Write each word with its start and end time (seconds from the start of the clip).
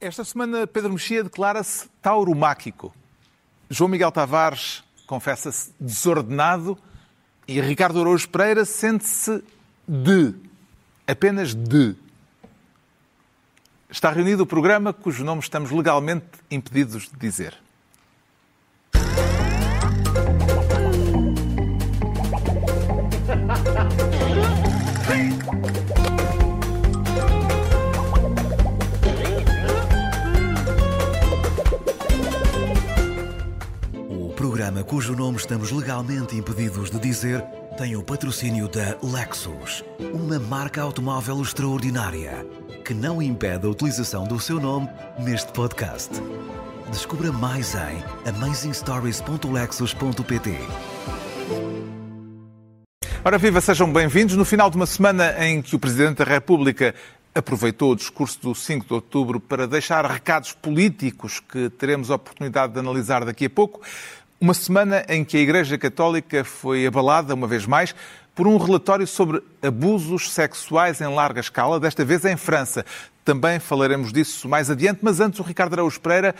Esta 0.00 0.24
semana, 0.24 0.66
Pedro 0.66 0.94
Mexia 0.94 1.22
declara-se 1.22 1.86
tauromáquico. 2.00 2.90
João 3.68 3.86
Miguel 3.86 4.10
Tavares 4.10 4.82
confessa-se 5.06 5.74
desordenado 5.78 6.78
e 7.46 7.60
Ricardo 7.60 8.00
Araújo 8.00 8.26
Pereira 8.30 8.64
sente-se 8.64 9.44
de, 9.86 10.34
apenas 11.06 11.54
de. 11.54 11.94
Está 13.90 14.10
reunido 14.10 14.44
o 14.44 14.46
programa 14.46 14.94
cujo 14.94 15.22
nome 15.22 15.42
estamos 15.42 15.70
legalmente 15.70 16.28
impedidos 16.50 17.10
de 17.10 17.18
dizer. 17.18 17.58
Programa 34.70 34.84
cujo 34.84 35.16
nome 35.16 35.36
estamos 35.36 35.72
legalmente 35.72 36.36
impedidos 36.36 36.90
de 36.90 37.00
dizer 37.00 37.42
tem 37.76 37.96
o 37.96 38.04
patrocínio 38.04 38.68
da 38.68 38.96
Lexus, 39.02 39.84
uma 40.12 40.38
marca 40.38 40.80
automóvel 40.82 41.42
extraordinária 41.42 42.46
que 42.84 42.94
não 42.94 43.20
impede 43.20 43.66
a 43.66 43.70
utilização 43.70 44.22
do 44.24 44.38
seu 44.38 44.60
nome 44.60 44.88
neste 45.18 45.50
podcast. 45.52 46.10
Descubra 46.90 47.32
mais 47.32 47.74
em 47.74 48.00
amazingstories.lexus.pt. 48.28 50.54
Ora 53.24 53.38
viva, 53.38 53.60
sejam 53.60 53.92
bem-vindos. 53.92 54.36
No 54.36 54.44
final 54.44 54.70
de 54.70 54.76
uma 54.76 54.86
semana 54.86 55.34
em 55.44 55.60
que 55.60 55.74
o 55.74 55.80
Presidente 55.80 56.18
da 56.18 56.24
República 56.24 56.94
aproveitou 57.34 57.92
o 57.92 57.96
discurso 57.96 58.40
do 58.40 58.54
5 58.54 58.86
de 58.86 58.92
outubro 58.92 59.38
para 59.38 59.66
deixar 59.66 60.04
recados 60.04 60.52
políticos 60.52 61.40
que 61.40 61.70
teremos 61.70 62.10
a 62.10 62.16
oportunidade 62.16 62.72
de 62.72 62.80
analisar 62.80 63.24
daqui 63.24 63.46
a 63.46 63.50
pouco, 63.50 63.80
uma 64.40 64.54
semana 64.54 65.04
em 65.06 65.22
que 65.22 65.36
a 65.36 65.40
Igreja 65.40 65.76
Católica 65.76 66.42
foi 66.42 66.86
abalada, 66.86 67.34
uma 67.34 67.46
vez 67.46 67.66
mais, 67.66 67.94
por 68.34 68.46
um 68.46 68.56
relatório 68.56 69.06
sobre 69.06 69.42
abusos 69.62 70.30
sexuais 70.30 70.98
em 71.02 71.14
larga 71.14 71.40
escala, 71.40 71.78
desta 71.78 72.04
vez 72.06 72.24
em 72.24 72.38
França. 72.38 72.86
Também 73.22 73.58
falaremos 73.58 74.12
disso 74.12 74.48
mais 74.48 74.70
adiante, 74.70 75.00
mas 75.02 75.20
antes 75.20 75.38
o 75.40 75.42
Ricardo 75.42 75.74
Araújo 75.74 76.00
Pereira 76.00 76.34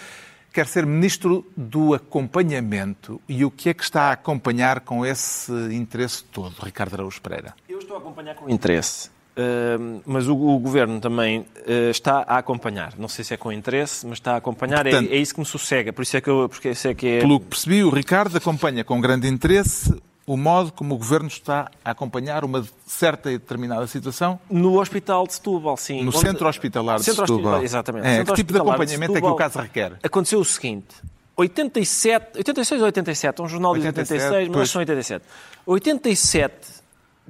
quer 0.50 0.66
ser 0.66 0.86
Ministro 0.86 1.46
do 1.54 1.92
Acompanhamento. 1.92 3.20
E 3.28 3.44
o 3.44 3.50
que 3.50 3.68
é 3.68 3.74
que 3.74 3.82
está 3.82 4.04
a 4.04 4.12
acompanhar 4.12 4.80
com 4.80 5.04
esse 5.04 5.52
interesse 5.70 6.24
todo, 6.24 6.54
Ricardo 6.62 6.94
Araújo 6.94 7.20
Pereira? 7.20 7.54
Eu 7.68 7.80
estou 7.80 7.96
a 7.96 8.00
acompanhar 8.00 8.34
com 8.34 8.48
interesse. 8.48 9.10
Uh, 9.40 10.02
mas 10.04 10.28
o, 10.28 10.34
o, 10.34 10.58
Governo 10.58 11.00
também 11.00 11.40
uh, 11.40 11.90
está 11.90 12.24
a 12.26 12.38
acompanhar. 12.38 12.94
Não 12.98 13.08
sei 13.08 13.24
se 13.24 13.32
é 13.32 13.36
com 13.36 13.50
interesse, 13.50 14.06
mas 14.06 14.18
está 14.18 14.34
a 14.34 14.36
acompanhar. 14.36 14.82
Portanto, 14.82 15.10
é, 15.10 15.14
é, 15.14 15.18
isso 15.18 15.32
que 15.32 15.40
me 15.40 15.46
sossega. 15.46 15.92
Por 15.92 16.02
isso 16.02 16.16
é 16.16 16.20
que 16.20 16.28
eu... 16.28 16.48
Porque 16.48 16.70
isso 16.70 16.88
é 16.88 16.94
que 16.94 17.06
é... 17.06 17.20
Pelo 17.20 17.40
que 17.40 17.46
percebi, 17.46 17.82
o 17.82 17.90
Ricardo 17.90 18.36
acompanha 18.36 18.84
com 18.84 19.00
grande 19.00 19.28
interesse 19.28 19.94
o 20.26 20.36
modo 20.36 20.70
como 20.70 20.94
o 20.94 20.98
Governo 20.98 21.28
está 21.28 21.70
a 21.84 21.90
acompanhar 21.90 22.44
uma 22.44 22.64
certa 22.86 23.32
e 23.32 23.38
determinada 23.38 23.86
situação? 23.86 24.38
No 24.48 24.78
Hospital 24.78 25.26
de 25.26 25.34
Setúbal, 25.34 25.76
sim. 25.76 26.04
No 26.04 26.12
Centro 26.12 26.46
Hospitalar 26.46 26.98
de 26.98 27.04
centro 27.04 27.22
Setúbal. 27.22 27.54
Hospital, 27.54 27.64
exatamente. 27.64 28.06
É, 28.06 28.24
que 28.24 28.34
tipo 28.34 28.52
de 28.52 28.58
acompanhamento 28.60 29.12
de 29.12 29.18
é 29.18 29.20
que 29.20 29.26
o 29.26 29.34
caso 29.34 29.58
requer? 29.58 29.98
Aconteceu 30.02 30.38
o 30.38 30.44
seguinte. 30.44 30.94
87, 31.36 32.38
86 32.38 32.80
ou 32.80 32.86
87, 32.86 33.42
um 33.42 33.48
jornal 33.48 33.74
diz 33.74 33.86
86, 33.86 34.48
mas 34.48 34.56
pois. 34.56 34.70
são 34.70 34.80
87. 34.80 35.24
87 35.66 36.79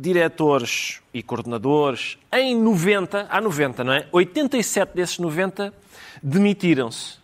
diretores 0.01 1.01
e 1.13 1.23
coordenadores, 1.23 2.17
em 2.33 2.57
90, 2.57 3.27
há 3.29 3.41
90, 3.41 3.85
não 3.85 3.93
é? 3.93 4.07
87 4.11 4.95
desses 4.95 5.19
90 5.19 5.75
demitiram-se. 6.23 7.19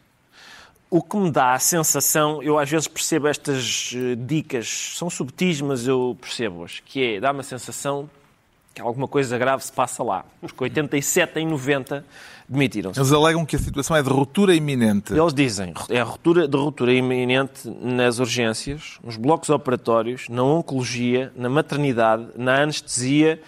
O 0.90 1.02
que 1.02 1.16
me 1.16 1.30
dá 1.30 1.54
a 1.54 1.58
sensação, 1.58 2.42
eu 2.42 2.58
às 2.58 2.70
vezes 2.70 2.86
percebo 2.86 3.26
estas 3.26 3.92
dicas, 4.26 4.94
são 4.96 5.08
subtis, 5.10 5.60
mas 5.60 5.86
eu 5.86 6.16
percebo-as, 6.20 6.80
que 6.80 7.16
é, 7.16 7.20
dá-me 7.20 7.40
a 7.40 7.42
sensação 7.42 8.08
que 8.74 8.82
alguma 8.82 9.08
coisa 9.08 9.38
grave 9.38 9.64
se 9.64 9.72
passa 9.72 10.02
lá. 10.02 10.24
Porque 10.40 10.64
87 10.64 11.40
em 11.40 11.46
90 11.46 12.04
demitiram-se. 12.48 12.98
Eles 12.98 13.12
alegam 13.12 13.44
que 13.44 13.56
a 13.56 13.58
situação 13.58 13.96
é 13.96 14.02
de 14.02 14.08
ruptura 14.08 14.54
iminente. 14.54 15.12
Eles 15.12 15.34
dizem, 15.34 15.74
é 15.88 16.00
a 16.00 16.04
ruptura, 16.04 16.46
de 16.46 16.56
ruptura 16.56 16.92
iminente 16.92 17.68
nas 17.80 18.18
urgências, 18.18 18.98
nos 19.02 19.16
blocos 19.16 19.50
operatórios, 19.50 20.28
na 20.28 20.42
oncologia, 20.42 21.32
na 21.36 21.48
maternidade, 21.48 22.26
na 22.36 22.62
anestesia, 22.62 23.40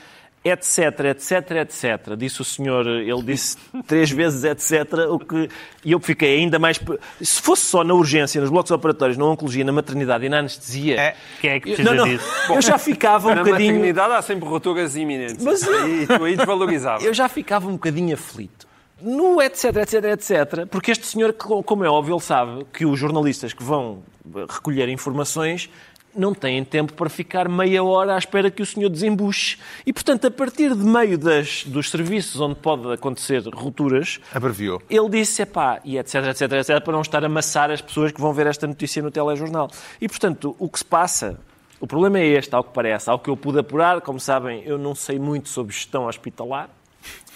etc, 0.45 1.01
etc, 1.11 1.51
etc. 1.63 2.17
Disse 2.17 2.41
o 2.41 2.45
senhor, 2.45 2.87
ele 2.87 3.23
disse 3.23 3.57
três 3.87 4.11
vezes 4.11 4.45
etc, 4.45 4.93
o 5.11 5.19
que 5.19 5.49
e 5.85 5.93
eu 5.93 6.01
fiquei 6.01 6.39
ainda 6.39 6.59
mais 6.59 6.81
se 7.21 7.41
fosse 7.41 7.65
só 7.65 7.83
na 7.85 7.95
urgência, 7.95 8.41
nos 8.41 8.51
blocos 8.51 8.71
operatórios, 8.71 9.17
na 9.17 9.25
oncologia, 9.25 9.65
na 9.65 9.73
maternidade 9.73 10.27
e 10.27 10.29
na 10.29 10.39
anestesia, 10.39 11.01
é, 11.01 11.17
quem 11.41 11.51
é 11.51 11.61
que 11.61 11.67
precisa 11.67 11.91
não, 11.91 12.05
não, 12.05 12.09
disso? 12.09 12.29
Bom, 12.47 12.55
eu 12.55 12.63
já 12.63 12.79
ficava 12.79 13.29
um 13.29 13.35
na 13.35 13.45
bocadinho 13.45 13.73
Na 13.73 13.79
maternidade 13.79 14.15
há 14.15 14.23
sempre 14.23 14.49
rupturas 14.49 14.97
iminentes. 14.97 15.45
Mas 15.45 15.67
aí, 15.67 16.07
tu 16.07 16.25
aí 16.25 16.37
desvalorizava. 16.37 17.03
Eu 17.03 17.15
já 17.15 17.29
ficava 17.29 17.69
um 17.69 17.73
bocadinho 17.73 18.15
aflito. 18.15 18.68
No 19.01 19.41
etc, 19.41 19.77
etc, 19.77 20.05
etc, 20.05 20.67
porque 20.69 20.91
este 20.91 21.07
senhor, 21.07 21.33
como 21.33 21.85
é 21.85 21.89
óbvio, 21.89 22.15
ele 22.15 22.23
sabe 22.23 22.65
que 22.73 22.85
os 22.85 22.99
jornalistas 22.99 23.53
que 23.53 23.63
vão 23.63 24.03
recolher 24.49 24.89
informações 24.89 25.71
não 26.15 26.35
têm 26.35 26.65
tempo 26.65 26.93
para 26.95 27.09
ficar 27.09 27.49
meia 27.49 27.83
hora 27.85 28.15
à 28.15 28.19
espera 28.19 28.51
que 28.51 28.61
o 28.61 28.67
senhor 28.67 28.89
desembuche. 28.89 29.59
E, 29.87 29.93
portanto, 29.93 30.27
a 30.27 30.31
partir 30.31 30.75
de 30.75 30.83
meio 30.83 31.17
das, 31.17 31.65
dos 31.65 31.91
serviços 31.91 32.41
onde 32.41 32.57
pode 32.57 32.93
acontecer 32.93 33.43
rupturas... 33.55 34.19
Abreviou. 34.35 34.83
Ele 34.91 35.09
disse, 35.11 35.47
pá, 35.47 35.81
e 35.85 35.97
etc, 35.97 36.27
etc, 36.27 36.53
etc, 36.53 36.81
para 36.83 36.93
não 36.93 37.03
estar 37.03 37.23
a 37.23 37.27
amassar 37.27 37.71
as 37.71 37.81
pessoas 37.81 38.11
que 38.11 38.21
vão 38.21 38.33
ver 38.33 38.47
esta 38.47 38.67
notícia 38.67 39.01
no 39.03 39.11
telejornal. 39.11 39.71
E, 40.01 40.09
portanto, 40.09 40.57
o 40.59 40.69
que 40.69 40.79
se 40.79 40.85
passa... 40.85 41.39
O 41.81 41.87
problema 41.87 42.19
é 42.19 42.27
este, 42.27 42.53
ao 42.53 42.65
que 42.65 42.73
parece. 42.73 43.09
Ao 43.09 43.21
que 43.21 43.31
eu 43.31 43.37
pude 43.37 43.61
apurar, 43.61 44.01
como 44.01 44.19
sabem, 44.19 44.65
eu 44.65 44.77
não 44.77 44.97
sei 44.97 45.17
muito 45.17 45.49
sobre 45.49 45.73
gestão 45.73 46.07
hospitalar. 46.07 46.69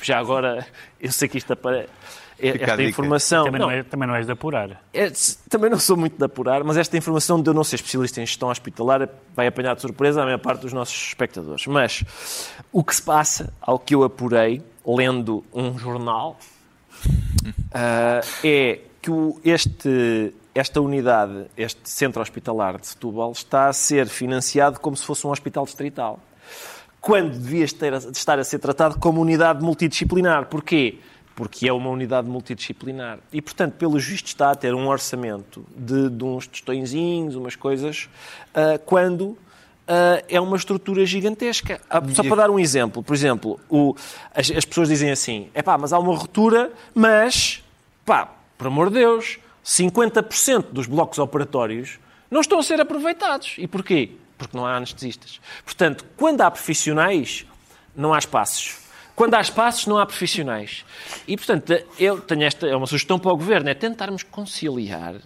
Já 0.00 0.19
agora, 0.19 0.66
eu 1.00 1.12
sei 1.12 1.28
que 1.28 1.38
isto 1.38 1.53
aparece 1.53 1.88
esta 2.43 2.83
informação. 2.83 3.44
Também 3.44 3.60
não, 3.60 3.69
não, 3.69 3.75
é, 3.75 3.83
também 3.83 4.09
não 4.09 4.15
és 4.15 4.27
de 4.27 4.33
apurar. 4.33 4.83
É, 4.93 5.12
também 5.49 5.71
não 5.71 5.78
sou 5.78 5.97
muito 5.97 6.16
de 6.16 6.25
apurar, 6.25 6.65
mas 6.65 6.77
esta 6.77 6.97
informação 6.97 7.41
de 7.41 7.49
eu 7.49 7.55
não 7.55 7.62
ser 7.62 7.77
especialista 7.77 8.21
em 8.21 8.27
gestão 8.27 8.49
hospitalar 8.49 9.09
vai 9.34 9.47
apanhar 9.47 9.75
de 9.75 9.81
surpresa 9.81 10.22
a 10.22 10.25
maior 10.25 10.38
parte 10.38 10.62
dos 10.62 10.72
nossos 10.72 10.94
espectadores. 10.94 11.66
Mas 11.66 12.05
o 12.72 12.83
que 12.83 12.94
se 12.94 13.03
passa, 13.03 13.53
ao 13.60 13.78
que 13.78 13.94
eu 13.94 14.03
apurei, 14.03 14.62
lendo 14.84 15.44
um 15.53 15.78
jornal, 15.78 16.39
uh, 17.06 18.27
é 18.43 18.81
que 19.00 19.10
o, 19.10 19.41
este, 19.44 20.34
esta 20.54 20.81
unidade, 20.81 21.47
este 21.56 21.89
centro 21.89 22.21
hospitalar 22.21 22.78
de 22.78 22.87
Setúbal, 22.89 23.33
está 23.33 23.69
a 23.69 23.72
ser 23.72 24.09
financiado 24.09 24.81
como 24.81 24.97
se 24.97 25.04
fosse 25.04 25.27
um 25.27 25.31
hospital 25.31 25.65
distrital. 25.65 26.19
Quando 27.02 27.38
devia 27.38 27.64
estar 27.64 28.38
a 28.38 28.44
ser 28.44 28.58
tratado 28.58 28.98
como 28.98 29.20
unidade 29.20 29.62
multidisciplinar. 29.62 30.46
Porquê? 30.46 30.98
porque 31.34 31.66
é 31.66 31.72
uma 31.72 31.90
unidade 31.90 32.28
multidisciplinar. 32.28 33.18
E, 33.32 33.40
portanto, 33.40 33.74
pelo 33.74 33.98
visto 33.98 34.26
está 34.26 34.50
a 34.50 34.54
ter 34.54 34.74
um 34.74 34.86
orçamento 34.86 35.64
de, 35.74 36.10
de 36.10 36.24
uns 36.24 36.46
tostõezinhos, 36.46 37.34
umas 37.34 37.56
coisas, 37.56 38.08
uh, 38.54 38.78
quando 38.84 39.22
uh, 39.22 39.38
é 40.28 40.41
uma 40.41 40.56
estrutura 40.56 41.04
gigantesca. 41.06 41.80
Uh, 41.91 42.14
só 42.14 42.22
para 42.22 42.36
dar 42.36 42.50
um 42.50 42.58
exemplo, 42.58 43.02
por 43.02 43.14
exemplo, 43.14 43.58
o, 43.68 43.94
as, 44.34 44.50
as, 44.50 44.64
pessoas 44.64 44.88
dizem 44.88 45.10
assim, 45.10 45.48
é 45.54 45.62
pá, 45.62 45.76
mas 45.78 45.92
há 45.92 45.98
uma 45.98 46.14
ruptura, 46.14 46.72
mas, 46.94 47.62
pá, 48.04 48.30
por 48.58 48.66
amor 48.66 48.88
de 48.88 48.96
Deus, 48.96 49.38
50% 49.64 50.66
dos 50.70 50.86
blocos 50.86 51.18
operatórios 51.18 51.98
não 52.30 52.41
estão 52.41 52.58
a 52.58 52.62
ser 52.62 52.80
aproveitados. 52.80 53.54
E 53.58 53.66
porquê? 53.66 54.12
Porque 54.38 54.56
não 54.56 54.66
há 54.66 54.76
anestesistas. 54.76 55.41
Portanto, 55.65 56.04
quando 56.16 56.41
há 56.41 56.50
profissionais, 56.50 57.47
não 57.94 58.12
há 58.12 58.19
espaços. 58.19 58.82
Quando 59.15 59.34
há 59.34 59.41
espaços, 59.41 59.87
não 59.87 59.98
há 59.98 60.06
profissionais. 60.06 60.84
E, 61.28 61.37
portanto, 61.37 61.72
eu 61.98 62.20
tenho 62.20 62.44
esta, 62.44 62.66
é 62.66 62.75
uma 62.75 62.87
sugestão 62.87 63.19
para 63.19 63.31
o 63.31 63.37
Governo, 63.37 63.68
é 63.68 63.74
tentarmos 63.74 64.22
conciliar 64.22 65.16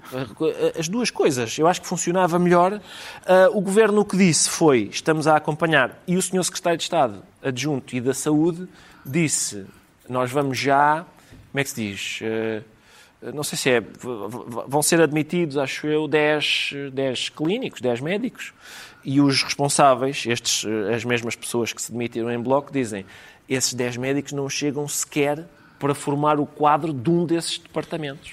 as 0.79 0.89
duas 0.89 1.09
coisas. 1.09 1.57
Eu 1.57 1.69
acho 1.69 1.81
que 1.81 1.87
funcionava 1.87 2.39
melhor. 2.39 2.75
Uh, 2.75 3.57
o 3.57 3.61
Governo 3.61 4.01
o 4.01 4.05
que 4.05 4.17
disse 4.17 4.51
foi, 4.51 4.89
estamos 4.93 5.29
a 5.29 5.37
acompanhar, 5.37 6.03
e 6.07 6.17
o 6.17 6.23
Sr. 6.23 6.43
Secretário 6.45 6.79
de 6.79 6.83
Estado 6.83 7.23
Adjunto 7.43 7.95
e 7.95 8.01
da 8.01 8.13
Saúde 8.13 8.69
disse, 9.05 9.65
nós 10.09 10.33
vamos 10.33 10.59
já, 10.59 11.07
como 11.53 11.61
é 11.61 11.65
que 11.65 11.71
se 11.71 11.77
diz... 11.77 12.21
Uh, 12.23 12.77
não 13.35 13.43
sei 13.43 13.59
se 13.59 13.71
é, 13.71 13.81
vão 14.69 14.83
ser 14.83 15.01
admitidos, 15.01 15.57
acho 15.57 15.87
eu, 15.87 16.07
10, 16.07 16.71
10 16.93 17.31
clínicos, 17.31 17.81
10 17.81 18.01
médicos, 18.01 18.53
e 19.07 19.21
os 19.21 19.41
responsáveis, 19.45 20.25
estes, 20.27 20.67
as 20.93 21.05
mesmas 21.05 21.37
pessoas 21.37 21.73
que 21.73 21.81
se 21.81 21.93
demitiram 21.93 22.29
em 22.33 22.41
bloco, 22.41 22.73
dizem 22.73 23.07
esses 23.49 23.73
10 23.73 23.99
médicos 23.99 24.33
não 24.33 24.51
chegam 24.51 24.89
sequer 24.89 25.47
para 25.79 25.95
formar 25.95 26.41
o 26.41 26.45
quadro 26.45 26.93
de 26.93 27.09
um 27.09 27.25
desses 27.25 27.57
departamentos. 27.57 28.33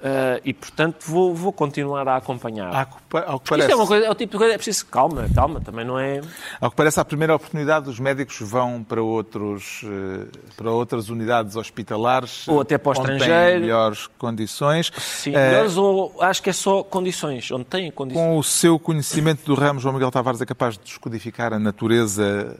Uh, 0.00 0.38
e, 0.44 0.54
portanto, 0.54 1.04
vou, 1.08 1.34
vou 1.34 1.52
continuar 1.52 2.06
a 2.06 2.16
acompanhar. 2.16 2.72
Ao 2.72 2.86
que, 2.86 3.16
ao 3.16 3.40
que 3.40 3.46
Isto 3.46 3.48
parece, 3.48 3.72
é, 3.72 3.74
uma 3.74 3.86
coisa, 3.86 4.06
é 4.06 4.10
o 4.10 4.14
tipo 4.14 4.32
de 4.32 4.38
coisa, 4.38 4.54
é 4.54 4.56
preciso 4.56 4.86
calma, 4.86 5.28
calma, 5.34 5.60
também 5.60 5.84
não 5.84 5.98
é... 5.98 6.20
ao 6.60 6.70
que 6.70 6.76
parece, 6.76 7.00
à 7.00 7.04
primeira 7.04 7.34
oportunidade, 7.34 7.90
os 7.90 7.98
médicos 7.98 8.38
vão 8.40 8.84
para, 8.84 9.02
outros, 9.02 9.82
eh, 9.84 10.26
para 10.56 10.70
outras 10.70 11.08
unidades 11.08 11.56
hospitalares. 11.56 12.46
Ou 12.46 12.60
até 12.60 12.78
para 12.78 12.92
o 12.92 12.94
têm 12.94 13.16
estrangeiro. 13.16 13.60
melhores 13.60 14.06
condições. 14.18 14.92
Sim, 14.98 15.34
Eh, 15.34 15.48
melhores 15.50 15.76
ou 15.76 16.14
acho 16.20 16.44
que 16.44 16.50
é 16.50 16.52
só 16.52 16.84
condições, 16.84 17.50
onde 17.50 17.64
têm 17.64 17.90
condições. 17.90 18.24
Com 18.24 18.38
o 18.38 18.44
seu 18.44 18.78
conhecimento 18.78 19.44
do 19.44 19.54
ramo, 19.54 19.80
João 19.80 19.94
Miguel 19.94 20.12
Tavares 20.12 20.40
é 20.40 20.46
capaz 20.46 20.78
de 20.78 20.84
descodificar 20.84 21.52
a 21.52 21.58
natureza 21.58 22.56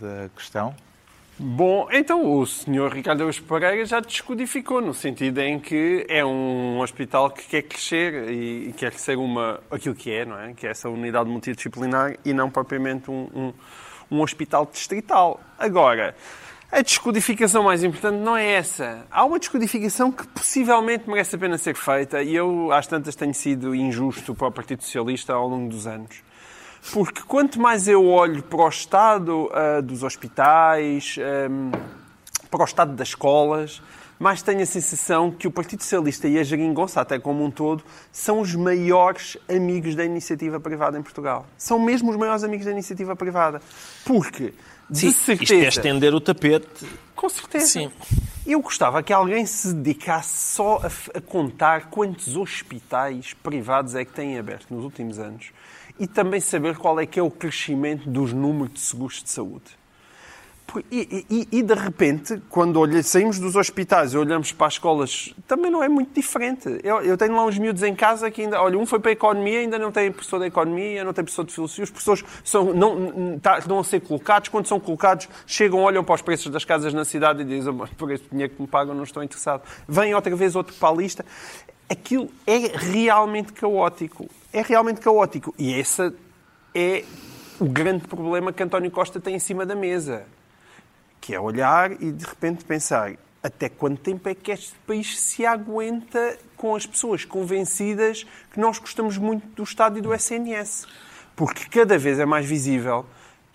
da 0.00 0.28
questão? 0.36 0.72
Bom, 1.38 1.86
então 1.92 2.38
o 2.40 2.46
senhor 2.46 2.90
Ricardo 2.90 3.20
Araújo 3.20 3.42
Pereira 3.42 3.84
já 3.84 4.00
descodificou, 4.00 4.80
no 4.80 4.94
sentido 4.94 5.38
em 5.40 5.60
que 5.60 6.06
é 6.08 6.24
um 6.24 6.80
hospital 6.80 7.30
que 7.30 7.46
quer 7.46 7.60
crescer 7.60 8.30
e 8.30 8.72
quer 8.72 8.94
ser 8.94 9.18
uma, 9.18 9.60
aquilo 9.70 9.94
que 9.94 10.10
é, 10.10 10.24
não 10.24 10.40
é? 10.40 10.54
Que 10.54 10.66
é 10.66 10.70
essa 10.70 10.88
unidade 10.88 11.28
multidisciplinar 11.28 12.16
e 12.24 12.32
não 12.32 12.48
propriamente 12.48 13.10
um, 13.10 13.28
um, 13.34 13.52
um 14.10 14.22
hospital 14.22 14.64
distrital. 14.64 15.38
Agora, 15.58 16.16
a 16.72 16.80
descodificação 16.80 17.62
mais 17.62 17.84
importante 17.84 18.16
não 18.16 18.34
é 18.34 18.52
essa. 18.52 19.06
Há 19.10 19.22
uma 19.22 19.38
descodificação 19.38 20.10
que 20.10 20.26
possivelmente 20.28 21.06
merece 21.06 21.36
a 21.36 21.38
pena 21.38 21.58
ser 21.58 21.76
feita 21.76 22.22
e 22.22 22.34
eu, 22.34 22.72
às 22.72 22.86
tantas, 22.86 23.14
tenho 23.14 23.34
sido 23.34 23.74
injusto 23.74 24.34
para 24.34 24.48
o 24.48 24.52
Partido 24.52 24.82
Socialista 24.82 25.34
ao 25.34 25.46
longo 25.46 25.68
dos 25.68 25.86
anos. 25.86 26.24
Porque 26.92 27.22
quanto 27.22 27.60
mais 27.60 27.88
eu 27.88 28.06
olho 28.06 28.42
para 28.42 28.64
o 28.64 28.68
estado 28.68 29.50
ah, 29.52 29.80
dos 29.80 30.02
hospitais, 30.02 31.16
ahm, 31.18 31.72
para 32.50 32.62
o 32.62 32.64
estado 32.64 32.94
das 32.94 33.08
escolas, 33.08 33.82
mais 34.18 34.40
tenho 34.40 34.62
a 34.62 34.66
sensação 34.66 35.30
que 35.30 35.46
o 35.46 35.50
Partido 35.50 35.82
Socialista 35.82 36.26
e 36.26 36.38
a 36.38 36.42
Geringonça, 36.42 37.00
até 37.00 37.18
como 37.18 37.44
um 37.44 37.50
todo, 37.50 37.84
são 38.10 38.40
os 38.40 38.54
maiores 38.54 39.36
amigos 39.48 39.94
da 39.94 40.04
iniciativa 40.04 40.58
privada 40.58 40.98
em 40.98 41.02
Portugal. 41.02 41.46
São 41.58 41.78
mesmo 41.78 42.10
os 42.10 42.16
maiores 42.16 42.42
amigos 42.42 42.64
da 42.64 42.72
iniciativa 42.72 43.14
privada. 43.14 43.60
Porque, 44.04 44.54
de 44.88 44.98
Sim, 44.98 45.12
certeza... 45.12 45.54
isto 45.54 45.64
é 45.64 45.68
estender 45.68 46.14
o 46.14 46.20
tapete. 46.20 46.86
Com 47.14 47.28
certeza. 47.28 47.66
Sim. 47.66 47.90
Eu 48.46 48.60
gostava 48.60 49.02
que 49.02 49.12
alguém 49.12 49.44
se 49.44 49.74
dedicasse 49.74 50.54
só 50.54 50.80
a, 50.82 51.18
a 51.18 51.20
contar 51.20 51.90
quantos 51.90 52.36
hospitais 52.36 53.34
privados 53.34 53.94
é 53.94 54.04
que 54.04 54.12
têm 54.12 54.38
aberto 54.38 54.72
nos 54.72 54.84
últimos 54.84 55.18
anos 55.18 55.50
e 55.98 56.06
também 56.06 56.40
saber 56.40 56.76
qual 56.76 56.98
é 57.00 57.06
que 57.06 57.18
é 57.18 57.22
o 57.22 57.30
crescimento 57.30 58.08
dos 58.08 58.32
números 58.32 58.74
de 58.74 58.80
seguros 58.80 59.22
de 59.22 59.30
saúde. 59.30 59.76
E, 60.90 61.24
e- 61.30 61.48
e, 61.58 61.62
de 61.62 61.72
repente, 61.74 62.42
quando 62.50 62.78
olha- 62.80 63.02
saímos 63.02 63.38
dos 63.38 63.54
hospitais 63.56 64.12
e 64.12 64.18
olhamos 64.18 64.52
para 64.52 64.66
as 64.66 64.74
escolas, 64.74 65.32
também 65.46 65.70
não 65.70 65.82
é 65.82 65.88
muito 65.88 66.12
diferente. 66.12 66.80
Eu, 66.82 67.00
eu 67.00 67.16
tenho 67.16 67.34
lá 67.34 67.46
uns 67.46 67.56
miúdos 67.56 67.82
em 67.84 67.94
casa 67.94 68.30
que 68.30 68.42
ainda. 68.42 68.60
Olha, 68.60 68.76
um 68.76 68.84
foi 68.84 68.98
para 68.98 69.10
a 69.10 69.12
economia, 69.12 69.60
ainda 69.60 69.78
não 69.78 69.90
tem 69.92 70.10
professor 70.12 70.38
de 70.40 70.46
economia, 70.46 71.02
não 71.04 71.14
tem 71.14 71.24
professor 71.24 71.44
de 71.46 71.54
filosofia. 71.54 71.84
Os 71.84 71.90
professores 71.90 72.24
são, 72.44 72.74
não, 72.74 72.94
não, 72.98 73.38
tá- 73.38 73.58
estão 73.58 73.78
a 73.78 73.84
ser 73.84 74.00
colocados. 74.00 74.48
Quando 74.50 74.66
são 74.66 74.78
colocados, 74.80 75.28
chegam, 75.46 75.78
olham 75.80 76.02
para 76.04 76.16
os 76.16 76.20
preços 76.20 76.50
das 76.52 76.64
casas 76.64 76.92
na 76.92 77.04
cidade 77.06 77.40
e 77.42 77.44
dizem: 77.44 77.70
"Amor, 77.70 77.88
por 77.96 78.10
este 78.10 78.28
dinheiro 78.28 78.52
que 78.54 78.60
me 78.60 78.68
pagam, 78.68 78.94
não 78.94 79.04
estou 79.04 79.22
interessado. 79.22 79.62
Vem 79.88 80.14
outra 80.14 80.34
vez 80.34 80.56
outro 80.56 80.74
para 80.74 80.88
a 80.90 80.92
lista. 80.92 81.24
Aquilo 81.88 82.28
é 82.46 82.72
realmente 82.76 83.52
caótico. 83.52 84.28
É 84.56 84.62
realmente 84.62 85.02
caótico. 85.02 85.54
E 85.58 85.74
esse 85.74 86.10
é 86.74 87.04
o 87.60 87.66
grande 87.66 88.08
problema 88.08 88.54
que 88.54 88.62
António 88.62 88.90
Costa 88.90 89.20
tem 89.20 89.34
em 89.34 89.38
cima 89.38 89.66
da 89.66 89.74
mesa 89.74 90.24
que 91.20 91.34
é 91.34 91.38
olhar 91.38 91.92
e 92.00 92.10
de 92.10 92.24
repente 92.24 92.64
pensar 92.64 93.12
até 93.42 93.68
quanto 93.68 94.00
tempo 94.00 94.26
é 94.30 94.34
que 94.34 94.50
este 94.50 94.74
país 94.86 95.20
se 95.20 95.44
aguenta 95.44 96.38
com 96.56 96.74
as 96.74 96.86
pessoas 96.86 97.22
convencidas 97.22 98.24
que 98.50 98.58
nós 98.58 98.78
gostamos 98.78 99.18
muito 99.18 99.46
do 99.48 99.62
Estado 99.62 99.98
e 99.98 100.00
do 100.00 100.14
SNS. 100.14 100.86
Porque 101.36 101.68
cada 101.68 101.98
vez 101.98 102.18
é 102.18 102.24
mais 102.24 102.46
visível 102.46 103.04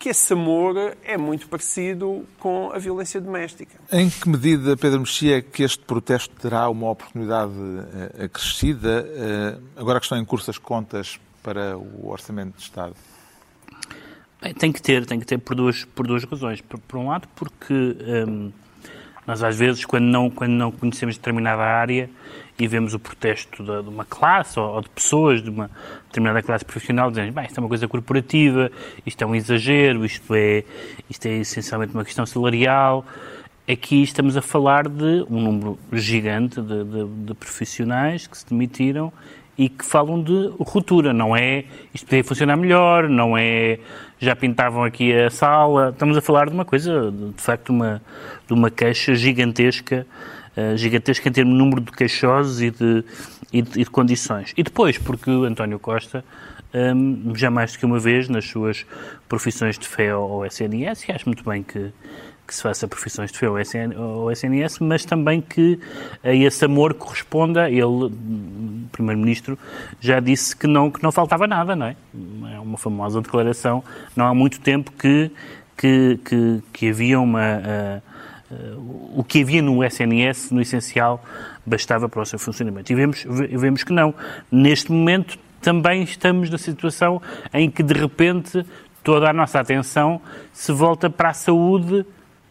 que 0.02 0.08
esse 0.08 0.32
amor 0.32 0.96
é 1.04 1.16
muito 1.16 1.46
parecido 1.46 2.26
com 2.40 2.72
a 2.72 2.78
violência 2.78 3.20
doméstica. 3.20 3.78
Em 3.92 4.10
que 4.10 4.28
medida, 4.28 4.76
Pedro 4.76 4.98
Mexia, 4.98 5.38
é 5.38 5.40
que 5.40 5.62
este 5.62 5.78
protesto 5.84 6.34
terá 6.40 6.68
uma 6.68 6.90
oportunidade 6.90 7.52
eh, 8.16 8.24
acrescida? 8.24 9.06
Eh, 9.08 9.58
Agora 9.76 10.00
que 10.00 10.06
estão 10.06 10.18
em 10.18 10.24
curso 10.24 10.50
as 10.50 10.58
contas 10.58 11.20
para 11.40 11.78
o 11.78 12.08
Orçamento 12.08 12.56
de 12.56 12.62
Estado. 12.64 12.96
Bem, 14.42 14.52
tem 14.52 14.72
que 14.72 14.82
ter, 14.82 15.06
tem 15.06 15.20
que 15.20 15.24
ter 15.24 15.38
por 15.38 15.54
duas, 15.54 15.84
por 15.84 16.04
duas 16.04 16.24
razões. 16.24 16.60
Por, 16.60 16.80
por 16.80 16.98
um 16.98 17.06
lado, 17.06 17.28
porque 17.36 17.72
hum, 17.72 18.50
nós 19.26 19.42
às 19.42 19.56
vezes, 19.56 19.84
quando 19.84 20.04
não, 20.04 20.28
quando 20.30 20.52
não 20.52 20.70
conhecemos 20.72 21.16
determinada 21.16 21.62
área 21.62 22.10
e 22.58 22.66
vemos 22.66 22.92
o 22.94 22.98
protesto 22.98 23.62
de, 23.62 23.82
de 23.82 23.88
uma 23.88 24.04
classe 24.04 24.58
ou, 24.58 24.66
ou 24.74 24.80
de 24.80 24.88
pessoas 24.90 25.42
de 25.42 25.48
uma 25.50 25.70
determinada 26.06 26.42
classe 26.42 26.64
profissional, 26.64 27.08
dizemos, 27.10 27.34
bem, 27.34 27.44
isto 27.46 27.58
é 27.58 27.60
uma 27.60 27.68
coisa 27.68 27.86
corporativa, 27.88 28.70
isto 29.06 29.22
é 29.22 29.26
um 29.26 29.34
exagero, 29.34 30.04
isto 30.04 30.34
é, 30.34 30.64
isto 31.08 31.26
é 31.26 31.38
essencialmente 31.38 31.94
uma 31.94 32.04
questão 32.04 32.26
salarial. 32.26 33.04
Aqui 33.70 34.02
estamos 34.02 34.36
a 34.36 34.42
falar 34.42 34.88
de 34.88 35.24
um 35.30 35.40
número 35.40 35.78
gigante 35.92 36.60
de, 36.60 36.84
de- 36.84 37.06
de 37.26 37.34
profissionais 37.34 38.26
que 38.26 38.36
se 38.36 38.46
demitiram 38.48 39.12
e 39.56 39.68
que 39.68 39.84
falam 39.84 40.20
de 40.22 40.50
ruptura, 40.58 41.12
não 41.12 41.36
é 41.36 41.64
isto 41.94 42.06
poderia 42.06 42.24
funcionar 42.24 42.56
melhor, 42.56 43.08
não 43.08 43.36
é 43.38 43.78
já 44.24 44.36
pintavam 44.36 44.84
aqui 44.84 45.12
a 45.12 45.28
sala, 45.28 45.90
estamos 45.90 46.16
a 46.16 46.20
falar 46.20 46.46
de 46.46 46.52
uma 46.52 46.64
coisa, 46.64 47.10
de, 47.10 47.42
facto, 47.42 47.70
uma, 47.70 48.00
de 48.46 48.52
uma 48.52 48.70
queixa 48.70 49.16
gigantesca, 49.16 50.06
eh, 50.56 50.76
gigantesca 50.76 51.28
em 51.28 51.32
termos 51.32 51.52
de 51.52 51.58
número 51.58 51.80
de 51.80 51.90
queixosos 51.90 52.62
e 52.62 52.70
de, 52.70 53.04
e 53.52 53.62
de, 53.62 53.80
e 53.80 53.84
de 53.84 53.90
condições. 53.90 54.52
E 54.56 54.62
depois, 54.62 54.96
porque 54.96 55.28
o 55.28 55.42
António 55.42 55.76
Costa, 55.80 56.24
hum, 56.74 57.32
já 57.34 57.50
mais 57.50 57.72
do 57.72 57.78
que 57.78 57.86
uma 57.86 57.98
vez, 57.98 58.28
nas 58.28 58.44
suas 58.46 58.84
profissões 59.28 59.78
de 59.78 59.86
fé 59.88 60.10
ao 60.10 60.44
SNS, 60.46 61.08
e 61.08 61.12
acho 61.12 61.26
muito 61.28 61.44
bem 61.44 61.62
que, 61.62 61.92
que 62.46 62.54
se 62.54 62.62
faça 62.62 62.86
profissões 62.88 63.30
de 63.32 63.38
fé 63.38 63.46
ao, 63.46 63.58
SN, 63.58 63.92
ao 63.96 64.30
SNS, 64.30 64.78
mas 64.80 65.04
também 65.04 65.40
que 65.40 65.78
a 66.22 66.32
esse 66.34 66.64
amor 66.64 66.94
corresponda, 66.94 67.70
ele, 67.70 67.84
hum, 67.84 68.84
Primeiro-Ministro, 68.92 69.58
já 70.00 70.20
disse 70.20 70.54
que 70.56 70.66
não, 70.66 70.90
que 70.90 71.02
não 71.02 71.10
faltava 71.12 71.46
nada, 71.46 71.74
não 71.76 71.86
é? 71.86 71.96
É 72.54 72.60
uma 72.60 72.76
famosa 72.78 73.20
declaração, 73.20 73.82
não 74.16 74.26
há 74.26 74.34
muito 74.34 74.60
tempo 74.60 74.92
que, 74.92 75.30
que, 75.76 76.18
que, 76.24 76.62
que 76.72 76.88
havia 76.90 77.18
uma... 77.20 77.40
ah, 77.42 78.00
ah, 78.50 78.54
o 79.14 79.24
que 79.26 79.40
havia 79.42 79.62
no 79.62 79.82
SNS, 79.82 80.50
no 80.50 80.60
essencial, 80.60 81.24
bastava 81.64 82.06
para 82.08 82.20
o 82.20 82.26
seu 82.26 82.38
funcionamento. 82.38 82.92
E 82.92 82.94
vemos, 82.94 83.24
ve- 83.26 83.46
vemos 83.46 83.82
que 83.82 83.92
não. 83.92 84.14
Neste 84.50 84.92
momento 84.92 85.38
também 85.62 86.02
estamos 86.02 86.50
na 86.50 86.58
situação 86.58 87.22
em 87.54 87.70
que, 87.70 87.82
de 87.82 87.94
repente, 87.94 88.66
toda 89.02 89.30
a 89.30 89.32
nossa 89.32 89.60
atenção 89.60 90.20
se 90.52 90.72
volta 90.72 91.08
para 91.08 91.30
a 91.30 91.34
saúde 91.34 92.04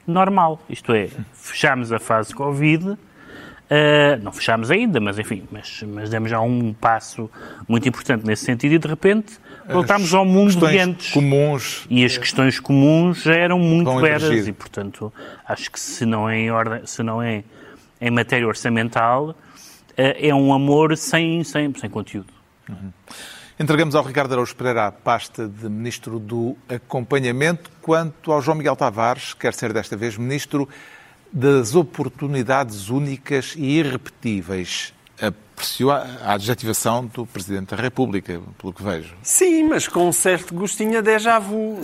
normal. 0.08 0.60
Isto 0.70 0.94
é, 0.94 1.10
fechamos 1.34 1.92
a 1.92 2.00
fase 2.00 2.34
Covid, 2.34 2.98
Uh, 3.72 4.22
não 4.22 4.34
fechámos 4.34 4.70
ainda, 4.70 5.00
mas 5.00 5.18
enfim, 5.18 5.44
mas, 5.50 5.82
mas 5.88 6.10
demos 6.10 6.30
já 6.30 6.42
um 6.42 6.74
passo 6.74 7.32
muito 7.70 7.88
importante 7.88 8.26
nesse 8.26 8.44
sentido 8.44 8.74
e 8.74 8.78
de 8.78 8.86
repente 8.86 9.40
voltámos 9.66 10.14
ao 10.14 10.26
mundo 10.26 10.68
de 10.68 10.78
antes. 10.78 11.14
comuns. 11.14 11.86
E 11.90 12.04
as 12.04 12.18
questões 12.18 12.60
comuns 12.60 13.24
já 13.24 13.34
eram 13.34 13.58
muito 13.58 13.98
veras 14.02 14.46
e, 14.46 14.52
portanto, 14.52 15.14
acho 15.48 15.72
que 15.72 15.80
se 15.80 16.06
não 16.06 16.30
é 16.30 16.38
em, 16.38 16.52
ordem, 16.52 16.86
se 16.86 17.02
não 17.02 17.22
é 17.22 17.46
em 18.02 18.12
matéria 18.12 18.46
orçamental, 18.46 19.34
eh, 19.96 20.28
é 20.28 20.36
um 20.36 20.52
amor 20.52 20.98
sem, 20.98 21.42
sem, 21.46 21.74
sem 21.74 21.90
conteúdo. 21.90 22.41
Entregamos 23.60 23.94
ao 23.94 24.04
Ricardo 24.04 24.32
Araújo 24.34 24.56
Pereira 24.56 24.88
a 24.88 24.92
pasta 24.92 25.48
de 25.48 25.70
Ministro 25.70 26.18
do 26.18 26.58
Acompanhamento. 26.68 27.70
Quanto 27.82 28.32
ao 28.32 28.42
João 28.42 28.58
Miguel 28.58 28.76
Tavares, 28.76 29.34
quer 29.34 29.54
ser 29.54 29.72
desta 29.72 29.96
vez 29.96 30.18
Ministro 30.18 30.68
das 31.32 31.76
Oportunidades 31.76 32.90
Únicas 32.90 33.54
e 33.56 33.78
Irrepetíveis. 33.80 34.94
Apreciou 35.22 35.92
a 35.92 36.34
adjetivação 36.34 37.06
do 37.06 37.28
Presidente 37.28 37.76
da 37.76 37.82
República, 37.82 38.42
pelo 38.58 38.74
que 38.74 38.82
vejo. 38.82 39.14
Sim, 39.22 39.66
mas 39.70 39.88
com 39.88 40.10
um 40.10 40.12
certo 40.12 40.56
gostinho 40.56 40.98
a 40.98 41.02
déjà 41.02 41.38
vu. 41.38 41.78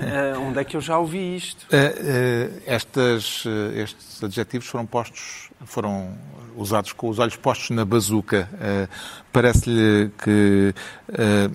é? 0.00 0.34
Ah, 0.34 0.38
onde 0.38 0.60
é 0.60 0.64
que 0.64 0.76
eu 0.76 0.80
já 0.80 0.96
ouvi 0.96 1.34
isto? 1.36 1.66
Eh, 1.72 1.94
eh, 1.98 2.50
Estas, 2.64 3.42
eh, 3.44 3.80
estes 3.82 4.22
adjetivos 4.22 4.68
foram 4.68 4.86
postos, 4.86 5.50
foram 5.64 6.16
usados 6.56 6.92
com 6.92 7.08
os 7.08 7.18
olhos 7.18 7.36
postos 7.36 7.70
na 7.70 7.84
bazuca. 7.84 8.48
Eh, 8.60 8.88
Parece-lhe 9.32 10.10
que 10.22 10.74
eh, 11.12 11.50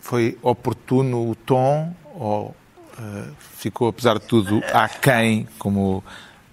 foi 0.00 0.38
oportuno 0.42 1.30
o 1.30 1.34
tom 1.34 1.94
ou 2.14 2.54
eh, 2.98 3.30
ficou, 3.56 3.88
apesar 3.88 4.18
de 4.18 4.26
tudo, 4.26 4.62
aquém, 4.72 5.48
como 5.58 6.04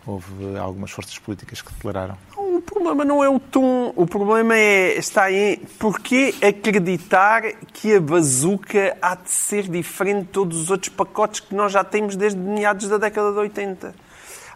houve 0.05 0.57
algumas 0.57 0.91
forças 0.91 1.17
políticas 1.19 1.61
que 1.61 1.73
declararam? 1.73 2.17
O 2.35 2.61
problema 2.61 3.05
não 3.05 3.23
é 3.23 3.29
o 3.29 3.39
tom, 3.39 3.93
o 3.95 4.05
problema 4.05 4.55
é, 4.55 4.97
está 4.97 5.31
em 5.31 5.57
porquê 5.77 6.33
acreditar 6.41 7.43
que 7.73 7.95
a 7.95 8.01
bazuca 8.01 8.97
há 9.01 9.15
de 9.15 9.29
ser 9.29 9.69
diferente 9.69 10.21
de 10.21 10.27
todos 10.27 10.59
os 10.59 10.71
outros 10.71 10.89
pacotes 10.89 11.39
que 11.39 11.53
nós 11.53 11.71
já 11.71 11.83
temos 11.83 12.15
desde 12.15 12.39
meados 12.39 12.87
da 12.87 12.97
década 12.97 13.31
de 13.31 13.37
80. 13.37 14.08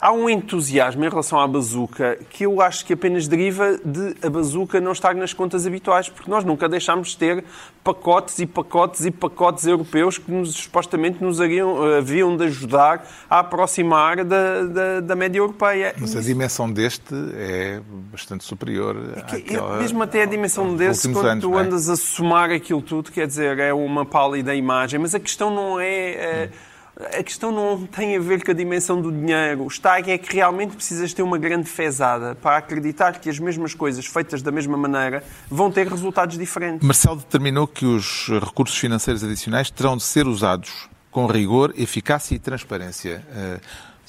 Há 0.03 0.11
um 0.11 0.29
entusiasmo 0.29 1.05
em 1.05 1.09
relação 1.09 1.39
à 1.39 1.47
bazuca 1.47 2.19
que 2.29 2.45
eu 2.45 2.61
acho 2.61 2.85
que 2.85 2.91
apenas 2.91 3.25
deriva 3.25 3.79
de 3.85 4.17
a 4.21 4.29
bazuca 4.29 4.81
não 4.81 4.91
estar 4.91 5.15
nas 5.15 5.31
contas 5.31 5.65
habituais, 5.65 6.09
porque 6.09 6.29
nós 6.29 6.43
nunca 6.43 6.67
deixámos 6.67 7.11
de 7.11 7.17
ter 7.17 7.45
pacotes 7.81 8.37
e 8.39 8.45
pacotes 8.45 9.05
e 9.05 9.11
pacotes 9.11 9.65
europeus 9.65 10.17
que 10.17 10.29
nos, 10.29 10.55
supostamente 10.55 11.23
nos 11.23 11.39
haviam, 11.39 11.87
eh, 11.87 11.99
haviam 11.99 12.35
de 12.35 12.43
ajudar 12.43 13.07
a 13.29 13.39
aproximar 13.39 14.25
da, 14.25 14.63
da, 14.65 14.99
da 14.99 15.15
média 15.15 15.39
europeia. 15.39 15.95
Mas 15.97 16.17
a 16.17 16.21
dimensão 16.21 16.69
deste 16.69 17.15
é 17.35 17.79
bastante 18.11 18.43
superior 18.43 18.97
É 19.15 19.21
que, 19.21 19.35
àquela... 19.37 19.77
é, 19.77 19.79
mesmo 19.79 20.03
até 20.03 20.23
a 20.23 20.25
dimensão 20.25 20.75
desse, 20.75 21.13
quando 21.13 21.27
anos, 21.27 21.43
tu 21.45 21.57
é? 21.57 21.61
andas 21.61 21.87
a 21.87 21.95
somar 21.95 22.51
aquilo 22.51 22.81
tudo, 22.81 23.09
quer 23.09 23.25
dizer, 23.25 23.57
é 23.57 23.73
uma 23.73 24.05
pálida 24.05 24.53
imagem, 24.53 24.99
mas 24.99 25.15
a 25.15 25.19
questão 25.19 25.49
não 25.49 25.79
é. 25.79 26.09
é, 26.09 26.49
a 26.95 27.23
questão 27.23 27.51
não 27.51 27.85
tem 27.87 28.15
a 28.15 28.19
ver 28.19 28.43
com 28.43 28.51
a 28.51 28.53
dimensão 28.53 29.01
do 29.01 29.11
dinheiro. 29.11 29.65
Está 29.67 29.99
é 29.99 30.17
que 30.17 30.35
realmente 30.35 30.75
precisas 30.75 31.11
ter 31.13 31.23
uma 31.23 31.37
grande 31.37 31.67
fezada 31.69 32.35
para 32.35 32.57
acreditar 32.57 33.13
que 33.19 33.29
as 33.29 33.39
mesmas 33.39 33.73
coisas 33.73 34.05
feitas 34.05 34.41
da 34.41 34.51
mesma 34.51 34.77
maneira 34.77 35.23
vão 35.49 35.71
ter 35.71 35.87
resultados 35.87 36.37
diferentes. 36.37 36.85
Marcelo 36.85 37.15
determinou 37.17 37.65
que 37.67 37.85
os 37.85 38.27
recursos 38.29 38.77
financeiros 38.77 39.23
adicionais 39.23 39.69
terão 39.71 39.97
de 39.97 40.03
ser 40.03 40.27
usados 40.27 40.87
com 41.09 41.25
rigor, 41.25 41.73
eficácia 41.77 42.35
e 42.35 42.39
transparência. 42.39 43.23
Eh, 43.35 43.59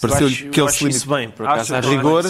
Eu 0.03 0.09
Pareceu-lhe 0.09 0.35
acho, 0.35 0.49
que 0.51 0.61
ele 0.61 0.69
se 0.71 0.89
isso 0.89 1.07
limita- 1.07 1.15
bem, 1.17 1.31
por 1.31 1.47
acaso. 1.47 1.75
Acho 1.77 1.89
rigor, 1.89 2.25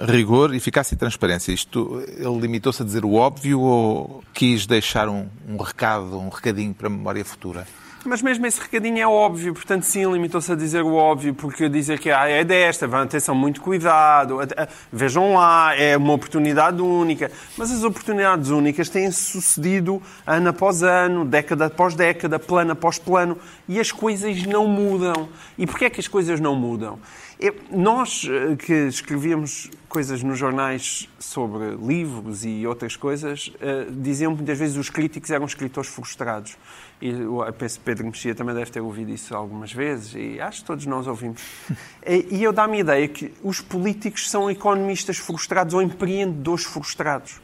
rigor, 0.00 0.54
eficácia 0.54 0.94
e 0.94 0.96
transparência. 0.98 1.52
Isto, 1.52 2.02
ele 2.16 2.38
limitou-se 2.40 2.82
a 2.82 2.84
dizer 2.84 3.04
o 3.04 3.14
óbvio 3.14 3.60
ou 3.60 4.24
quis 4.32 4.66
deixar 4.66 5.08
um, 5.08 5.28
um 5.48 5.56
recado, 5.58 6.18
um 6.18 6.28
recadinho 6.28 6.72
para 6.72 6.86
a 6.86 6.90
memória 6.90 7.24
futura? 7.24 7.66
Mas 8.02 8.22
mesmo 8.22 8.46
esse 8.46 8.58
recadinho 8.58 8.98
é 8.98 9.06
óbvio, 9.06 9.52
portanto, 9.52 9.82
sim, 9.82 10.10
limitou-se 10.10 10.50
a 10.50 10.54
dizer 10.54 10.82
o 10.82 10.94
óbvio, 10.94 11.34
porque 11.34 11.68
dizer 11.68 11.98
que 11.98 12.10
ah, 12.10 12.26
é 12.26 12.42
desta, 12.42 12.86
atenção, 12.86 13.34
muito 13.34 13.60
cuidado, 13.60 14.40
ah, 14.40 14.68
vejam 14.90 15.34
lá, 15.34 15.74
é 15.76 15.98
uma 15.98 16.14
oportunidade 16.14 16.80
única. 16.80 17.30
Mas 17.58 17.70
as 17.70 17.84
oportunidades 17.84 18.48
únicas 18.48 18.88
têm 18.88 19.10
sucedido 19.10 20.02
ano 20.26 20.48
após 20.48 20.82
ano, 20.82 21.26
década 21.26 21.66
após 21.66 21.94
década, 21.94 22.38
plano 22.38 22.72
após 22.72 22.98
plano, 22.98 23.36
e 23.68 23.78
as 23.78 23.92
coisas 23.92 24.46
não 24.46 24.66
mudam. 24.66 25.28
E 25.58 25.66
porquê 25.66 25.84
é 25.84 25.90
que 25.90 26.00
as 26.00 26.08
coisas 26.08 26.40
não 26.40 26.56
mudam? 26.56 26.98
Eu- 27.42 27.56
nós 27.70 28.26
eh, 28.28 28.54
que 28.56 28.72
escrevíamos 28.88 29.70
coisas 29.88 30.22
nos 30.22 30.38
jornais 30.38 31.08
sobre 31.18 31.70
livros 31.74 32.44
e 32.44 32.66
outras 32.66 32.96
coisas, 32.96 33.50
eh, 33.62 33.86
diziam 33.90 34.36
muitas 34.36 34.58
vezes 34.58 34.76
os 34.76 34.90
críticos 34.90 35.30
eram 35.30 35.46
escritores 35.46 35.88
frustrados. 35.88 36.58
E 37.00 37.08
eu 37.08 37.40
penso 37.58 37.78
que 37.78 37.84
Pedro 37.86 38.04
Mexia 38.04 38.34
também 38.34 38.54
deve 38.54 38.70
ter 38.70 38.80
ouvido 38.80 39.10
isso 39.10 39.34
algumas 39.34 39.72
vezes, 39.72 40.14
e 40.14 40.38
acho 40.38 40.60
que 40.60 40.66
todos 40.66 40.84
nós 40.84 41.06
ouvimos. 41.06 41.40
E 42.06 42.26
e 42.30 42.42
eu 42.44 42.52
dá-me 42.52 42.76
a 42.76 42.80
ideia 42.80 43.08
que 43.08 43.32
os 43.42 43.60
políticos 43.62 44.30
são 44.30 44.50
economistas 44.50 45.16
frustrados 45.16 45.72
ou 45.72 45.80
empreendedores 45.80 46.64
frustrados. 46.64 47.40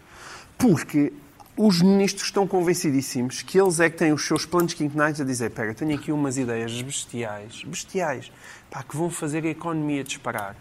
Porque 0.59 1.12
os 1.57 1.81
ministros 1.81 2.25
estão 2.29 2.47
convencidíssimos 2.47 3.43
que 3.43 3.59
eles 3.59 3.81
é 3.81 3.89
que 3.89 3.97
têm 3.97 4.13
os 4.13 4.27
seus 4.27 4.45
planos 4.45 4.75
quinquenais 4.75 5.21
a 5.21 5.25
dizer 5.25 5.51
pera, 5.51 5.73
tenho 5.75 5.95
aqui 5.95 6.13
umas 6.13 6.37
ideias 6.37 6.81
bestiais, 6.83 7.63
bestiais, 7.65 8.31
pá, 8.71 8.83
que 8.83 8.97
vão 8.97 9.09
fazer 9.11 9.45
a 9.45 9.49
economia 9.49 10.05
disparar. 10.05 10.55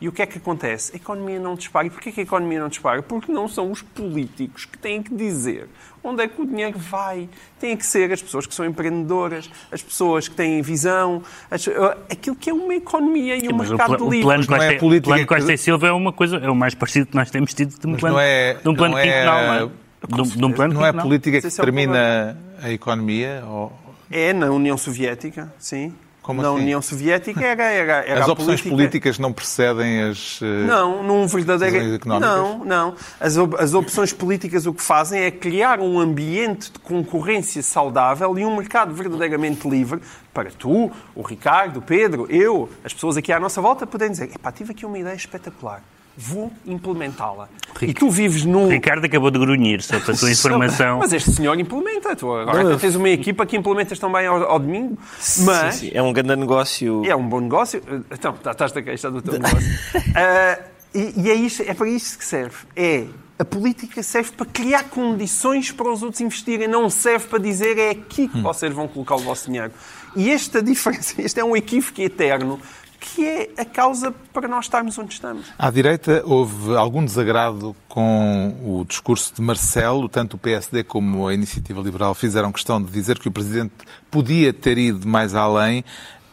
E 0.00 0.08
o 0.08 0.10
que 0.10 0.20
é 0.20 0.26
que 0.26 0.38
acontece? 0.38 0.90
A 0.94 0.96
economia 0.96 1.38
não 1.38 1.54
dispara. 1.54 1.86
E 1.86 1.90
porquê 1.90 2.10
que 2.10 2.18
a 2.18 2.24
economia 2.24 2.58
não 2.58 2.68
dispara? 2.68 3.00
Porque 3.04 3.30
não 3.30 3.46
são 3.46 3.70
os 3.70 3.82
políticos 3.82 4.64
que 4.64 4.76
têm 4.76 5.00
que 5.00 5.14
dizer 5.14 5.68
onde 6.02 6.24
é 6.24 6.26
que 6.26 6.42
o 6.42 6.44
dinheiro 6.44 6.76
vai. 6.76 7.28
Têm 7.60 7.76
que 7.76 7.86
ser 7.86 8.10
as 8.12 8.20
pessoas 8.20 8.44
que 8.44 8.52
são 8.52 8.66
empreendedoras, 8.66 9.48
as 9.70 9.80
pessoas 9.80 10.26
que 10.26 10.34
têm 10.34 10.60
visão, 10.60 11.22
as- 11.48 11.68
aquilo 12.10 12.34
que 12.34 12.50
é 12.50 12.52
uma 12.52 12.74
economia 12.74 13.36
e 13.36 13.48
um 13.48 13.56
Mas 13.56 13.68
o, 13.68 13.74
mercado 13.76 13.96
pla- 13.96 14.06
o 14.06 14.10
livre. 14.10 14.24
plano 14.26 14.44
não 14.48 14.56
é 14.56 14.58
Costa, 14.58 14.72
a 14.74 14.78
política 14.80 15.06
plano 15.08 15.20
que- 15.22 15.26
Costa 15.36 15.52
e 15.52 15.56
Silva 15.58 15.86
é 15.86 15.92
uma 15.92 16.12
coisa, 16.12 16.36
é 16.38 16.50
o 16.50 16.56
mais 16.56 16.74
parecido 16.74 17.06
que 17.06 17.14
nós 17.14 17.30
temos 17.30 17.54
tido 17.54 17.78
de 17.78 17.86
um 17.86 17.92
Mas 17.92 18.00
plano, 18.00 18.16
não 18.16 18.20
é- 18.20 18.54
de 18.54 18.68
um 18.68 18.74
plano 18.74 18.94
não 18.94 18.98
é- 18.98 19.02
quinquenal, 19.04 19.40
não 19.46 19.54
é? 19.68 19.81
De 20.08 20.20
um- 20.20 20.24
de 20.24 20.44
um 20.44 20.52
plano 20.52 20.74
Não 20.74 20.84
é 20.84 20.88
a 20.90 20.94
política 20.94 21.40
que 21.40 21.46
é 21.46 21.50
determina 21.50 22.36
a 22.62 22.70
economia? 22.70 23.42
Ou... 23.46 23.72
É, 24.10 24.32
na 24.32 24.50
União 24.50 24.76
Soviética, 24.76 25.52
sim. 25.58 25.94
Como 26.22 26.40
na 26.40 26.50
assim? 26.50 26.58
União 26.60 26.80
Soviética 26.80 27.44
era, 27.44 27.64
era, 27.64 27.92
era 28.06 28.20
As 28.20 28.28
a 28.28 28.32
opções 28.32 28.60
política... 28.60 28.70
políticas 28.70 29.18
não 29.18 29.32
precedem 29.32 30.02
as... 30.02 30.38
eh, 30.40 30.66
Não, 30.66 31.02
num 31.02 31.26
verdadeiro. 31.26 31.98
Não, 32.06 32.64
não. 32.64 32.94
As, 33.18 33.36
op- 33.36 33.56
as 33.58 33.74
opções 33.74 34.12
políticas 34.12 34.64
o 34.64 34.72
que 34.72 34.82
fazem 34.82 35.20
é 35.20 35.32
criar 35.32 35.80
um 35.80 35.98
ambiente 35.98 36.70
de 36.70 36.78
concorrência 36.78 37.60
saudável 37.60 38.38
e 38.38 38.44
um 38.44 38.56
mercado 38.56 38.94
verdadeiramente 38.94 39.68
livre 39.68 40.00
para 40.32 40.48
tu, 40.52 40.92
o 41.12 41.22
Ricardo, 41.22 41.78
o 41.78 41.82
Pedro, 41.82 42.26
eu, 42.30 42.68
as 42.84 42.94
pessoas 42.94 43.16
aqui 43.16 43.32
à 43.32 43.40
nossa 43.40 43.60
volta 43.60 43.84
poderem 43.84 44.12
dizer: 44.12 44.30
epá, 44.32 44.52
tive 44.52 44.70
aqui 44.70 44.86
uma 44.86 44.98
ideia 45.00 45.16
espetacular. 45.16 45.82
Vou 46.16 46.52
implementá-la. 46.66 47.48
E 47.80 47.94
tu 47.94 48.10
vives 48.10 48.44
num. 48.44 48.68
Ricardo 48.68 49.04
acabou 49.04 49.30
de 49.30 49.38
grunhir, 49.38 49.82
só 49.82 49.98
para 49.98 50.12
a 50.12 50.16
tua 50.16 50.30
informação. 50.32 50.98
Mas 50.98 51.12
este 51.12 51.32
senhor 51.32 51.58
implementa. 51.58 52.14
Tu 52.14 52.30
agora 52.32 52.76
tens 52.78 52.94
uma 52.94 53.08
equipa 53.08 53.46
que 53.46 53.56
implementas 53.56 53.98
também 53.98 54.26
ao, 54.26 54.42
ao 54.44 54.58
domingo. 54.58 54.98
Mas 55.38 55.74
Sim, 55.76 55.86
sim. 55.88 55.90
É 55.94 56.02
um 56.02 56.12
grande 56.12 56.36
negócio. 56.36 57.02
é 57.06 57.16
um 57.16 57.26
bom 57.26 57.40
negócio. 57.40 57.82
Então, 58.10 58.34
tá- 58.34 58.50
estás 58.52 58.76
a 58.76 58.82
queixar 58.82 59.10
do 59.10 59.22
teu 59.22 59.34
negócio. 59.38 59.68
Ah, 60.14 60.58
e 60.94 61.14
e 61.22 61.30
é, 61.30 61.34
isto, 61.34 61.62
é 61.62 61.72
para 61.72 61.88
isto 61.88 62.18
que 62.18 62.24
serve. 62.26 62.56
É, 62.76 63.06
a 63.38 63.44
política 63.46 64.02
serve 64.02 64.32
para 64.32 64.44
criar 64.44 64.84
condições 64.84 65.72
para 65.72 65.90
os 65.90 66.02
outros 66.02 66.20
investirem. 66.20 66.68
Não 66.68 66.90
serve 66.90 67.26
para 67.28 67.38
dizer 67.38 67.78
é 67.78 67.90
aqui 67.90 68.28
que 68.28 68.40
vocês 68.42 68.72
vão 68.74 68.86
colocar 68.86 69.14
o 69.16 69.20
vosso 69.20 69.46
dinheiro. 69.46 69.72
E 70.14 70.30
esta 70.30 70.62
diferença, 70.62 71.14
este 71.22 71.40
é 71.40 71.44
um 71.44 71.56
equívoco 71.56 71.98
eterno 72.02 72.60
que 73.04 73.26
é 73.26 73.50
a 73.58 73.64
causa 73.64 74.12
para 74.32 74.46
nós 74.46 74.66
estarmos 74.66 74.96
onde 74.96 75.12
estamos. 75.12 75.46
À 75.58 75.70
direita 75.70 76.22
houve 76.24 76.76
algum 76.76 77.04
desagrado 77.04 77.74
com 77.88 78.54
o 78.64 78.84
discurso 78.84 79.34
de 79.34 79.42
Marcelo, 79.42 80.08
tanto 80.08 80.34
o 80.34 80.38
PSD 80.38 80.84
como 80.84 81.26
a 81.26 81.34
Iniciativa 81.34 81.80
Liberal 81.80 82.14
fizeram 82.14 82.52
questão 82.52 82.80
de 82.80 82.90
dizer 82.92 83.18
que 83.18 83.26
o 83.28 83.32
Presidente 83.32 83.72
podia 84.08 84.52
ter 84.52 84.78
ido 84.78 85.06
mais 85.06 85.34
além. 85.34 85.84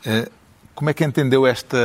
Eh, 0.05 0.29
Como 0.75 0.89
é 0.89 0.93
que 0.93 1.03
entendeu 1.03 1.45
esta 1.45 1.77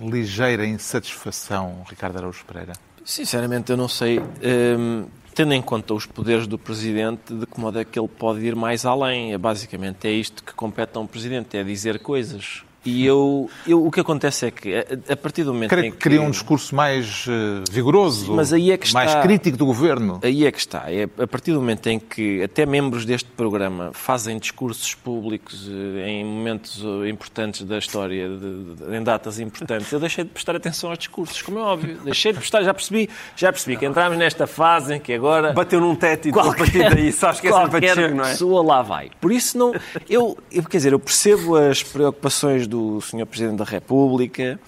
ligeira 0.00 0.66
insatisfação, 0.66 1.84
Ricardo 1.88 2.16
Araújo 2.16 2.44
Pereira? 2.46 2.72
Sinceramente, 3.04 3.70
eu 3.70 3.76
não 3.76 3.86
sei. 3.86 4.18
hum, 4.18 5.04
tendo 5.34 5.52
em 5.54 5.62
conta 5.62 5.94
os 5.94 6.06
poderes 6.06 6.46
do 6.46 6.58
Presidente, 6.58 7.32
de 7.32 7.46
que 7.46 7.60
modo 7.60 7.78
é 7.78 7.84
que 7.84 7.98
ele 7.98 8.08
pode 8.08 8.40
ir 8.40 8.56
mais 8.56 8.84
além? 8.84 9.32
É, 9.32 9.38
basicamente, 9.38 10.08
é 10.08 10.10
isto 10.10 10.42
que 10.42 10.52
compete 10.54 10.96
a 10.96 11.00
um 11.00 11.06
Presidente, 11.06 11.56
é 11.56 11.62
dizer 11.62 12.00
coisas. 12.00 12.62
E 12.84 13.04
eu, 13.04 13.50
eu- 13.66 13.84
o 13.84 13.90
que 13.90 14.00
acontece 14.00 14.46
é 14.46 14.50
que, 14.50 14.74
a, 14.74 15.12
a 15.12 15.16
partir 15.16 15.44
do 15.44 15.52
momento 15.52 15.68
Creio 15.70 15.86
em 15.86 15.90
que 15.90 15.98
queria 15.98 16.22
um 16.22 16.30
discurso 16.30 16.74
mais 16.74 17.26
eh, 17.28 17.62
vigoroso, 17.70 18.32
Mas 18.34 18.52
aí 18.54 18.70
é 18.72 18.76
que 18.78 18.90
mais 18.94 19.10
está- 19.10 19.22
crítico 19.22 19.56
do 19.58 19.66
Governo. 19.66 20.18
Aí 20.22 20.46
é 20.46 20.50
que 20.52 20.58
está. 20.58 20.84
É 20.90 21.04
a 21.18 21.26
partir 21.26 21.52
do 21.52 21.60
momento 21.60 21.86
em 21.88 21.98
que 22.00 22.42
até 22.42 22.64
membros 22.64 23.04
deste 23.04 23.28
programa 23.30 23.90
fazem 23.92 24.38
discursos 24.38 24.94
públicos 24.94 25.68
eh, 25.68 26.08
em 26.08 26.24
momentos 26.24 26.82
eh, 27.04 27.08
importantes 27.10 27.62
da 27.64 27.76
história, 27.76 28.28
de- 28.28 28.74
de- 28.74 28.96
em 28.96 29.02
datas 29.02 29.38
importantes, 29.38 29.92
eu 29.92 30.00
deixei 30.00 30.24
de 30.24 30.30
prestar 30.30 30.56
atenção 30.56 30.88
aos 30.88 30.98
discursos, 30.98 31.42
como 31.42 31.58
é 31.58 31.62
óbvio. 31.62 31.98
Deixei 32.02 32.32
de 32.32 32.38
prestar, 32.38 32.62
já 32.62 32.72
percebi, 32.72 33.10
já 33.36 33.52
percebi 33.52 33.76
que 33.76 33.84
entramos 33.84 34.16
nesta 34.16 34.46
fase 34.46 34.94
em 34.94 35.00
que 35.00 35.12
agora 35.12 35.52
Bateu 35.52 35.80
num 35.80 35.94
teto 35.94 36.28
e 36.28 36.30
a 36.30 36.54
partir 36.54 36.88
daí 36.94 37.12
sabes 37.12 37.40
que 37.40 37.48
é 37.48 37.50
sempre 37.52 37.66
a 37.66 37.68
qualquer 37.70 37.94
descer, 37.94 38.14
não 38.14 38.24
é? 38.24 38.30
pessoa 38.30 38.62
lá 38.62 38.80
vai. 38.80 39.10
Por 39.20 39.30
isso 39.32 39.58
não, 39.58 39.74
eu, 40.08 40.38
eu 40.50 40.62
quer 40.62 40.78
dizer, 40.78 40.92
eu 40.94 40.98
percebo 40.98 41.56
as 41.56 41.82
preocupações 41.82 42.69
do 42.70 43.00
Sr. 43.00 43.26
Presidente 43.26 43.58
da 43.58 43.64
República. 43.64 44.58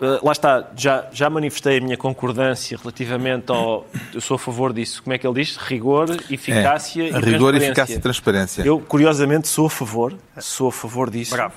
Uh, 0.00 0.24
lá 0.24 0.32
está, 0.32 0.70
já, 0.74 1.06
já 1.12 1.28
manifestei 1.28 1.76
a 1.76 1.80
minha 1.80 1.96
concordância 1.96 2.78
relativamente 2.78 3.52
ao. 3.52 3.86
Eu 4.14 4.20
sou 4.22 4.36
a 4.36 4.38
favor 4.38 4.72
disso. 4.72 5.02
Como 5.02 5.12
é 5.12 5.18
que 5.18 5.26
ele 5.26 5.34
diz? 5.34 5.56
Rigor, 5.58 6.08
eficácia 6.30 7.02
É, 7.02 7.08
e 7.08 7.10
rigor, 7.10 7.20
transparência. 7.52 7.66
eficácia 7.66 7.94
e 7.94 7.98
transparência. 7.98 8.62
Eu, 8.62 8.80
curiosamente, 8.80 9.46
sou 9.46 9.66
a 9.66 9.70
favor. 9.70 10.16
Sou 10.38 10.68
a 10.68 10.72
favor 10.72 11.10
disso. 11.10 11.32
Bravo. 11.34 11.52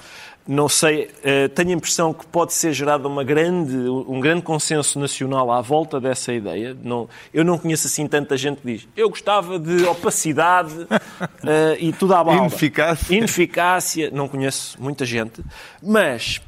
Não 0.45 0.67
sei, 0.67 1.09
eh, 1.23 1.47
tenho 1.47 1.69
a 1.69 1.73
impressão 1.73 2.13
que 2.13 2.25
pode 2.25 2.53
ser 2.53 2.73
gerado 2.73 3.07
uma 3.07 3.23
grande, 3.23 3.75
um 3.75 4.19
grande 4.19 4.41
consenso 4.41 5.00
nacional 5.00 5.50
à 5.50 5.62
volta 5.62 6.01
dessa 6.01 6.33
ideia. 6.33 6.75
Não, 6.83 7.07
eu 7.33 7.45
não 7.45 7.57
conheço 7.57 7.88
assim 7.88 8.05
tanta 8.07 8.35
gente 8.35 8.59
que 8.59 8.67
diz 8.67 8.88
eu 8.95 9.09
gostava 9.09 9.57
de 9.57 9.85
opacidade 9.85 10.75
eh, 11.47 11.77
e 11.79 11.93
tudo 11.93 12.13
à 12.13 12.21
balda. 12.21 12.41
Ineficácia. 12.41 13.15
Ineficácia. 13.15 14.12
Não 14.12 14.27
conheço 14.27 14.81
muita 14.81 15.05
gente. 15.05 15.41
Mas, 15.81 16.41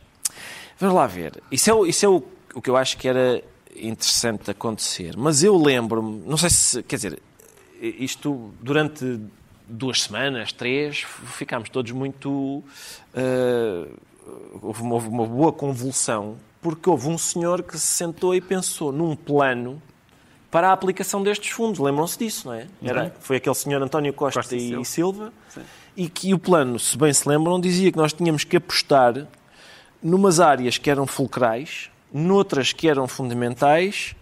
vamos 0.77 0.95
lá 0.95 1.07
ver. 1.07 1.41
Isso 1.49 1.71
é, 1.71 1.89
isso 1.89 2.05
é 2.05 2.09
o, 2.09 2.21
o 2.53 2.61
que 2.61 2.69
eu 2.69 2.75
acho 2.75 2.97
que 2.97 3.07
era 3.07 3.41
interessante 3.77 4.51
acontecer. 4.51 5.15
Mas 5.17 5.41
eu 5.41 5.55
lembro-me, 5.55 6.21
não 6.25 6.35
sei 6.35 6.49
se, 6.49 6.83
quer 6.83 6.97
dizer, 6.97 7.21
isto 7.81 8.53
durante 8.61 9.21
duas 9.67 10.03
semanas, 10.03 10.51
três, 10.51 11.00
ficámos 11.00 11.69
todos 11.69 11.91
muito. 11.91 12.63
eh, 13.13 13.88
houve, 14.62 14.81
uma, 14.81 14.95
uma 14.98 15.25
boa 15.25 15.51
convulsão, 15.51 16.38
porque 16.62 16.89
houve 16.89 17.07
um 17.07 17.17
senhor 17.17 17.63
que 17.63 17.77
se 17.77 17.88
sentou 17.88 18.34
e 18.36 18.41
pensou 18.41 18.91
num 18.91 19.15
plano 19.15 19.81
para 20.50 20.69
a 20.69 20.74
aplicação 20.74 21.22
destes 21.22 21.51
fundos. 21.51 21.79
Lembram-se 21.79 22.17
disso, 22.17 22.48
não 22.48 22.53
é? 22.55 22.67
Era, 22.81 23.13
foi 23.19 23.38
aquele 23.38 23.55
senhor 23.55 23.81
António 23.81 24.13
Costa, 24.13 24.39
Costa 24.39 24.55
e 24.55 24.74
e 24.74 24.86
Silva, 24.86 25.34
e 25.95 26.10
que 26.10 26.34
o 26.34 26.39
plano, 26.39 26.79
se 26.79 26.98
bem 26.98 27.12
se 27.13 27.27
lembram, 27.27 27.60
dizia 27.60 27.91
que 27.91 27.98
nós 27.98 28.13
tínhamos 28.13 28.43
que 28.43 28.57
apostar 28.57 29.27
numas 30.01 30.39
áreas 30.39 30.77
que 30.77 30.89
eram 30.89 31.05
fulcrais, 31.05 31.89
noutras 32.13 32.72
que 32.72 32.88
eram 32.88 33.07
fundamentais 33.07 34.15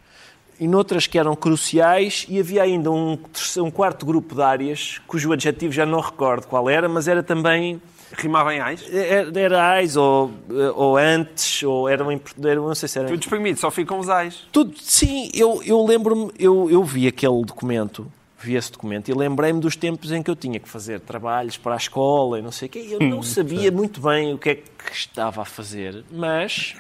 e 0.60 0.68
noutras 0.68 1.08
que 1.08 1.18
eram 1.18 1.36
cruciais, 1.36 2.26
e 2.30 2.40
havia 2.40 2.64
ainda 2.64 2.92
um, 2.92 3.18
um 3.58 3.72
quarto 3.72 4.06
grupo 4.06 4.36
de 4.36 4.42
áreas 4.42 5.02
cujo 5.08 5.32
adjetivo 5.32 5.74
já 5.74 5.86
não 5.86 6.00
recordo 6.00 6.48
qual 6.48 6.70
era, 6.70 6.88
mas 6.88 7.08
era 7.08 7.24
também 7.24 7.82
Rimava 8.16 8.54
em 8.54 8.60
ais. 8.60 8.86
era, 8.94 9.40
era 9.40 9.70
AIS 9.72 9.96
ou, 9.96 10.32
ou 10.76 10.98
antes, 10.98 11.64
ou 11.64 11.90
era, 11.90 12.08
um, 12.08 12.20
era 12.44 12.56
não 12.56 12.76
sei 12.76 12.88
se 12.88 13.00
era. 13.00 13.08
Tudo 13.08 13.22
espremido, 13.22 13.60
só 13.60 13.72
ficam 13.72 13.98
os 13.98 14.08
ais. 14.08 14.48
Tudo, 14.52 14.76
sim, 14.80 15.32
eu, 15.34 15.62
eu 15.66 15.84
lembro-me, 15.84 16.32
eu, 16.38 16.70
eu 16.70 16.84
vi 16.84 17.08
aquele 17.08 17.44
documento, 17.44 18.12
vi 18.40 18.56
esse 18.56 18.72
documento 18.72 19.10
e 19.10 19.14
lembrei-me 19.16 19.60
dos 19.60 19.76
tempos 19.76 20.12
em 20.12 20.22
que 20.22 20.30
eu 20.30 20.36
tinha 20.36 20.60
que 20.60 20.70
fazer 20.70 21.00
trabalhos 21.00 21.58
para 21.58 21.74
a 21.74 21.78
escola 21.78 22.38
e 22.38 22.42
não 22.44 22.52
sei 22.52 22.68
o 22.68 22.72
quê. 22.72 22.88
Eu 22.92 23.00
não 23.00 23.24
sabia 23.24 23.72
muito 23.72 24.00
bem 24.00 24.34
o 24.34 24.38
que 24.38 24.50
é 24.50 24.56
que 24.56 24.92
estava 24.92 25.42
a 25.42 25.46
fazer, 25.46 26.04
mas 26.12 26.76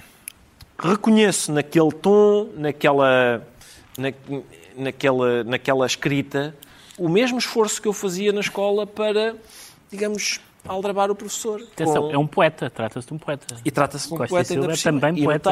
reconheço 0.77 1.51
naquele 1.51 1.91
tom, 1.91 2.49
naquela, 2.55 3.41
na, 3.97 4.11
naquela, 4.75 5.43
naquela 5.43 5.85
escrita, 5.85 6.55
o 6.97 7.07
mesmo 7.09 7.37
esforço 7.37 7.81
que 7.81 7.87
eu 7.87 7.93
fazia 7.93 8.31
na 8.31 8.39
escola 8.41 8.85
para, 8.85 9.35
digamos, 9.91 10.39
aldrabar 10.65 11.11
o 11.11 11.15
professor. 11.15 11.61
Atenção, 11.61 12.03
com- 12.03 12.11
é 12.13 12.17
um 12.17 12.27
poeta, 12.27 12.69
trata-se 12.69 13.07
de 13.07 13.13
um 13.13 13.17
poeta. 13.17 13.55
E 13.65 13.71
trata-se 13.71 14.07
de 14.07 14.13
um 14.13 14.17
Costa 14.17 14.29
poeta 14.29 14.53
ainda 14.53 14.73
é 14.73 14.77
também 14.77 15.17
e 15.19 15.23
poeta. 15.23 15.49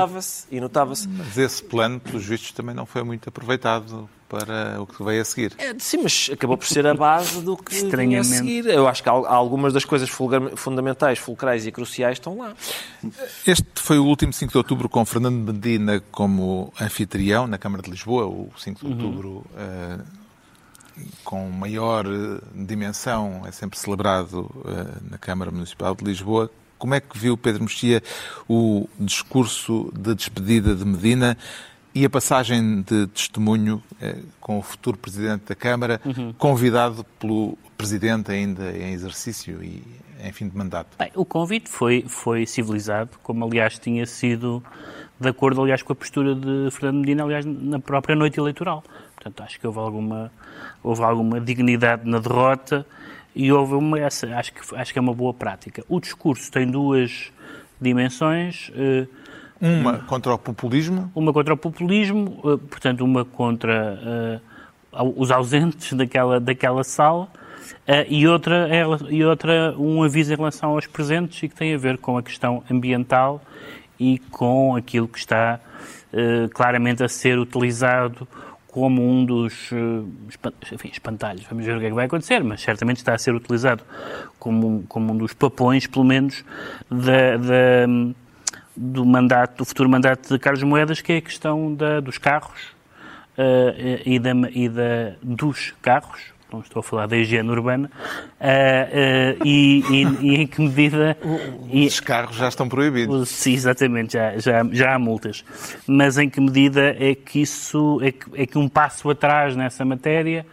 e 0.52 0.60
notava-se 0.60 1.08
Mas 1.08 1.38
esse 1.38 1.64
plano, 1.64 2.00
pelos 2.00 2.26
vistos, 2.26 2.52
também 2.52 2.74
não 2.76 2.86
foi 2.86 3.04
muito 3.04 3.28
aproveitado 3.30 4.10
para 4.32 4.82
o 4.82 4.88
que 4.88 5.04
veio 5.04 5.22
a 5.22 5.26
seguir. 5.26 5.54
É, 5.58 5.76
sim, 5.78 6.00
mas 6.02 6.30
acabou 6.32 6.58
por 6.58 6.66
ser 6.66 6.88
a 6.88 6.94
base 6.94 7.42
do 7.42 7.58
que 7.58 7.74
vinha 7.74 7.84
a 7.84 7.88
Estranhamente. 7.88 8.28
seguir. 8.38 8.66
Eu 8.68 8.88
acho 8.88 9.04
que 9.04 9.10
algumas 9.10 9.74
das 9.74 9.84
coisas 9.84 10.10
fundamentais, 10.56 11.20
fulcrais 11.20 11.68
e 11.68 11.72
cruciais 11.72 12.14
estão 12.14 12.38
lá. 12.38 12.54
Este 13.46 13.66
foi 13.76 14.00
o 14.00 14.06
último 14.06 14.32
5 14.32 14.50
de 14.50 14.58
outubro 14.58 14.88
com 14.88 15.04
Fernando 15.04 15.52
Medina 15.52 16.02
como 16.12 16.72
anfitrião 16.80 17.46
na 17.46 17.58
Câmara 17.58 17.84
de 17.84 17.92
Lisboa, 17.92 18.26
o 18.26 18.50
5 18.58 18.80
de 18.80 18.86
outubro 18.88 19.46
eh, 19.58 19.98
com 21.26 21.50
maior 21.50 22.06
eh, 22.06 22.40
dimensão, 22.56 23.42
é 23.46 23.52
sempre 23.52 23.78
celebrado 23.78 24.50
eh, 24.66 24.98
na 25.12 25.18
Câmara 25.18 25.52
Municipal 25.52 25.94
de 25.94 26.06
Lisboa. 26.06 26.50
Como 26.78 26.96
é 26.96 27.02
que 27.02 27.18
viu 27.18 27.36
Pedro 27.36 27.64
Mexia 27.64 28.02
o 28.48 28.88
discurso 28.98 29.92
de 29.94 30.16
despedida 30.16 30.74
de 30.74 30.86
Medina 30.86 31.38
e 31.94 32.06
a 32.06 32.10
passagem 32.10 32.82
de 32.82 33.08
testemunho 33.08 33.82
eh, 34.02 34.18
com 34.40 34.60
o 34.60 34.62
futuro 34.62 34.98
Presidente 34.98 35.46
da 35.50 35.56
Câmara, 35.56 36.00
convidado 36.38 37.06
pelo 37.20 37.58
Presidente 37.78 38.32
ainda 38.32 38.72
em 38.72 38.94
exercício 38.94 39.64
e 39.64 39.84
em 40.24 40.32
fim 40.32 40.48
de 40.48 40.56
mandato? 40.56 40.98
Bem, 40.98 41.12
o 41.16 41.26
convite 41.26 41.70
foi, 41.70 42.06
foi 42.08 42.46
civilizado, 42.46 43.10
como 43.24 43.44
aliás 43.46 43.78
tinha 43.80 44.06
sido 44.06 44.64
de 45.20 45.30
acordo, 45.30 45.62
aliás, 45.62 45.84
com 45.84 45.94
a 45.94 45.96
postura 45.96 46.34
de 46.34 46.70
Fernando 46.72 47.02
Medina, 47.02 47.24
aliás, 47.24 47.46
na 47.46 47.80
própria 47.80 48.16
noite 48.16 48.40
eleitoral. 48.40 48.84
Portanto, 49.14 49.44
acho 49.44 49.60
que 49.60 49.68
houve 49.68 49.78
alguma, 49.78 50.32
houve 50.82 51.04
alguma 51.04 51.40
dignidade 51.40 52.10
na 52.10 52.18
derrota 52.18 52.86
e 53.36 53.52
houve 53.52 53.76
uma, 53.76 54.00
essa, 54.00 54.28
acho, 54.36 54.52
que, 54.52 54.76
acho 54.76 54.92
que 54.92 54.98
é 54.98 55.02
uma 55.02 55.14
boa 55.14 55.32
prática. 55.32 55.84
O 55.88 56.00
discurso 56.00 56.52
tem 56.52 56.66
duas 56.66 57.32
dimensões. 57.80 58.72
eh, 58.76 59.06
Uma 59.62 60.00
contra 60.00 60.34
o 60.34 60.38
populismo 60.40 61.12
uma 61.16 61.32
contra 61.32 61.54
o 61.54 61.58
populismo, 61.58 62.40
eh, 62.44 62.58
portanto, 62.70 63.06
uma 63.06 63.24
contra 63.24 64.42
ao- 64.92 65.14
os 65.16 65.30
ausentes 65.32 65.94
daquela, 65.94 66.40
daquela 66.40 66.84
sala, 66.84 67.28
eh, 67.88 68.06
e, 68.10 68.28
outra, 68.28 68.68
e 69.10 69.24
outra 69.24 69.76
um 69.78 70.02
aviso 70.04 70.34
em 70.34 70.36
relação 70.36 70.72
aos 70.72 70.88
presentes 70.88 71.44
e 71.44 71.48
que 71.50 71.56
tem 71.56 71.74
a 71.74 71.78
ver 71.78 71.98
com 72.00 72.18
a 72.18 72.24
questão 72.24 72.64
ambiental 72.70 73.42
e 74.00 74.18
com 74.32 74.76
aquilo 74.76 75.08
que 75.08 75.20
está 75.20 75.60
eh, 76.12 76.50
claramente 76.54 77.04
a 77.04 77.08
ser 77.08 77.38
utilizado 77.40 78.28
como 78.68 79.02
um 79.02 79.24
dos 79.26 79.70
espan- 80.30 80.54
enfim, 80.72 80.90
espantalhos. 80.92 81.44
Vamos 81.50 81.66
ver 81.66 81.76
o 81.78 81.80
que 81.80 81.86
é 81.86 81.90
que 81.90 81.96
vai 81.96 82.06
acontecer, 82.06 82.44
mas 82.44 82.62
certamente 82.62 82.98
está 82.98 83.14
a 83.14 83.18
ser 83.18 83.34
utilizado 83.36 83.84
como, 84.40 84.84
como 84.90 85.14
um 85.14 85.18
dos 85.18 85.34
papões, 85.34 85.86
pelo 85.88 86.04
menos, 86.06 86.44
da- 86.90 87.38
da, 87.38 87.88
do 88.76 89.06
mandato, 89.06 89.58
do 89.58 89.66
futuro 89.66 89.90
mandato 89.90 90.34
de 90.34 90.40
Carlos 90.40 90.64
Moedas, 90.64 91.02
que 91.02 91.14
é 91.14 91.18
a 91.18 91.22
questão 91.22 91.74
da, 91.74 92.00
dos 92.00 92.18
carros 92.18 92.60
eh, 93.38 94.02
e, 94.06 94.20
da, 94.20 94.32
e 94.52 94.70
da, 94.70 95.14
dos 95.22 95.74
carros, 95.82 96.22
não 96.52 96.60
estou 96.60 96.82
a 96.82 96.84
falar 96.84 97.08
da 97.08 97.16
higiene 97.18 97.50
urbana, 97.50 97.90
eh, 98.40 98.90
eh, 98.92 99.38
e, 99.46 99.80
e- 99.90 100.18
e 100.22 100.36
em 100.42 100.48
que 100.48 100.62
medida... 100.62 101.18
e- 101.72 101.88
Os 101.88 102.00
carros 102.00 102.36
já 102.36 102.48
estão 102.50 102.68
proibidos. 102.68 103.30
Sim, 103.30 103.54
exatamente, 103.54 104.14
já, 104.14 104.38
já, 104.38 104.62
já 104.72 104.96
há 104.96 105.00
multas. 105.00 105.44
Mas 105.88 106.18
em 106.18 106.30
que 106.30 106.42
medida 106.42 106.96
é 107.00 107.16
que 107.16 107.42
isso 107.42 108.00
é 108.04 108.12
que, 108.12 108.26
é 108.36 108.46
que 108.46 108.58
um 108.58 108.68
passo 108.68 109.10
atrás 109.10 109.56
nessa 109.56 109.86
matéria, 109.86 110.46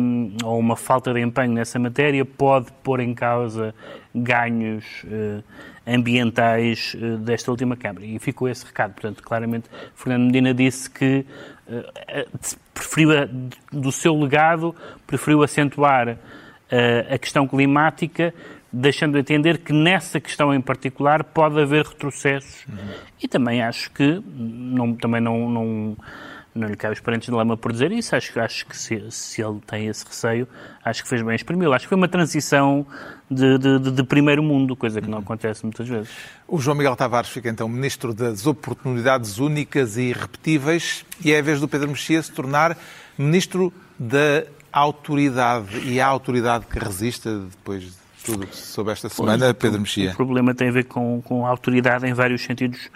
hum, 0.00 0.36
ou 0.44 0.58
uma 0.58 0.76
falta 0.76 1.12
de 1.12 1.20
empenho 1.20 1.52
nessa 1.52 1.78
matéria, 1.78 2.24
pode 2.24 2.70
pôr 2.82 3.00
em 3.00 3.14
causa 3.14 3.74
ganhos 4.14 4.84
eh, 5.10 5.40
ambientais 5.86 6.96
eh, 7.00 7.16
desta 7.18 7.50
última 7.50 7.76
Câmara? 7.76 8.04
E 8.04 8.18
ficou 8.18 8.48
esse 8.48 8.64
recado. 8.64 8.92
Portanto, 8.92 9.22
claramente, 9.22 9.68
Fernando 9.94 10.26
Medina 10.26 10.52
disse 10.54 10.90
que 10.90 11.24
eh, 11.68 12.26
preferiu, 12.72 13.10
a- 13.12 13.28
do 13.72 13.90
seu 13.92 14.14
legado, 14.18 14.74
preferiu 15.06 15.42
acentuar 15.42 16.16
a 17.08 17.18
questão 17.18 17.46
climática, 17.46 18.34
deixando 18.72 19.16
entender 19.16 19.58
que 19.58 19.72
nessa 19.72 20.18
questão 20.18 20.52
em 20.52 20.60
particular 20.60 21.22
pode 21.22 21.60
haver 21.60 21.84
retrocessos. 21.84 22.66
E 23.22 23.28
também 23.28 23.62
acho 23.62 23.92
que, 23.92 24.20
não, 24.34 24.92
também 24.94 25.20
não, 25.20 25.48
não, 25.48 25.96
não 26.54 26.68
lhe 26.68 26.76
cabe 26.76 26.94
os 26.94 27.00
parentes 27.00 27.26
de 27.28 27.34
lama 27.34 27.56
por 27.56 27.72
dizer 27.72 27.90
isso, 27.90 28.14
acho, 28.14 28.38
acho 28.38 28.64
que 28.66 28.76
se, 28.76 29.10
se 29.10 29.42
ele 29.42 29.60
tem 29.66 29.88
esse 29.88 30.04
receio, 30.06 30.46
acho 30.84 31.02
que 31.02 31.08
fez 31.08 31.20
bem 31.22 31.34
exprimi-lo. 31.34 31.72
Acho 31.72 31.84
que 31.86 31.88
foi 31.88 31.98
uma 31.98 32.06
transição 32.08 32.86
de, 33.30 33.58
de, 33.58 33.90
de- 33.90 34.04
primeiro 34.04 34.42
mundo, 34.42 34.76
coisa 34.76 35.00
que 35.02 35.08
não 35.10 35.18
acontece 35.18 35.64
muitas 35.64 35.88
vezes. 35.88 36.10
O 36.46 36.60
João 36.60 36.76
Miguel 36.76 36.94
Tavares 36.94 37.28
fica 37.30 37.48
então 37.48 37.68
Ministro 37.68 38.14
das 38.14 38.46
Oportunidades 38.46 39.38
Únicas 39.38 39.96
e 39.96 40.02
Irrepetíveis 40.10 41.04
e 41.24 41.32
é 41.32 41.40
a 41.40 41.42
vez 41.42 41.60
do 41.60 41.66
Pedro 41.66 41.88
Mexia 41.88 42.22
se 42.22 42.30
tornar 42.30 42.76
Ministro 43.18 43.72
da 43.98 44.44
Autoridade. 44.72 45.78
E 45.88 46.00
a 46.00 46.06
autoridade 46.06 46.66
que 46.66 46.78
resista 46.78 47.38
depois 47.40 47.82
de 47.82 47.92
tudo 48.24 48.46
soube 48.52 48.90
esta 48.90 49.08
semana, 49.08 49.52
Pedro 49.52 49.78
O 49.78 49.80
Mexia. 49.82 50.12
problema 50.14 50.54
tem 50.54 50.68
a 50.68 50.72
ver 50.72 50.84
com, 50.84 51.20
com 51.22 51.44
a 51.46 51.50
autoridade 51.50 52.06
em 52.06 52.12
vários 52.14 52.42
sentidos 52.42 52.88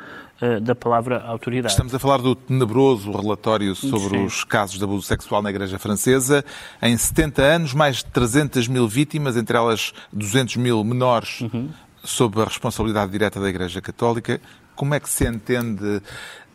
da 0.62 0.74
palavra 0.74 1.20
autoridade. 1.22 1.72
Estamos 1.72 1.94
a 1.94 1.98
falar 1.98 2.18
do 2.18 2.34
tenebroso 2.34 3.10
relatório 3.10 3.74
sobre 3.74 4.18
Sim. 4.18 4.24
os 4.24 4.44
casos 4.44 4.78
de 4.78 4.84
abuso 4.84 5.06
sexual 5.06 5.42
na 5.42 5.50
Igreja 5.50 5.78
Francesa. 5.78 6.44
Em 6.80 6.96
70 6.96 7.42
anos, 7.42 7.74
mais 7.74 7.96
de 7.96 8.06
300 8.06 8.68
mil 8.68 8.86
vítimas, 8.86 9.36
entre 9.36 9.56
elas 9.56 9.92
200 10.12 10.56
mil 10.56 10.84
menores, 10.84 11.42
sob 12.04 12.40
a 12.40 12.44
responsabilidade 12.44 13.10
direta 13.10 13.40
da 13.40 13.48
Igreja 13.48 13.80
Católica. 13.80 14.40
Como 14.76 14.94
é 14.94 15.00
que 15.00 15.08
se 15.08 15.26
entende 15.26 16.00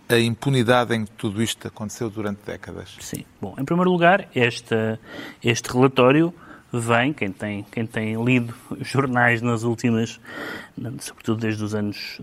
a 0.07 0.17
impunidade 0.17 0.95
em 0.95 1.05
que 1.05 1.11
tudo 1.11 1.41
isto 1.41 1.67
aconteceu 1.67 2.09
durante 2.09 2.39
décadas? 2.45 2.95
Sim. 2.99 3.25
Bom, 3.41 3.55
em 3.57 3.65
primeiro 3.65 3.91
lugar, 3.91 4.29
esta, 4.33 4.99
este 5.43 5.69
relatório 5.71 6.33
vem, 6.71 7.13
quem 7.13 7.31
tem, 7.31 7.63
quem 7.63 7.85
tem 7.85 8.23
lido 8.23 8.53
jornais 8.81 9.41
nas 9.41 9.63
últimas, 9.63 10.19
sobretudo 10.99 11.41
desde 11.41 11.63
os 11.63 11.75
anos, 11.75 12.19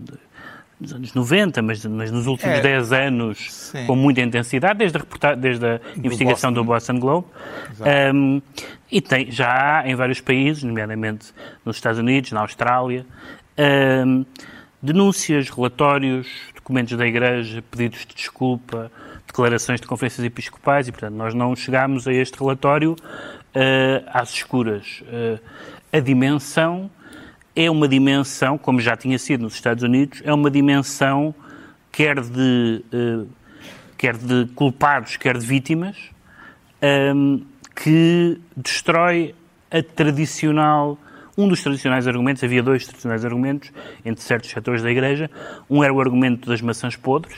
dos 0.81 0.93
anos 0.93 1.13
90, 1.13 1.61
mas, 1.61 1.85
mas 1.85 2.11
nos 2.11 2.25
últimos 2.25 2.57
É. 2.57 2.61
10 2.61 2.91
anos, 2.91 3.53
Sim. 3.53 3.85
com 3.85 3.95
muita 3.95 4.21
intensidade, 4.21 4.79
desde 4.79 4.97
a, 4.97 5.35
desde 5.35 5.65
a 5.65 5.79
investigação 5.95 6.51
do 6.51 6.63
Boston 6.63 6.99
Globe. 6.99 7.27
Um, 8.13 8.41
e 8.91 8.99
tem, 8.99 9.31
já 9.31 9.79
há 9.79 9.87
em 9.87 9.95
vários 9.95 10.19
países, 10.19 10.63
nomeadamente 10.63 11.27
nos 11.63 11.77
Estados 11.77 11.99
Unidos, 11.99 12.31
na 12.31 12.41
Austrália, 12.41 13.05
um, 14.05 14.25
denúncias, 14.81 15.49
relatórios, 15.49 16.27
documentos 16.55 16.97
da 16.97 17.05
Igreja, 17.05 17.63
pedidos 17.69 17.99
de 18.05 18.15
desculpa, 18.15 18.91
declarações 19.27 19.79
de 19.79 19.87
conferências 19.87 20.25
episcopais 20.25 20.87
e, 20.87 20.91
portanto, 20.91 21.13
nós 21.13 21.33
não 21.33 21.55
chegámos 21.55 22.07
a 22.07 22.13
este 22.13 22.37
relatório 22.39 22.95
eh, 23.53 24.03
às 24.07 24.33
escuras. 24.33 25.03
Eh, 25.07 25.39
a 25.93 25.99
dimensão 25.99 26.89
é 27.55 27.69
uma 27.69 27.87
dimensão, 27.87 28.57
como 28.57 28.79
já 28.79 28.95
tinha 28.95 29.17
sido 29.19 29.41
nos 29.41 29.53
Estados 29.53 29.83
Unidos, 29.83 30.21
é 30.25 30.33
uma 30.33 30.49
dimensão 30.49 31.33
quer 31.91 32.21
de, 32.21 32.83
eh, 32.91 33.25
quer 33.97 34.15
de 34.17 34.45
culpados, 34.55 35.17
quer 35.17 35.37
de 35.37 35.45
vítimas, 35.45 35.97
ehm, 36.81 37.39
que 37.75 38.39
destrói 38.55 39.35
a 39.69 39.81
tradicional, 39.83 40.97
um 41.37 41.47
dos 41.47 41.61
tradicionais 41.61 42.07
argumentos, 42.07 42.43
havia 42.43 42.61
dois 42.63 42.85
tradicionais 42.85 43.25
argumentos 43.25 43.71
entre 44.05 44.23
certos 44.23 44.49
setores 44.49 44.81
da 44.81 44.91
Igreja. 44.91 45.29
Um 45.69 45.83
era 45.83 45.93
o 45.93 45.99
argumento 45.99 46.49
das 46.49 46.61
maçãs 46.61 46.95
podres. 46.95 47.37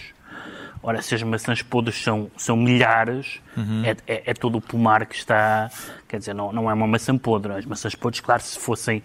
Ora, 0.82 1.02
se 1.02 1.16
as 1.16 1.24
maçãs 1.24 1.62
podres 1.62 1.96
são, 2.04 2.30
são 2.36 2.58
milhares, 2.58 3.40
é, 3.86 3.96
é- 4.06 4.24
é 4.32 4.34
todo 4.34 4.58
o 4.58 4.62
pomar 4.62 5.06
que 5.06 5.16
está. 5.16 5.70
Quer 6.10 6.18
dizer, 6.20 6.34
não, 6.36 6.52
não 6.52 6.70
é 6.70 6.74
uma 6.74 6.86
maçã 6.88 7.18
podre. 7.18 7.54
As 7.54 7.66
maçãs 7.66 7.96
podres, 7.96 8.20
claro, 8.20 8.42
se 8.44 8.60
fossem 8.60 9.02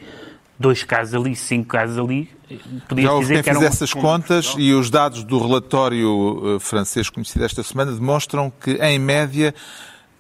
dois 0.59 0.83
casos 0.83 1.15
ali, 1.15 1.37
cinco 1.37 1.69
casos 1.69 1.99
ali, 1.99 2.29
podia 2.89 3.05
Já 3.05 3.13
houve 3.13 3.29
dizer 3.29 3.45
quem 3.45 3.53
que 3.53 3.59
um... 3.59 3.63
essas 3.63 3.93
contas 3.93 4.55
e 4.59 4.73
os 4.73 4.91
dados 4.91 5.23
do 5.25 5.39
relatório 5.39 6.57
eh, 6.57 6.59
francês 6.59 7.09
conhecido 7.09 7.45
esta 7.45 7.63
semana 7.63 7.93
demonstram 7.93 8.51
que, 8.51 8.73
em 8.73 8.99
média, 8.99 9.55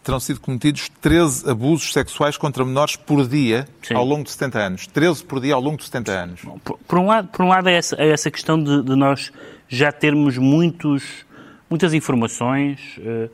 terão 0.03 0.21
sido 0.21 0.41
cometidos 0.41 0.89
13 1.01 1.51
abusos 1.51 1.93
sexuais 1.93 2.37
contra 2.37 2.65
menores 2.65 2.97
por 2.97 3.27
dia 3.27 3.69
Sim. 3.83 3.95
ao 3.95 4.05
longo 4.05 4.25
de 4.25 4.31
70 4.31 4.59
anos. 4.59 4.87
13 4.87 5.25
por 5.25 5.41
dia 5.41 5.55
ao 5.55 5.61
longo 5.61 5.77
de 5.77 5.85
70 5.85 6.13
anos. 6.13 6.41
Por, 6.65 6.79
por 6.79 6.99
um 6.99 7.07
lado, 7.07 7.29
por 7.29 7.45
um 7.45 7.49
lado 7.49 7.69
é, 7.69 7.75
essa, 7.75 7.97
é 7.97 8.11
essa 8.11 8.31
questão 8.31 8.63
de, 8.63 8.83
de 8.83 8.97
nós 8.97 9.33
já 9.69 9.93
termos 9.93 10.39
muitos, 10.39 11.27
muitas 11.69 11.93
informações 11.93 12.99
eh, 12.99 13.29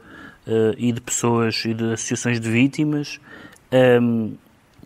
eh, 0.47 0.75
e 0.79 0.93
de 0.93 1.01
pessoas 1.01 1.65
e 1.65 1.75
de 1.75 1.93
associações 1.93 2.41
de 2.41 2.51
vítimas 2.51 3.21
ehm, 3.71 4.33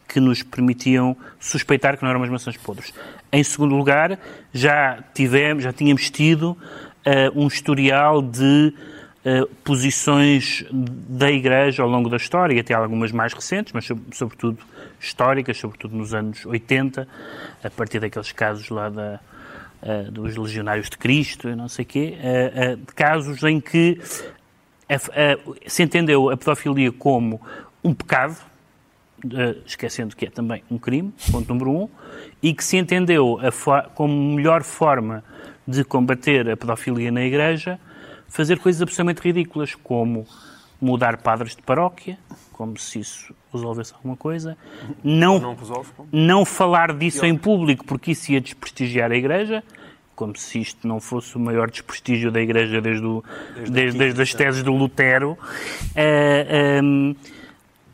que 0.08 0.18
nos 0.20 0.42
permitiam 0.42 1.14
suspeitar 1.38 1.96
que 1.96 2.02
não 2.02 2.08
eram 2.10 2.20
umas 2.20 2.30
maçãs 2.30 2.56
podres. 2.56 2.92
Em 3.30 3.44
segundo 3.44 3.76
lugar, 3.76 4.18
já 4.54 5.04
tivemos, 5.14 5.62
já 5.64 5.72
tínhamos 5.72 6.08
tido 6.10 6.56
eh, 7.04 7.30
um 7.34 7.46
historial 7.46 8.22
de 8.22 8.72
eh, 9.24 9.42
posições 9.62 10.64
da 10.72 11.30
Igreja 11.30 11.82
ao 11.82 11.88
longo 11.88 12.08
da 12.08 12.16
história, 12.16 12.54
e 12.54 12.60
até 12.60 12.72
algumas 12.72 13.12
mais 13.12 13.34
recentes, 13.34 13.72
mas 13.74 13.84
sob- 13.84 14.00
sobretudo 14.12 14.58
históricas, 14.98 15.58
sobretudo 15.58 15.94
nos 15.94 16.14
anos 16.14 16.46
80, 16.46 17.06
a 17.62 17.70
partir 17.70 18.00
daqueles 18.00 18.32
casos 18.32 18.70
lá 18.70 18.88
da, 18.88 19.20
eh, 19.82 20.04
dos 20.10 20.36
legionários 20.36 20.88
de 20.88 20.96
Cristo 20.96 21.48
e 21.50 21.54
não 21.54 21.68
sei 21.68 21.84
o 21.84 21.86
quê, 21.86 22.14
de 22.86 22.94
casos 22.94 23.42
em 23.42 23.60
que 23.60 24.00
a- 24.88 24.94
a- 24.94 25.68
se 25.68 25.82
entendeu 25.82 26.30
a 26.30 26.36
pedofilia 26.36 26.90
como 26.90 27.40
um 27.84 27.92
pecado, 27.92 28.36
esquecendo 29.66 30.14
que 30.14 30.26
é 30.26 30.30
também 30.30 30.62
um 30.70 30.78
crime, 30.78 31.12
ponto 31.30 31.48
número 31.48 31.70
um, 31.70 31.88
e 32.42 32.54
que 32.54 32.64
se 32.64 32.76
entendeu 32.76 33.38
como 33.94 34.34
melhor 34.34 34.62
forma 34.62 35.24
de 35.66 35.84
combater 35.84 36.48
a 36.50 36.56
pedofilia 36.56 37.10
na 37.10 37.22
Igreja 37.22 37.78
fazer 38.28 38.58
coisas 38.58 38.80
absolutamente 38.80 39.20
ridículas, 39.22 39.74
como 39.74 40.26
mudar 40.80 41.16
padres 41.18 41.56
de 41.56 41.62
paróquia, 41.62 42.18
como 42.52 42.78
se 42.78 43.00
isso 43.00 43.34
resolvesse 43.52 43.94
alguma 43.94 44.16
coisa, 44.16 44.56
não, 45.02 45.38
Não 45.38 45.54
resolve 45.54 45.90
não 46.12 46.44
falar 46.44 46.92
disso 46.92 47.24
em 47.24 47.36
público, 47.36 47.84
porque 47.84 48.12
isso 48.12 48.30
ia 48.30 48.40
desprestigiar 48.40 49.10
a 49.10 49.16
Igreja, 49.16 49.64
como 50.14 50.36
se 50.36 50.60
isto 50.60 50.86
não 50.86 51.00
fosse 51.00 51.36
o 51.36 51.40
maior 51.40 51.70
desprestígio 51.70 52.30
da 52.30 52.40
Igreja 52.40 52.80
desde, 52.80 53.06
o, 53.06 53.24
desde, 53.68 53.98
desde 53.98 54.22
as 54.22 54.34
teses 54.34 54.62
do 54.62 54.72
Lutero. 54.72 55.38
Eh, 55.94 56.78
ehm, 56.80 57.14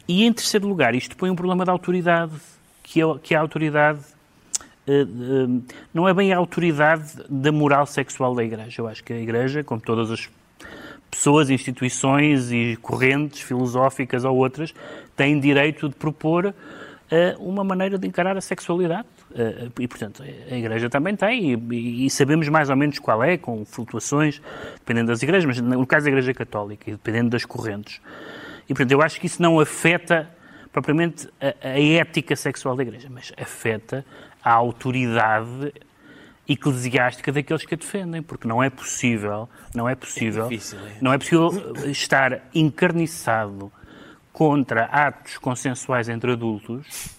e 0.06 0.24
em 0.24 0.32
terceiro 0.32 0.66
lugar, 0.68 0.94
isto 0.94 1.16
põe 1.16 1.30
um 1.30 1.36
problema 1.36 1.64
da 1.64 1.72
autoridade, 1.72 2.32
que 2.82 3.00
é, 3.00 3.04
que 3.22 3.34
é 3.34 3.38
a 3.38 3.40
autoridade. 3.40 4.00
eh, 4.86 5.02
eh, 5.02 5.74
não 5.94 6.06
é 6.06 6.12
bem 6.12 6.32
a 6.32 6.36
autoridade 6.36 7.14
da 7.28 7.50
moral 7.50 7.86
sexual 7.86 8.34
da 8.34 8.44
Igreja. 8.44 8.82
Eu 8.82 8.88
acho 8.88 9.02
que 9.02 9.12
a 9.12 9.18
Igreja, 9.18 9.64
como 9.64 9.80
todas 9.80 10.10
as 10.10 10.28
pessoas, 11.10 11.48
instituições 11.48 12.52
e 12.52 12.76
correntes 12.82 13.40
filosóficas 13.40 14.24
ou 14.24 14.36
outras, 14.36 14.74
têm 15.16 15.40
direito 15.40 15.88
de 15.88 15.94
propor 15.94 16.54
eh, 17.10 17.34
uma 17.38 17.64
maneira 17.64 17.96
de 17.98 18.06
encarar 18.06 18.36
a 18.36 18.40
sexualidade. 18.40 19.08
E, 19.80 19.88
portanto, 19.88 20.22
a 20.22 20.54
Igreja 20.54 20.88
também 20.88 21.16
tem, 21.16 21.54
e, 21.72 22.06
e 22.06 22.10
sabemos 22.10 22.48
mais 22.48 22.70
ou 22.70 22.76
menos 22.76 23.00
qual 23.00 23.20
é, 23.24 23.36
com 23.36 23.64
flutuações, 23.64 24.40
dependendo 24.74 25.08
das 25.08 25.22
igrejas, 25.22 25.44
mas 25.44 25.60
no 25.60 25.86
caso 25.86 26.04
da 26.04 26.10
Igreja 26.10 26.32
Católica, 26.32 26.88
e 26.88 26.92
dependendo 26.92 27.30
das 27.30 27.44
correntes. 27.44 28.00
E, 28.64 28.74
portanto, 28.74 28.92
eu 28.92 29.03
acho 29.03 29.20
que 29.20 29.27
isso 29.27 29.40
não 29.40 29.61
afeta 29.61 30.31
propriamente 30.72 31.29
a, 31.40 31.68
a 31.68 31.81
ética 31.81 32.35
sexual 32.35 32.74
da 32.74 32.83
Igreja, 32.83 33.09
mas 33.11 33.33
afeta 33.37 34.05
a 34.42 34.53
autoridade 34.53 35.72
eclesiástica 36.48 37.33
daqueles 37.33 37.64
que 37.64 37.74
a 37.74 37.77
defendem, 37.77 38.22
porque 38.22 38.46
não 38.46 38.62
é 38.62 38.68
possível, 38.68 39.48
não 39.74 39.88
é 39.88 39.94
possível, 39.94 40.48
difícil, 40.48 40.79
é. 40.79 40.96
não 41.00 41.12
é 41.12 41.18
possível 41.18 41.74
estar 41.87 42.42
encarniçado 42.55 43.72
contra 44.33 44.85
atos 44.87 45.38
consensuais 45.38 46.09
entre 46.09 46.33
adultos 46.33 47.13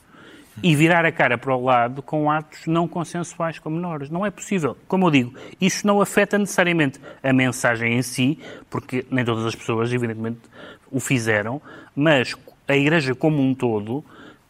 e 0.64 0.76
virar 0.76 1.06
a 1.06 1.12
cara 1.12 1.38
para 1.38 1.56
o 1.56 1.64
lado 1.64 2.02
com 2.02 2.32
atos 2.32 2.66
não 2.66 2.88
consensuais 2.88 3.60
com 3.60 3.70
menores. 3.70 4.10
Não 4.10 4.26
é 4.26 4.32
possível. 4.32 4.78
Como 4.88 5.08
eu 5.08 5.12
digo, 5.12 5.34
isso 5.60 5.86
não 5.86 6.02
afeta 6.02 6.38
necessariamente 6.38 7.00
a 7.22 7.34
mensagem 7.34 7.94
em 7.94 8.02
si, 8.02 8.40
porque 8.70 9.06
nem 9.12 9.26
todas 9.26 9.46
as 9.46 9.56
pessoas, 9.56 9.92
evidentemente, 9.92 10.40
o 10.92 11.00
fizeram, 11.00 11.62
mas 11.96 12.36
a 12.68 12.76
Igreja 12.76 13.14
como 13.14 13.42
um 13.42 13.54
todo, 13.54 14.04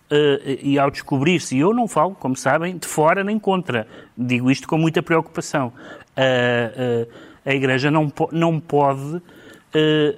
eh, 0.09 0.59
e 0.61 0.79
ao 0.79 0.91
descobrir-se, 0.91 1.55
e 1.55 1.59
eu 1.59 1.73
não 1.73 1.87
falo, 1.87 2.15
como 2.15 2.35
sabem, 2.35 2.77
de 2.77 2.87
fora 2.87 3.23
nem 3.23 3.39
contra, 3.39 3.87
digo 4.17 4.51
isto 4.51 4.67
com 4.67 4.77
muita 4.77 5.01
preocupação, 5.01 5.73
a, 6.15 7.53
Igreja 7.53 7.91
não, 7.91 8.11
não 8.31 8.59
pode 8.59 9.21
eh, 9.73 10.15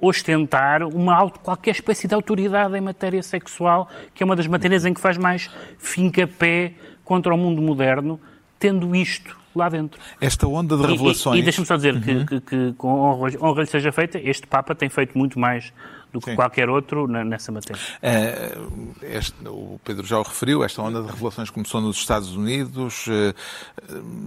ostentar 0.00 0.82
uma 0.82 1.30
qualquer 1.30 1.72
espécie 1.72 2.06
de 2.08 2.14
autoridade 2.14 2.76
em 2.76 2.80
matéria 2.80 3.22
sexual, 3.22 3.88
que 4.14 4.22
é 4.22 4.26
uma 4.26 4.36
das 4.36 4.46
matérias 4.46 4.84
em 4.84 4.94
que 4.94 5.00
faz 5.00 5.16
mais 5.18 5.50
finca-pé 5.78 6.72
contra 7.04 7.34
o 7.34 7.38
mundo 7.38 7.60
moderno, 7.62 8.20
tendo 8.58 8.94
isto 8.94 9.36
lá 9.54 9.68
dentro. 9.68 9.98
Esta 10.20 10.46
onda 10.46 10.76
de 10.76 10.82
E- 10.82 10.86
e- 10.86 10.90
revelações. 10.90 11.34
Uhum. 11.34 11.40
E, 11.40 11.42
deixa-me 11.42 11.66
só 11.66 11.76
dizer 11.76 12.00
que, 12.00 12.24
que, 12.26 12.40
que 12.40 12.72
com 12.76 12.88
honra, 13.00 13.30
honra 13.40 13.60
lhe 13.62 13.66
seja 13.66 13.90
feita, 13.90 14.18
este 14.18 14.46
Papa 14.46 14.74
tem 14.74 14.88
feito 14.88 15.16
muito 15.16 15.38
mais 15.38 15.72
do 16.12 16.20
que 16.20 16.30
Sim. 16.30 16.36
qualquer 16.36 16.68
outro 16.70 17.06
nessa 17.06 17.52
matéria. 17.52 17.80
Eh, 18.02 18.56
este- 19.02 19.34
o 19.46 19.78
Pedro 19.84 20.06
já 20.06 20.18
o 20.18 20.22
referiu, 20.22 20.64
esta 20.64 20.80
onda 20.82 21.02
de 21.02 21.08
revelações 21.08 21.50
começou 21.50 21.80
nos 21.80 21.96
Estados 21.98 22.34
Unidos, 22.34 23.04
eh, 23.08 23.34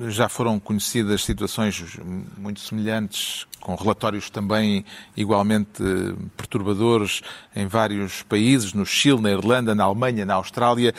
já 0.09 0.29
foram 0.29 0.59
conhecidas 0.59 1.23
situações 1.23 1.97
muito 2.37 2.59
semelhantes, 2.59 3.47
com 3.59 3.75
relatórios 3.75 4.29
também 4.29 4.85
igualmente 5.17 5.81
perturbadores 6.37 7.21
em 7.55 7.65
vários 7.67 8.21
países, 8.23 8.73
no 8.73 8.85
Chile, 8.85 9.21
na 9.21 9.31
Irlanda, 9.31 9.73
na 9.75 9.83
Alemanha, 9.83 10.25
na 10.25 10.35
Austrália, 10.35 10.93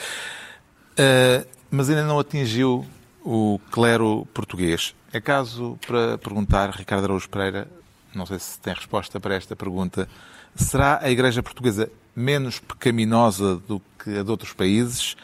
Eh, 0.95 1.47
mas 1.71 1.89
ainda 1.89 2.03
não 2.03 2.19
atingiu 2.19 2.85
o 3.25 3.59
clero 3.71 4.27
português. 4.31 4.93
É 5.11 5.19
caso 5.19 5.75
para 5.87 6.19
perguntar, 6.19 6.69
Ricardo 6.69 7.05
Araújo 7.05 7.27
Pereira, 7.29 7.67
não 8.13 8.27
sei 8.27 8.37
se 8.37 8.59
tem 8.59 8.73
resposta 8.75 9.19
para 9.19 9.33
esta 9.33 9.55
pergunta, 9.55 10.07
será 10.55 10.99
a 11.01 11.09
Igreja 11.09 11.41
Portuguesa 11.41 11.91
menos 12.15 12.59
pecaminosa 12.59 13.55
do 13.55 13.81
que 14.03 14.17
a 14.17 14.23
de 14.23 14.29
outros 14.29 14.53
países 14.53 15.15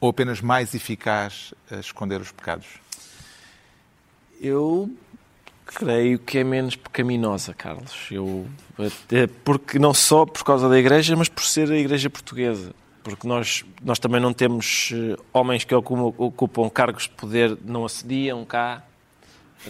ou 0.00 0.10
apenas 0.10 0.40
mais 0.40 0.74
eficaz 0.74 1.52
a 1.70 1.76
esconder 1.76 2.20
os 2.20 2.30
pecados? 2.30 2.66
Eu 4.40 4.90
creio 5.66 6.18
que 6.18 6.38
é 6.38 6.44
menos 6.44 6.76
pecaminosa, 6.76 7.52
Carlos. 7.52 8.08
Eu, 8.10 8.46
porque 9.44 9.78
não 9.78 9.92
só 9.92 10.24
por 10.24 10.44
causa 10.44 10.68
da 10.68 10.78
Igreja, 10.78 11.16
mas 11.16 11.28
por 11.28 11.44
ser 11.44 11.70
a 11.70 11.76
Igreja 11.76 12.08
portuguesa. 12.08 12.72
Porque 13.02 13.26
nós, 13.26 13.64
nós 13.82 13.98
também 13.98 14.20
não 14.20 14.32
temos 14.32 14.90
eh, 14.92 15.16
homens 15.32 15.64
que 15.64 15.74
ocupam, 15.74 16.12
ocupam 16.18 16.68
cargos 16.68 17.04
de 17.04 17.10
poder, 17.10 17.56
não 17.64 17.84
assediam 17.84 18.44
cá. 18.44 18.84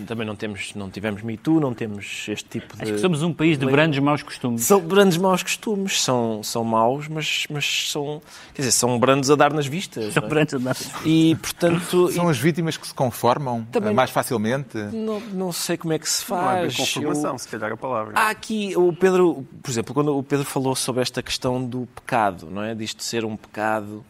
Também 0.06 0.26
não, 0.26 0.36
temos, 0.36 0.74
não 0.74 0.90
tivemos 0.90 1.22
Me 1.22 1.36
Too, 1.36 1.58
não 1.58 1.72
temos 1.74 2.26
este 2.28 2.44
tipo 2.48 2.76
de... 2.76 2.82
Acho 2.82 2.92
que 2.92 2.98
somos 2.98 3.22
um 3.22 3.32
país 3.32 3.58
de 3.58 3.66
grandes 3.66 3.98
maus 3.98 4.22
costumes. 4.22 4.62
São 4.62 4.80
grandes 4.80 5.16
maus 5.18 5.42
costumes, 5.42 6.00
são, 6.02 6.42
são 6.42 6.62
maus, 6.62 7.08
mas, 7.08 7.46
mas 7.50 7.90
são, 7.90 8.20
quer 8.54 8.62
dizer, 8.62 8.72
são 8.72 8.98
brandos 8.98 9.30
a 9.30 9.34
dar 9.34 9.52
nas 9.52 9.66
vistas. 9.66 10.12
São 10.12 10.20
não 10.20 10.26
é? 10.28 10.30
grandes 10.30 10.54
andadas. 10.54 10.90
E, 11.04 11.34
portanto, 11.36 12.12
São 12.12 12.28
as 12.28 12.38
vítimas 12.38 12.76
que 12.76 12.86
se 12.86 12.94
conformam 12.94 13.64
Também- 13.72 13.90
eh, 13.90 13.94
mais 13.94 14.10
facilmente? 14.10 14.76
não, 14.92 15.20
não 15.20 15.52
sei 15.52 15.76
como 15.76 15.92
é 15.94 15.98
que 15.98 16.08
se 16.08 16.30
Não 16.30 16.38
é 16.50 16.60
bem 16.62 16.70
faz. 16.70 16.76
conformação, 16.76 17.32
Eu- 17.32 17.38
se 17.38 17.48
calhar 17.48 17.72
a 17.72 17.76
palavra. 17.76 18.12
Há 18.16 18.30
aqui, 18.30 18.74
o 18.76 18.92
Pedro, 18.92 19.44
por 19.62 19.70
exemplo, 19.70 19.94
quando 19.94 20.16
o 20.16 20.22
Pedro 20.22 20.44
falou 20.44 20.76
sobre 20.76 21.00
esta 21.02 21.22
questão 21.22 21.64
do 21.64 21.88
pecado, 21.94 22.46
não 22.50 22.62
é? 22.62 22.74
Disto 22.74 23.02
ser 23.02 23.24
um 23.24 23.36
pecado 23.36 24.04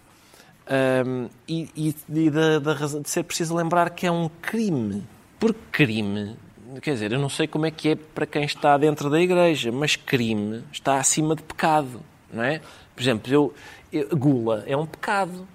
hum, 1.06 1.28
e, 1.48 1.68
e- 1.74 1.94
e 2.12 2.30
da, 2.30 2.58
da 2.58 2.72
razão 2.74 3.00
de 3.00 3.08
ser 3.08 3.22
preciso 3.22 3.54
lembrar 3.54 3.90
que 3.90 4.06
é 4.06 4.10
um 4.12 4.28
crime. 4.42 5.02
Porque 5.38 5.58
crime, 5.70 6.36
quer 6.82 6.94
dizer, 6.94 7.12
eu 7.12 7.18
não 7.18 7.28
sei 7.28 7.46
como 7.46 7.66
é 7.66 7.70
que 7.70 7.90
é 7.90 7.94
para 7.96 8.26
quem 8.26 8.44
está 8.44 8.76
dentro 8.76 9.08
da 9.08 9.20
igreja, 9.20 9.70
mas 9.70 9.94
crime 9.96 10.64
está 10.72 10.98
acima 10.98 11.34
de 11.36 11.42
pecado, 11.42 12.00
não 12.32 12.42
é? 12.42 12.60
Por 12.94 13.02
exemplo, 13.02 13.32
eu, 13.32 13.54
eu- 13.92 14.08
gula 14.16 14.64
é 14.66 14.76
um 14.76 14.86
pecado. 14.86 15.46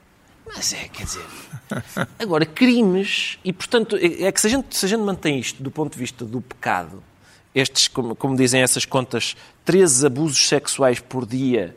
Mas 0.46 0.74
é, 0.74 0.88
quer 0.90 1.04
dizer. 1.06 1.26
Agora, 2.20 2.46
crimes, 2.46 3.38
e 3.44 3.52
portanto, 3.54 3.96
é 3.98 4.24
é 4.24 4.32
que 4.32 4.40
se 4.40 4.48
a, 4.48 4.50
gente, 4.50 4.76
se 4.76 4.86
a 4.86 4.90
gente 4.90 5.02
mantém 5.02 5.40
isto 5.40 5.62
do 5.64 5.72
ponto 5.72 5.94
de 5.94 6.00
vista 6.00 6.24
do 6.26 6.42
pecado, 6.42 7.04
estes, 7.56 7.88
como, 7.88 8.16
como 8.16 8.36
dizem 8.36 8.62
essas 8.62 8.86
contas, 8.86 9.36
13 9.66 10.08
abusos 10.08 10.48
sexuais 10.48 11.00
por 11.00 11.26
dia. 11.26 11.76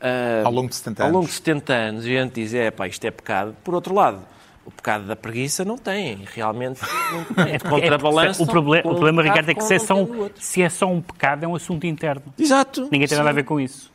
ah, 0.00 0.42
Ao 0.44 0.52
longo 0.52 0.68
de 0.68 0.76
70 0.76 1.02
ao 1.02 1.08
anos. 1.08 1.14
longo 1.16 1.26
de 1.28 1.32
70 1.34 1.72
anos, 1.72 2.06
e 2.06 2.16
a 2.16 2.22
gente 2.22 2.34
diz, 2.34 2.54
é 2.54 2.70
pá, 2.70 2.86
isto 2.88 3.04
é 3.04 3.10
pecado. 3.10 3.56
Por 3.64 3.74
outro 3.74 3.94
lado, 3.94 4.22
o 4.70 4.72
pecado 4.76 5.04
da 5.04 5.16
preguiça 5.16 5.64
não 5.64 5.76
tem, 5.76 6.20
realmente 6.32 6.80
não 7.12 7.44
tem. 7.44 7.54
É, 7.54 7.58
Contrabalançam 7.58 8.44
o, 8.46 8.48
problema, 8.48 8.88
o 8.88 8.94
problema, 8.94 9.20
um 9.20 9.24
Ricardo, 9.24 9.50
é 9.50 9.54
que 9.54 9.64
se 9.64 9.74
é, 9.74 9.78
só 9.78 9.94
um, 9.96 10.30
se 10.36 10.62
é 10.62 10.68
só 10.68 10.86
um 10.86 11.00
pecado, 11.00 11.44
é 11.44 11.48
um 11.48 11.54
assunto 11.56 11.86
interno. 11.86 12.22
Exato. 12.38 12.88
Ninguém 12.90 13.08
tem 13.08 13.18
nada 13.18 13.30
a 13.30 13.32
Sim. 13.32 13.36
ver 13.36 13.44
com 13.44 13.60
isso. 13.60 13.90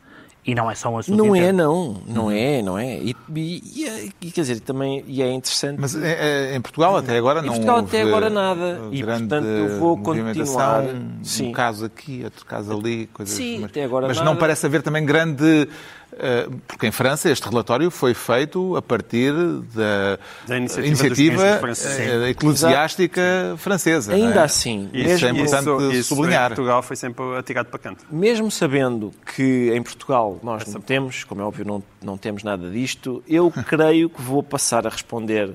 E 0.47 0.53
não 0.53 0.69
é 0.69 0.75
só 0.75 0.89
um 0.89 0.99
assunto 0.99 1.17
Não 1.17 1.35
é, 1.35 1.39
interno. 1.39 1.57
não. 1.57 2.01
Não 2.13 2.31
é, 2.31 2.61
não 2.61 2.77
é. 2.77 2.97
E, 2.99 3.15
e- 3.35 3.63
e 3.77 3.85
é- 3.89 4.05
e, 4.21 4.29
quer 4.29 4.41
dizer, 4.41 4.59
também 4.59 5.03
e 5.07 5.19
é 5.23 5.31
interessante. 5.33 5.79
Mas 5.79 5.95
é, 5.95 6.51
é, 6.51 6.55
em 6.55 6.61
Portugal 6.61 6.95
até 6.95 7.17
agora 7.17 7.39
Em 7.39 7.45
não 7.47 7.53
Portugal 7.53 7.77
houve 7.77 7.87
até 7.87 8.01
agora 8.07 8.29
nada. 8.29 8.79
E, 8.91 9.03
portanto, 9.03 9.43
eu 9.43 9.79
vou 9.79 9.97
continuar. 9.97 10.83
Sim. 11.23 11.47
Um 11.49 11.51
caso 11.51 11.85
aqui, 11.85 12.21
outro 12.23 12.45
caso 12.45 12.77
ali, 12.77 13.07
coisas 13.11 13.33
Sim, 13.35 13.55
mas, 13.61 13.71
até 13.71 13.83
agora 13.85 14.07
mas 14.07 14.17
nada. 14.17 14.29
não 14.29 14.35
parece 14.37 14.67
haver 14.67 14.83
também 14.83 15.03
grande. 15.03 15.67
Uh, 16.15 16.51
Porque 16.67 16.87
em 16.87 16.91
França 16.91 17.29
este 17.29 17.47
relatório 17.47 17.89
foi 17.91 18.13
feito 18.13 18.75
a 18.75 18.81
partir 18.81 19.31
da, 19.73 20.17
Da 20.47 20.57
iniciativa 20.57 20.87
iniciativa, 20.87 21.43
uh, 21.61 22.25
eclesiástica 22.27 23.21
francesa. 23.57 24.15
não 24.17 24.25
Ainda 24.25 24.41
é? 24.41 24.43
assim, 24.43 24.89
Isso 24.93 25.25
é 25.25 25.31
mesmo- 25.33 25.45
importante 25.47 25.97
isso 25.97 26.15
sublinhar. 26.15 26.51
Em 26.51 26.55
Portugal 26.55 26.81
foi 26.83 26.95
sempre 26.95 27.23
atirado 27.37 27.67
para 27.67 27.79
canto. 27.79 28.05
mesmo 28.11 28.49
sabendo 28.51 29.11
que 29.35 29.71
em 29.73 29.81
Portugal 29.83 30.39
nós 30.43 30.65
não 30.73 30.81
temos, 30.81 31.23
como 31.23 31.41
é 31.41 31.43
óbvio, 31.43 31.65
não, 31.65 31.83
não 32.01 32.17
temos 32.17 32.43
nada 32.43 32.69
disto, 32.69 33.23
eu 33.27 33.51
creio 33.67 34.09
que 34.09 34.21
vou 34.21 34.41
passar 34.43 34.85
a 34.85 34.89
responder 34.89 35.51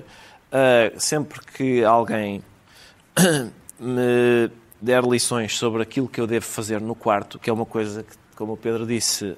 ah, 0.51 0.91
sempre 0.97 1.39
que 1.55 1.83
alguém 1.83 2.43
me 3.79 4.49
der 4.81 5.03
lições 5.03 5.57
sobre 5.57 5.81
aquilo 5.83 6.07
que 6.07 6.19
eu 6.19 6.27
devo 6.27 6.45
fazer 6.45 6.81
no 6.81 6.95
quarto, 6.95 7.37
que 7.39 7.49
é 7.49 7.53
uma 7.53 7.65
coisa 7.65 8.03
que, 8.03 8.15
como 8.35 8.53
o 8.53 8.57
Pedro 8.57 8.85
disse, 8.85 9.35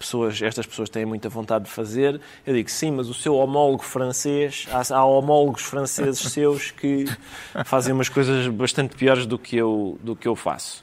pessoas, 0.00 0.40
estas 0.40 0.66
pessoas 0.66 0.88
têm 0.88 1.04
muita 1.04 1.28
vontade 1.28 1.66
de 1.66 1.70
fazer. 1.70 2.20
Eu 2.46 2.54
digo, 2.54 2.70
sim, 2.70 2.90
mas 2.90 3.08
o 3.08 3.14
seu 3.14 3.34
homólogo 3.36 3.84
francês, 3.84 4.66
há, 4.72 4.94
há 4.96 5.04
homólogos 5.04 5.62
franceses 5.62 6.20
seus 6.32 6.70
que 6.70 7.04
fazem 7.64 7.92
umas 7.94 8.08
coisas 8.08 8.48
bastante 8.48 8.96
piores 8.96 9.26
do 9.26 9.38
que 9.38 9.56
eu, 9.56 9.98
do 10.02 10.16
que 10.16 10.26
eu 10.26 10.34
faço. 10.34 10.82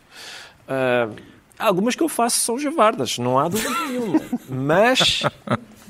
Ah, 0.68 1.10
algumas 1.58 1.96
que 1.96 2.04
eu 2.04 2.10
faço 2.10 2.40
são 2.40 2.60
javardas, 2.60 3.18
não 3.18 3.40
há 3.40 3.48
dúvida 3.48 3.70
nenhuma. 3.90 4.22
Mas 4.48 5.24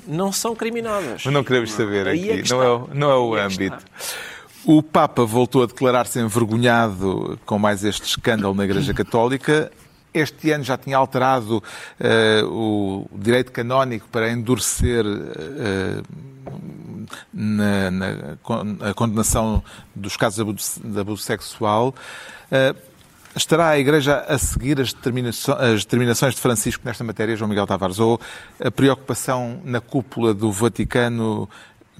não 0.07 0.31
são 0.31 0.55
criminosas. 0.55 1.23
Mas 1.25 1.33
não 1.33 1.43
queremos 1.43 1.73
saber 1.73 2.07
é 2.07 2.11
aqui, 2.11 2.43
que 2.43 2.49
não 2.49 2.63
é, 2.63 2.69
o- 2.71 2.89
não 2.93 3.11
é 3.11 3.15
o 3.17 3.37
é 3.37 3.41
âmbito. 3.43 3.77
O 4.65 4.81
Papa 4.83 5.23
voltou 5.25 5.63
a 5.63 5.65
declarar-se 5.65 6.19
envergonhado 6.19 7.39
com 7.45 7.57
mais 7.59 7.83
este 7.83 8.03
escândalo 8.03 8.53
na 8.55 8.65
Igreja 8.65 8.93
Católica. 8.93 9.71
Este 10.19 10.51
ano 10.51 10.63
já 10.63 10.77
tinha 10.77 10.97
alterado 10.97 11.63
eh, 11.99 12.41
o 12.43 13.07
direito 13.13 13.51
canónico 13.51 14.07
para 14.11 14.31
endurecer 14.31 15.05
eh, 15.05 16.01
na, 17.33 17.91
na 17.91 18.07
a 18.89 18.93
condenação 18.93 19.63
dos 19.95 20.17
casos 20.17 20.35
de 20.35 20.41
abuso, 20.41 20.81
de 20.83 20.99
abuso 20.99 21.23
sexual. 21.23 21.93
Eh, 22.51 22.75
estará 23.35 23.69
a 23.69 23.79
Igreja 23.79 24.25
a 24.27 24.37
seguir 24.37 24.81
as, 24.81 24.95
as 25.49 25.85
determinações 25.85 26.35
de 26.35 26.41
Francisco 26.41 26.81
nesta 26.85 27.03
matéria, 27.03 27.35
João 27.35 27.49
Miguel 27.49 27.67
Tavares? 27.67 27.99
Ou 27.99 28.19
a 28.59 28.71
preocupação 28.71 29.61
na 29.63 29.79
cúpula 29.79 30.33
do 30.33 30.51
Vaticano 30.51 31.49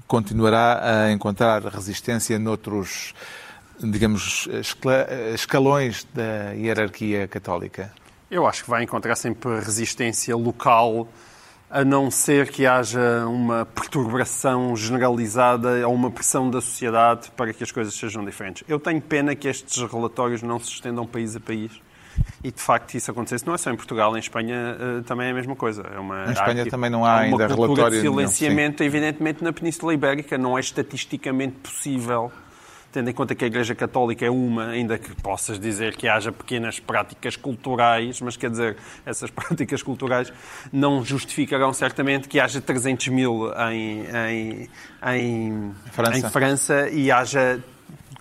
continuará 0.06 1.04
a 1.04 1.12
encontrar 1.12 1.62
resistência 1.66 2.38
noutros, 2.38 3.14
digamos, 3.80 4.48
escalões 5.34 6.06
da 6.14 6.52
hierarquia 6.52 7.28
católica? 7.28 7.92
Eu 8.30 8.46
acho 8.46 8.64
que 8.64 8.70
vai 8.70 8.82
encontrar 8.82 9.16
sempre 9.16 9.58
resistência 9.60 10.36
local, 10.36 11.08
a 11.70 11.84
não 11.84 12.10
ser 12.10 12.50
que 12.50 12.66
haja 12.66 13.26
uma 13.26 13.64
perturbação 13.66 14.74
generalizada 14.76 15.86
ou 15.86 15.94
uma 15.94 16.10
pressão 16.10 16.50
da 16.50 16.60
sociedade 16.60 17.30
para 17.36 17.52
que 17.52 17.62
as 17.62 17.70
coisas 17.72 17.94
sejam 17.94 18.24
diferentes. 18.24 18.64
Eu 18.68 18.78
tenho 18.78 19.00
pena 19.00 19.34
que 19.34 19.48
estes 19.48 19.82
relatórios 19.90 20.42
não 20.42 20.58
se 20.58 20.70
estendam 20.70 21.06
país 21.06 21.36
a 21.36 21.40
país. 21.40 21.72
E 22.42 22.50
de 22.50 22.60
facto 22.60 22.94
isso 22.94 23.10
acontecesse, 23.12 23.46
não 23.46 23.54
é 23.54 23.58
só 23.58 23.70
em 23.70 23.76
Portugal, 23.76 24.16
em 24.16 24.18
Espanha 24.18 24.76
eh, 24.80 25.02
também 25.06 25.28
é 25.28 25.30
a 25.30 25.34
mesma 25.34 25.54
coisa. 25.54 25.82
É 25.94 26.00
uma, 26.00 26.24
Em 26.26 26.32
Espanha 26.32 26.62
aqui- 26.62 26.70
também 26.70 26.90
não 26.90 27.04
há 27.04 27.12
uma 27.12 27.20
ainda 27.20 27.46
relatório 27.46 27.90
de 27.92 27.98
nenhum, 28.02 28.14
silenciamento, 28.16 28.82
evidentemente, 28.82 29.44
na 29.44 29.52
Península 29.52 29.94
Ibérica. 29.94 30.36
Não 30.36 30.58
é 30.58 30.60
estatisticamente 30.60 31.54
possível 31.62 32.32
tendo 32.92 33.10
em 33.10 33.12
conta 33.12 33.34
que 33.34 33.44
a 33.44 33.46
Igreja 33.46 33.74
Católica 33.74 34.24
é 34.24 34.30
uma, 34.30 34.68
ainda 34.68 34.98
que 34.98 35.14
possas 35.22 35.58
dizer 35.58 35.94
que 35.96 36.08
haja 36.08 36.32
pequenas 36.32 36.80
práticas 36.80 37.36
culturais, 37.36 38.20
mas 38.20 38.36
quer 38.36 38.50
dizer, 38.50 38.76
essas 39.04 39.28
práticas 39.30 39.82
culturais 39.82 40.32
não 40.72 41.04
justificarão 41.04 41.72
certamente 41.72 42.28
que 42.28 42.40
haja 42.40 42.60
300 42.60 43.08
mil 43.08 43.50
em, 43.70 44.04
em, 44.30 44.68
em, 45.14 45.74
França. 45.92 46.18
em 46.18 46.30
França 46.30 46.88
e 46.90 47.10
haja 47.10 47.62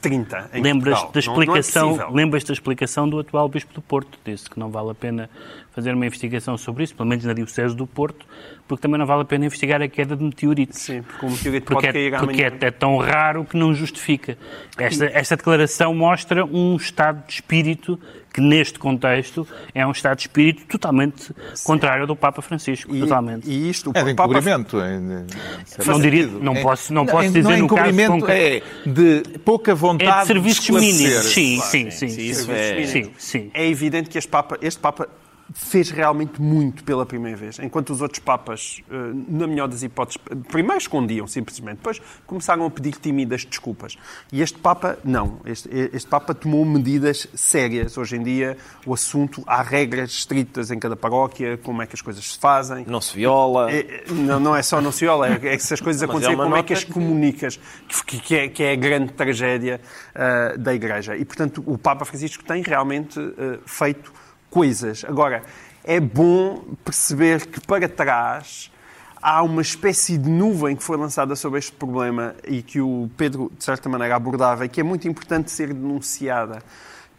30 0.01 0.51
em 0.53 0.61
Lembras 0.61 0.99
Portugal. 1.01 1.11
da 1.13 1.19
Não- 1.21 1.33
não 1.47 1.55
é 1.55 1.59
explicação, 1.59 2.13
lembras 2.13 2.43
da 2.43 2.53
explicação 2.53 3.09
do 3.09 3.19
atual 3.19 3.49
Bispo 3.49 3.73
do 3.73 3.81
Porto, 3.81 4.19
disse 4.23 4.49
que 4.49 4.59
não 4.59 4.69
vale 4.69 4.91
a 4.91 4.95
pena 4.95 5.29
fazer 5.77 5.93
uma 5.93 6.07
investigação 6.07 6.57
sobre 6.57 6.83
isso, 6.85 6.95
pelo 6.95 7.07
menos 7.07 7.23
na 7.23 7.33
Diocese 7.33 7.75
do 7.75 7.85
Porto, 7.85 8.25
porque 8.67 8.81
também 8.81 8.97
não 8.97 9.05
vale 9.05 9.21
a 9.21 9.25
pena 9.25 9.45
investigar 9.45 9.79
a 9.79 9.87
queda 9.87 10.15
de 10.15 10.23
meteoritos. 10.23 10.79
Sim, 10.79 11.03
porque 11.03 11.23
o 11.27 11.29
meteorito 11.29 11.65
Porque, 11.67 11.85
pode 11.85 11.87
é, 11.87 12.09
cair 12.09 12.19
porque 12.19 12.41
é, 12.41 12.67
é 12.67 12.71
tão 12.71 12.97
raro 12.97 13.45
que 13.45 13.55
não 13.55 13.75
justifica. 13.75 14.35
Esta, 14.75 15.05
esta 15.05 15.37
declaração 15.37 15.93
mostra 15.93 16.43
um 16.43 16.75
estado 16.75 17.23
de 17.27 17.33
espírito 17.33 17.99
que, 18.33 18.41
neste 18.41 18.79
contexto, 18.79 19.47
é 19.73 19.85
um 19.85 19.91
estado 19.91 20.15
de 20.17 20.23
espírito 20.23 20.65
totalmente 20.65 21.31
contrário 21.63 22.01
ao 22.01 22.07
do 22.07 22.15
Papa 22.15 22.41
Francisco. 22.41 22.95
E- 22.95 22.99
totalmente. 22.99 23.47
E 23.47 23.69
isto, 23.69 23.91
o 23.91 23.93
É 23.95 24.03
de 24.03 24.15
Papa- 24.15 24.31
encobrimento. 24.33 24.79
certo 25.65 25.87
Não 25.91 25.99
diria- 26.01 26.23
sentido. 26.23 26.43
não 26.43 26.55
É- 26.55 26.61
posso- 26.63 26.91
não 26.93 27.05
posso 27.05 27.27
dizer 27.27 27.43
não 27.43 27.51
é 27.51 27.57
no 27.57 27.67
caso 27.67 28.07
concreto. 28.07 28.65
é 28.85 28.89
de 28.89 29.39
pouca 29.45 29.71
É 29.71 29.75
vontade 29.75 30.21
de 30.21 30.27
serviços 30.27 30.69
mínimos. 30.71 31.25
Sim, 31.25 31.55
Claro, 31.57 31.71
sim, 31.71 31.91
sim, 31.91 32.09
sim. 32.09 32.33
sim, 32.33 32.33
sim, 32.33 32.51
é- 32.51 32.85
sim, 32.87 33.11
sim. 33.17 33.51
É 33.53 33.67
evidente 33.67 34.09
que 34.09 34.17
este 34.17 34.29
Papa, 34.29 34.57
este 34.61 34.79
Papa 34.79 35.07
fez 35.53 35.89
realmente 35.89 36.41
muito 36.41 36.83
pela 36.83 37.05
primeira 37.05 37.37
vez, 37.37 37.59
enquanto 37.59 37.91
os 37.91 38.01
outros 38.01 38.19
Papas, 38.19 38.81
eh, 38.89 38.95
na 39.27 39.47
melhor 39.47 39.67
das 39.67 39.83
hipóteses, 39.83 40.19
primeiro 40.49 40.77
escondiam 40.77 41.25
simplesmente, 41.27 41.77
depois 41.77 42.01
começaram 42.25 42.65
a 42.65 42.69
pedir 42.69 42.95
tímidas 42.95 43.45
desculpas. 43.45 43.97
E 44.31 44.41
este 44.41 44.59
Papa, 44.59 44.97
não. 45.03 45.39
Este, 45.45 45.69
este 45.93 46.09
Papa 46.09 46.33
tomou 46.33 46.65
medidas 46.65 47.27
sérias. 47.33 47.97
Hoje 47.97 48.17
em 48.17 48.23
dia, 48.23 48.57
o 48.85 48.93
assunto, 48.93 49.43
há 49.47 49.61
regras 49.61 50.11
estritas 50.11 50.71
em 50.71 50.79
cada 50.79 50.95
paróquia, 50.95 51.57
como 51.57 51.81
é 51.81 51.87
que 51.87 51.95
as 51.95 52.01
coisas 52.01 52.33
se 52.33 52.37
fazem. 52.37 52.85
Não 52.87 52.99
se 52.99 53.15
viola. 53.15 53.71
É, 53.71 54.03
não, 54.09 54.39
não 54.39 54.55
é 54.55 54.61
só 54.61 54.81
não 54.81 54.91
se 54.91 55.01
viola, 55.01 55.27
é 55.27 55.37
que 55.37 55.59
se 55.59 55.73
as 55.73 55.81
coisas 55.81 56.01
é 56.03 56.05
acontecerem, 56.05 56.37
como 56.37 56.55
é 56.55 56.63
que 56.63 56.73
as 56.73 56.83
comunicas? 56.83 57.59
Que, 58.05 58.19
que 58.19 58.35
é, 58.35 58.47
que 58.49 58.63
é 58.63 58.71
a 58.73 58.75
grande 58.75 59.13
tragédia 59.13 59.79
ah, 60.13 60.55
da 60.57 60.73
Igreja. 60.73 61.15
E, 61.15 61.23
portanto, 61.23 61.63
o 61.65 61.77
Papa 61.77 62.03
Francisco 62.05 62.43
tem 62.43 62.61
realmente 62.61 63.19
ah, 63.19 63.59
feito 63.65 64.11
coisas. 64.61 65.05
Agora, 65.07 65.43
é 65.83 65.99
bom 65.99 66.63
perceber 66.83 67.45
que 67.45 67.61
para 67.61 67.87
trás 67.87 68.71
há 69.21 69.43
uma 69.43 69.61
espécie 69.61 70.17
de 70.17 70.27
nuvem 70.27 70.75
que 70.75 70.83
foi 70.83 70.97
lançada 70.97 71.35
sobre 71.35 71.59
este 71.59 71.71
problema 71.73 72.33
e 72.43 72.63
que 72.63 72.81
o 72.81 73.07
Pedro, 73.15 73.51
de 73.55 73.63
certa 73.63 73.87
maneira, 73.87 74.15
abordava 74.15 74.65
e 74.65 74.69
que 74.69 74.79
é 74.81 74.83
muito 74.83 75.07
importante 75.07 75.51
ser 75.51 75.71
denunciada. 75.71 76.63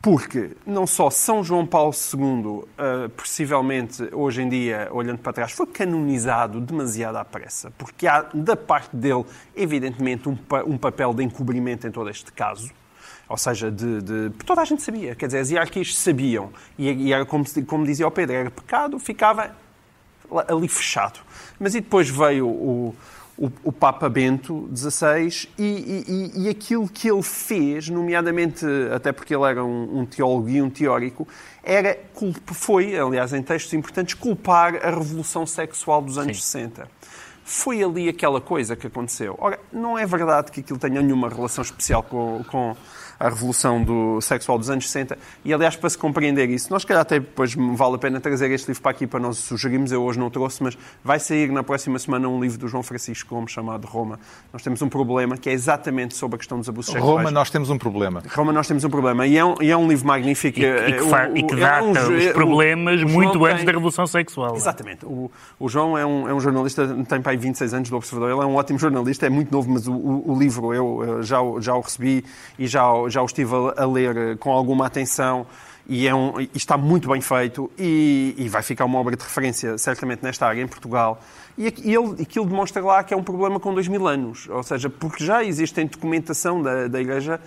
Porque 0.02 0.50
não 0.66 0.84
só 0.84 1.10
São 1.10 1.44
João 1.44 1.64
Paulo 1.64 1.92
II, 1.94 2.64
ah, 2.76 3.08
possivelmente 3.16 4.08
hoje 4.12 4.42
em 4.42 4.48
dia, 4.48 4.88
olhando 4.90 5.18
para 5.18 5.32
trás, 5.32 5.52
foi 5.52 5.66
canonizado 5.68 6.60
demasiado 6.60 7.16
à 7.18 7.24
pressa, 7.24 7.70
porque 7.78 8.04
há 8.08 8.22
da 8.34 8.56
parte 8.56 8.96
dele, 8.96 9.24
evidentemente, 9.54 10.28
um, 10.28 10.34
pa- 10.34 10.64
um 10.64 10.76
papel 10.76 11.14
de 11.14 11.22
encobrimento 11.22 11.86
em 11.86 11.90
todo 11.92 12.10
este 12.10 12.32
caso. 12.32 12.70
Ou 13.28 13.36
seja, 13.36 13.70
de, 13.70 14.00
de- 14.02 14.30
toda 14.46 14.62
a 14.62 14.64
gente 14.64 14.82
sabia, 14.82 15.14
quer 15.14 15.26
dizer, 15.26 15.38
as 15.40 15.50
hierarquias 15.50 15.96
sabiam. 15.96 16.50
E, 16.78 17.12
era 17.12 17.24
como, 17.26 17.44
como 17.66 17.84
dizia 17.84 18.06
o 18.06 18.10
Pedro, 18.10 18.34
era 18.36 18.50
pecado, 18.50 18.98
ficava 18.98 19.50
ali 20.48 20.68
fechado. 20.68 21.20
Mas 21.58 21.74
e 21.74 21.80
depois 21.80 22.08
veio 22.08 22.46
o, 22.46 22.94
o, 23.36 23.52
o 23.64 23.72
Papa 23.72 24.08
Bento 24.08 24.68
XVI 24.74 25.48
e, 25.58 25.62
e- 25.62 26.32
e- 26.44 26.48
aquilo 26.48 26.88
que 26.88 27.10
ele 27.10 27.22
fez, 27.22 27.88
nomeadamente, 27.88 28.64
até 28.94 29.12
porque 29.12 29.34
ele 29.34 29.44
era 29.44 29.64
um, 29.64 30.00
um 30.00 30.06
teólogo 30.06 30.48
e 30.48 30.60
um 30.60 30.68
teórico, 30.70 31.26
era, 31.62 31.98
foi, 32.46 32.98
aliás, 32.98 33.32
em 33.32 33.42
textos 33.42 33.72
importantes, 33.74 34.14
culpar 34.14 34.76
a 34.76 34.90
revolução 34.90 35.46
sexual 35.46 36.00
dos 36.02 36.16
anos 36.18 36.42
60. 36.44 36.88
Foi 37.50 37.82
ali 37.82 38.10
aquela 38.10 38.42
coisa 38.42 38.76
que 38.76 38.86
aconteceu. 38.86 39.34
Ora, 39.38 39.58
não 39.72 39.98
é 39.98 40.04
verdade 40.04 40.52
que 40.52 40.60
aquilo 40.60 40.78
tenha 40.78 41.00
nenhuma 41.00 41.30
relação 41.30 41.62
especial 41.62 42.02
com, 42.02 42.44
com 42.50 42.76
a 43.20 43.28
revolução 43.28 43.82
do 43.82 44.20
sexual 44.20 44.58
dos 44.58 44.70
anos 44.70 44.84
60. 44.88 45.18
E, 45.44 45.52
aliás, 45.52 45.74
para 45.74 45.90
se 45.90 45.98
compreender 45.98 46.48
isso, 46.50 46.70
nós, 46.70 46.82
se 46.82 46.86
calhar, 46.86 47.02
até 47.02 47.18
depois 47.18 47.54
vale 47.54 47.96
a 47.96 47.98
pena 47.98 48.20
trazer 48.20 48.50
este 48.52 48.68
livro 48.68 48.80
para 48.82 48.92
aqui 48.92 49.06
para 49.06 49.18
nós 49.20 49.38
o 49.38 49.42
sugerirmos. 49.42 49.90
Eu 49.90 50.02
hoje 50.04 50.18
não 50.18 50.30
trouxe, 50.30 50.62
mas 50.62 50.78
vai 51.02 51.18
sair 51.18 51.50
na 51.50 51.62
próxima 51.64 51.98
semana 51.98 52.28
um 52.28 52.40
livro 52.40 52.58
do 52.58 52.68
João 52.68 52.82
Francisco 52.82 53.34
Gomes 53.34 53.50
chamado 53.50 53.86
Roma. 53.86 54.20
Nós 54.52 54.62
temos 54.62 54.80
um 54.82 54.88
problema 54.88 55.36
que 55.36 55.48
é 55.50 55.52
exatamente 55.52 56.14
sobre 56.16 56.36
a 56.36 56.38
questão 56.38 56.58
dos 56.58 56.68
abusos 56.68 56.92
sexuais. 56.92 57.16
Roma, 57.18 57.30
nós 57.30 57.50
temos 57.50 57.70
um 57.70 57.78
problema. 57.78 58.22
Roma, 58.34 58.52
nós 58.52 58.68
temos 58.68 58.84
um 58.84 58.90
problema. 58.90 59.26
E 59.26 59.36
é 59.36 59.44
um, 59.44 59.54
e 59.60 59.70
é 59.70 59.76
um 59.76 59.88
livro 59.88 60.06
magnífico. 60.06 60.60
E, 60.60 60.64
e 60.64 60.92
que, 60.92 61.04
fa- 61.08 61.28
O- 61.28 61.36
e 61.36 61.42
que 61.42 61.54
o- 61.54 61.58
data 61.58 61.78
é 61.78 61.82
um 61.82 61.92
jo- 61.92 62.16
os 62.16 62.26
problemas 62.32 63.02
o 63.02 63.08
muito 63.08 63.44
antes 63.44 63.56
tem- 63.58 63.66
da 63.66 63.72
Revolução 63.72 64.06
Sexual. 64.06 64.54
Exatamente. 64.54 65.04
O, 65.04 65.30
o 65.58 65.68
João 65.68 65.98
é 65.98 66.06
um, 66.06 66.28
é 66.28 66.34
um 66.34 66.40
jornalista, 66.40 66.86
tem 67.08 67.20
para 67.20 67.32
aí 67.32 67.36
26 67.36 67.74
anos 67.74 67.90
do 67.90 67.96
Observador, 67.96 68.30
ele 68.32 68.42
é 68.42 68.46
um 68.46 68.54
ótimo 68.54 68.78
jornalista, 68.78 69.26
é 69.26 69.30
muito 69.30 69.50
novo, 69.50 69.70
mas 69.70 69.88
o, 69.88 69.92
o- 69.92 70.32
o 70.34 70.38
livro 70.38 70.72
eu 70.72 71.18
eh, 71.20 71.22
já, 71.22 71.40
o- 71.40 71.60
já 71.60 71.74
o 71.74 71.80
recebi 71.80 72.24
e 72.58 72.66
já, 72.66 72.88
o- 72.92 73.07
já 73.10 73.22
o 73.22 73.26
estive 73.26 73.52
a, 73.76 73.82
a 73.82 73.86
ler 73.86 74.16
eh, 74.16 74.36
com 74.36 74.52
alguma 74.52 74.86
atenção 74.86 75.46
e, 75.88 76.06
é 76.06 76.14
um, 76.14 76.38
e 76.40 76.50
está 76.54 76.76
muito 76.76 77.08
bem 77.08 77.20
feito 77.20 77.70
e, 77.78 78.34
e 78.36 78.48
vai 78.48 78.62
ficar 78.62 78.84
uma 78.84 78.98
obra 78.98 79.16
de 79.16 79.22
referência, 79.22 79.78
certamente, 79.78 80.22
nesta 80.22 80.46
área 80.46 80.60
em 80.62 80.68
Portugal. 80.68 81.18
E 81.56 81.64
ele, 81.66 82.22
aquilo 82.22 82.44
demonstra 82.46 82.80
lá 82.84 83.02
que 83.02 83.12
é 83.12 83.16
um 83.16 83.22
problema 83.22 83.58
com 83.58 83.74
dois 83.74 83.88
mil 83.88 84.06
anos. 84.06 84.48
Ou 84.48 84.62
seja, 84.62 84.88
porque 84.88 85.24
já 85.24 85.42
existe 85.42 85.80
em 85.80 85.86
documentação 85.86 86.62
da, 86.62 86.86
da 86.86 87.00
Igreja, 87.00 87.40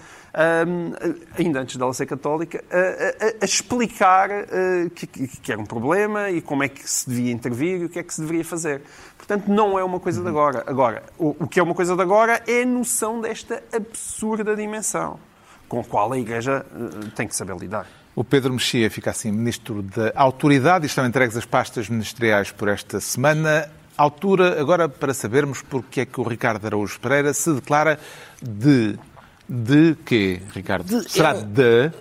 hum, 0.67 0.91
ainda 1.39 1.61
antes 1.61 1.77
dela 1.77 1.93
ser 1.93 2.07
católica, 2.07 2.61
a, 2.69 2.77
a- 2.77 3.33
a 3.41 3.45
explicar 3.45 4.29
eh, 4.31 4.89
que, 4.93 5.07
que- 5.07 5.51
era 5.51 5.61
um 5.61 5.65
problema 5.65 6.29
e 6.29 6.41
como 6.41 6.61
é 6.63 6.67
que 6.67 6.81
se 6.89 7.07
devia 7.09 7.31
intervir 7.31 7.79
e 7.81 7.85
o 7.85 7.89
que 7.89 7.99
é 7.99 8.03
que 8.03 8.13
se 8.13 8.19
deveria 8.19 8.43
fazer. 8.43 8.81
Portanto, 9.17 9.47
não 9.47 9.79
é 9.79 9.83
uma 9.83 9.99
coisa 9.99 10.21
de 10.21 10.27
agora. 10.27 10.63
Agora, 10.67 11.03
o, 11.17 11.35
o 11.39 11.47
que 11.47 11.57
é 11.59 11.63
uma 11.63 11.75
coisa 11.75 11.95
de 11.95 12.01
agora 12.01 12.41
é 12.47 12.63
a 12.63 12.65
noção 12.65 13.21
desta 13.21 13.63
absurda 13.71 14.55
dimensão 14.57 15.19
com 15.71 15.79
a 15.79 15.83
qual 15.85 16.11
a 16.11 16.19
Igreja 16.19 16.65
eh, 16.75 17.07
tem 17.15 17.25
que 17.25 17.33
saber 17.33 17.55
lidar. 17.55 17.87
O 18.13 18.25
Pedro 18.25 18.51
Mexia 18.51 18.91
fica 18.91 19.09
assim 19.11 19.31
Ministro 19.31 19.81
da 19.81 20.11
Autoridade 20.15 20.83
e 20.83 20.87
estão 20.87 21.05
entregues 21.05 21.37
as 21.37 21.45
pastas 21.45 21.87
ministeriais 21.87 22.51
por 22.51 22.67
esta 22.67 22.99
semana. 22.99 23.69
Altura 23.95 24.59
agora 24.59 24.89
para 24.89 25.13
sabermos 25.13 25.61
porque 25.61 26.01
é 26.01 26.05
que 26.05 26.19
o 26.19 26.23
Ricardo 26.23 26.65
Araújo 26.65 26.99
Pereira 26.99 27.33
se 27.33 27.53
declara 27.53 27.97
de... 28.41 28.99
De 29.47 29.95
quê, 30.05 30.41
Ricardo? 30.53 30.85
De- 30.85 31.09
Será 31.09 31.31
é- 31.31 31.41
de... 31.41 31.91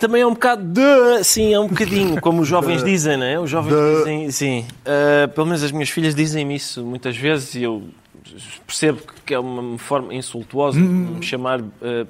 Também 0.00 0.22
é 0.22 0.26
um 0.26 0.32
bocado 0.32 0.64
de. 0.64 1.22
Sim, 1.24 1.54
é 1.54 1.60
um 1.60 1.68
bocadinho, 1.68 2.20
como 2.20 2.42
os 2.42 2.48
jovens 2.48 2.82
dizem, 2.84 3.16
não 3.16 3.24
é? 3.24 3.38
Os 3.38 3.48
jovens 3.48 3.74
dizem, 3.98 4.30
sim. 4.30 4.66
Ah, 4.84 5.28
pelo 5.28 5.46
menos 5.46 5.62
as 5.62 5.70
minhas 5.70 5.88
filhas 5.88 6.14
dizem-me 6.14 6.56
isso 6.56 6.84
muitas 6.84 7.16
vezes 7.16 7.54
e 7.54 7.62
eu 7.62 7.84
percebo 8.66 9.00
que 9.24 9.32
é 9.32 9.38
uma 9.38 9.78
forma 9.78 10.12
insultuosa 10.12 10.78
de 10.78 10.84
me 10.86 11.22
chamar 11.22 11.60
ah, 11.60 12.06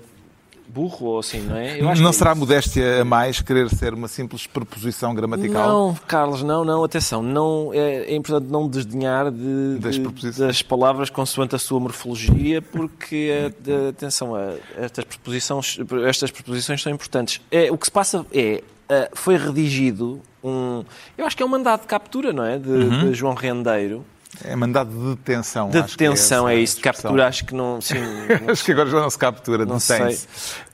burro 0.74 1.06
ou 1.06 1.18
assim, 1.20 1.40
não 1.40 1.56
é? 1.56 1.80
Eu 1.80 1.88
acho 1.88 2.02
Não 2.02 2.10
que 2.10 2.16
é 2.16 2.18
será 2.18 2.30
isso. 2.32 2.40
modéstia 2.40 3.02
a 3.02 3.04
mais 3.04 3.40
querer 3.40 3.68
ser 3.70 3.94
uma 3.94 4.08
simples 4.08 4.46
preposição 4.46 5.14
gramatical? 5.14 5.68
Não, 5.68 5.94
Carlos, 6.06 6.42
não, 6.42 6.64
não, 6.64 6.82
atenção, 6.82 7.22
não, 7.22 7.70
é, 7.72 8.10
é 8.12 8.14
importante 8.16 8.50
não 8.50 8.68
desdenhar 8.68 9.30
de, 9.30 9.78
Das 9.80 9.94
de- 9.96 10.30
das 10.38 10.62
palavras 10.62 11.08
consoante 11.10 11.54
a 11.54 11.58
sua 11.58 11.78
morfologia, 11.80 12.60
porque, 12.60 13.30
é, 13.32 13.48
de- 13.60 13.88
atenção, 13.90 14.36
é, 14.36 14.56
estas, 14.76 15.04
preposições, 15.04 15.78
estas 16.06 16.30
preposições 16.30 16.82
são 16.82 16.92
importantes. 16.92 17.40
É, 17.50 17.70
o 17.70 17.78
que 17.78 17.86
se 17.86 17.92
passa 17.92 18.26
é, 18.32 18.62
é, 18.88 19.10
foi 19.14 19.36
redigido 19.36 20.20
um, 20.42 20.84
eu 21.16 21.24
acho 21.24 21.34
que 21.36 21.42
é 21.42 21.46
um 21.46 21.48
mandado 21.48 21.82
de 21.82 21.86
captura, 21.86 22.32
não 22.32 22.44
é, 22.44 22.58
de, 22.58 22.68
Uhum. 22.68 23.08
de 23.08 23.14
João 23.14 23.32
Rendeiro, 23.34 24.04
É 24.42 24.56
mandado 24.56 24.90
de 24.90 25.16
detenção. 25.16 25.70
de 25.70 25.82
que 25.82 25.90
detenção, 25.90 26.48
é, 26.48 26.54
essa 26.54 26.62
isso, 26.62 26.76
de 26.76 26.82
captura, 26.82 27.26
acho 27.26 27.44
que 27.44 27.54
não, 27.54 27.80
sim, 27.80 27.94
Acho 28.48 28.64
que 28.64 28.72
agora 28.72 28.90
já 28.90 29.00
não 29.00 29.10
se 29.10 29.18
captura, 29.18 29.64
não 29.64 29.78
sei. 29.78 30.18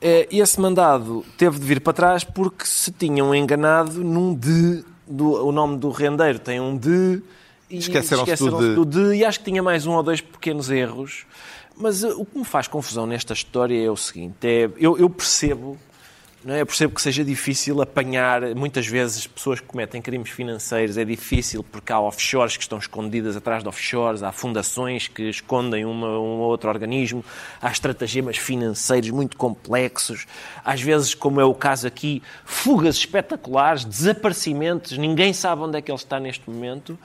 É, 0.00 0.26
e 0.30 0.40
esse 0.40 0.58
mandado 0.60 1.24
teve 1.36 1.58
de 1.58 1.64
vir 1.66 1.80
para 1.80 1.92
trás 1.92 2.24
porque 2.24 2.64
se 2.64 2.90
tinham 2.92 3.34
enganado 3.34 4.02
num 4.02 4.34
de. 4.34 4.84
Do, 5.06 5.44
o 5.44 5.50
nome 5.50 5.76
do 5.76 5.90
rendeiro 5.90 6.38
tem 6.38 6.60
um 6.60 6.76
de. 6.76 7.20
E 7.68 7.78
Esqueceram-se 7.78 8.36
do 8.36 8.76
do 8.76 8.86
de. 8.86 9.16
E 9.16 9.24
acho 9.24 9.40
que 9.40 9.44
tinha 9.44 9.62
mais 9.62 9.86
um 9.86 9.92
ou 9.92 10.02
dois 10.02 10.20
pequenos 10.20 10.70
erros. 10.70 11.26
Mas 11.76 12.04
eh, 12.04 12.08
o 12.08 12.24
que 12.24 12.38
me 12.38 12.44
faz 12.44 12.68
confusão 12.68 13.06
nesta 13.06 13.32
história 13.32 13.84
é 13.84 13.90
o 13.90 13.96
seguinte: 13.96 14.36
é, 14.42 14.70
eu, 14.78 14.98
eu 14.98 15.10
percebo. 15.10 15.76
É? 16.46 16.62
Eu 16.62 16.66
percebo 16.66 16.94
que 16.94 17.02
seja 17.02 17.22
difícil 17.22 17.82
apanhar, 17.82 18.54
muitas 18.54 18.86
vezes, 18.86 19.26
pessoas 19.26 19.60
que 19.60 19.66
cometem 19.66 20.00
crimes 20.00 20.30
financeiros. 20.30 20.96
É 20.96 21.04
difícil 21.04 21.62
porque 21.62 21.92
há 21.92 22.00
offshores 22.00 22.56
que 22.56 22.62
estão 22.62 22.78
escondidas 22.78 23.36
atrás 23.36 23.62
de 23.62 23.68
offshores, 23.68 24.22
há 24.22 24.32
fundações 24.32 25.06
que 25.06 25.28
escondem 25.28 25.84
uma, 25.84 26.08
um 26.18 26.40
ou 26.40 26.48
outro 26.48 26.70
organismo, 26.70 27.22
há 27.60 27.70
estratagemas 27.70 28.38
financeiros 28.38 29.10
muito 29.10 29.36
complexos. 29.36 30.26
Às 30.64 30.80
vezes, 30.80 31.14
como 31.14 31.40
é 31.42 31.44
o 31.44 31.54
caso 31.54 31.86
aqui, 31.86 32.22
fugas 32.44 32.96
espetaculares, 32.96 33.84
desaparecimentos, 33.84 34.96
ninguém 34.96 35.34
sabe 35.34 35.62
onde 35.62 35.76
é 35.76 35.82
que 35.82 35.90
ele 35.90 35.98
está 35.98 36.18
neste 36.18 36.48
momento. 36.48 36.98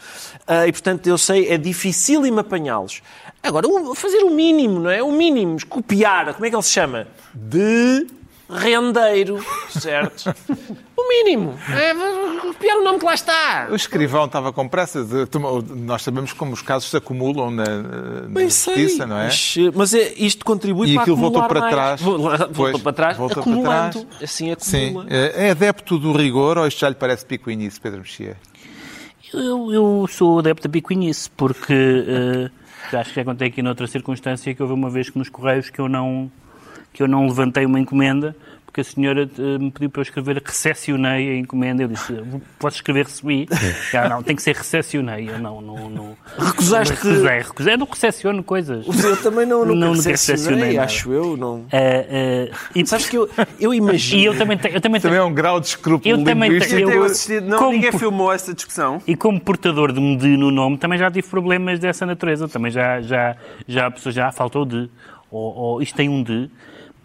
Ah, 0.47 0.65
e, 0.65 0.71
portanto, 0.71 1.07
eu 1.07 1.17
sei, 1.17 1.49
é 1.49 1.57
dificílimo 1.57 2.39
apanhá-los. 2.39 3.01
Agora, 3.43 3.67
fazer 3.95 4.23
o 4.23 4.31
mínimo, 4.31 4.79
não 4.79 4.89
é? 4.89 5.03
O 5.03 5.11
mínimo, 5.11 5.57
copiar, 5.67 6.33
como 6.33 6.45
é 6.45 6.49
que 6.49 6.55
ele 6.55 6.63
se 6.63 6.71
chama? 6.71 7.07
De 7.33 8.07
rendeiro, 8.49 9.43
certo? 9.69 10.33
O 10.97 11.07
mínimo. 11.09 11.57
É 11.69 11.93
copiar 12.41 12.77
o 12.77 12.83
nome 12.83 12.99
que 12.99 13.05
lá 13.05 13.13
está. 13.13 13.67
O 13.71 13.75
escrivão 13.75 14.25
estava 14.25 14.51
com 14.53 14.67
pressa. 14.67 15.03
de- 15.03 15.27
nós 15.75 16.01
sabemos 16.03 16.31
como 16.33 16.53
os 16.53 16.61
casos 16.61 16.89
se 16.89 16.97
acumulam 16.97 17.51
na, 17.51 17.63
na 17.65 18.19
Bem 18.29 18.49
sei, 18.49 18.75
justiça, 18.75 19.05
não 19.05 19.17
é? 19.17 19.29
Mas, 19.73 19.93
é, 19.93 20.13
isto 20.17 20.45
contribui 20.45 20.89
E 20.89 20.93
para 20.93 21.01
aquilo 21.03 21.17
voltou 21.17 21.43
para 21.47 21.59
mais. 21.59 21.73
trás. 21.73 22.01
Vol- 22.01 22.17
Voltou 22.19 22.49
Pois, 22.53 22.81
para 22.81 22.93
trás, 22.93 23.17
voltou 23.17 23.43
para 23.43 23.51
acumulando. 23.51 24.05
trás. 24.05 24.23
Assim 24.23 24.55
Sim. 24.59 24.85
acumula. 24.85 25.05
É 25.09 25.49
adepto 25.51 25.97
do 25.99 26.11
rigor 26.13 26.57
ou 26.57 26.67
isto 26.67 26.79
já 26.79 26.89
lhe 26.89 26.95
parece 26.95 27.25
picuinice, 27.25 27.79
Pedro 27.79 27.99
Mexia? 27.99 28.37
Eu, 29.33 29.73
eu 29.73 30.07
sou 30.09 30.39
adepto 30.39 30.67
da 30.67 30.71
picuinhice, 30.71 31.29
porque 31.31 31.73
já 32.91 33.01
acho 33.01 33.09
que 33.09 33.15
já 33.17 33.25
contei 33.25 33.47
aqui 33.49 33.61
noutra 33.61 33.85
circunstância 33.87 34.53
que 34.55 34.61
houve 34.61 34.73
uma 34.73 34.89
vez 34.89 35.09
que 35.09 35.17
nos 35.17 35.29
Correios 35.29 35.69
que 35.69 35.79
eu 35.79 35.89
não, 35.89 36.31
que 36.95 37.03
eu 37.03 37.07
não 37.09 37.27
levantei 37.27 37.65
uma 37.65 37.77
encomenda, 37.77 38.33
porque 38.65 38.79
a 38.79 38.83
senhora 38.83 39.29
eh, 39.37 39.57
me 39.57 39.69
pediu 39.69 39.89
para 39.89 39.99
eu 39.99 40.03
escrever 40.03 40.41
recepcionei 40.45 41.29
a 41.31 41.37
encomenda. 41.37 41.83
Eu 41.83 41.89
disse, 41.89 42.13
posso 42.57 42.77
escrever 42.77 43.03
recebi? 43.05 43.47
Ah, 43.93 44.07
não, 44.09 44.23
tem 44.23 44.33
que 44.35 44.41
ser 44.41 44.55
recepcionei. 44.55 45.29
Eu 45.29 45.37
não, 45.39 45.59
não, 45.61 45.89
não. 45.89 46.17
Recusaste? 46.37 46.93
Recusei, 46.93 47.39
recusei. 47.39 47.73
Eu 47.73 47.77
não 47.77 47.85
recepciono 47.85 48.43
coisas. 48.43 48.85
Eu 49.03 49.17
também 49.21 49.45
não, 49.45 49.65
Não, 49.65 49.75
nunca 49.75 50.09
recepcionei, 50.09 50.11
recepcionei 50.11 50.73
nada. 50.75 50.85
acho 50.85 51.11
eu. 51.11 51.35
Não. 51.37 51.65
Eh, 51.71 52.49
eh, 52.51 52.51
e, 52.75 52.85
Sabes 52.87 53.09
que 53.09 53.17
eu, 53.17 53.29
eu 53.59 53.73
imagino... 53.73 54.21
e 54.23 54.25
eu 54.25 54.37
também. 54.37 54.57
Eu 54.57 54.81
também 54.81 54.81
Também 54.81 55.01
tenho 55.01 55.15
é 55.15 55.23
um 55.23 55.33
grau 55.33 55.59
de 55.59 55.67
escrúpulo 55.67 56.13
Eu 56.13 56.23
também 56.23 56.49
Eu 56.51 56.89
Eu- 56.89 57.03
assisti- 57.03 57.41
não, 57.41 57.57
como 57.57 57.71
ninguém 57.73 57.91
filmou 57.91 58.31
essa 58.31 58.53
discussão. 58.53 59.01
E 59.05 59.15
como 59.17 59.39
portador 59.39 59.91
de 59.91 59.99
um 59.99 60.15
de 60.15 60.35
no 60.37 60.49
nome, 60.51 60.77
também 60.77 60.97
já 60.97 61.11
tive 61.11 61.27
problemas 61.27 61.77
dessa 61.79 62.05
natureza. 62.05 62.47
Também 62.47 62.71
já, 62.71 63.01
já, 63.01 63.35
já 63.67 63.87
a 63.87 63.91
pessoa 63.91 64.11
já 64.13 64.31
faltou 64.31 64.65
de, 64.65 64.89
ou, 65.31 65.55
ou 65.55 65.81
isto 65.81 65.95
tem 65.95 66.09
um 66.09 66.21
de. 66.23 66.49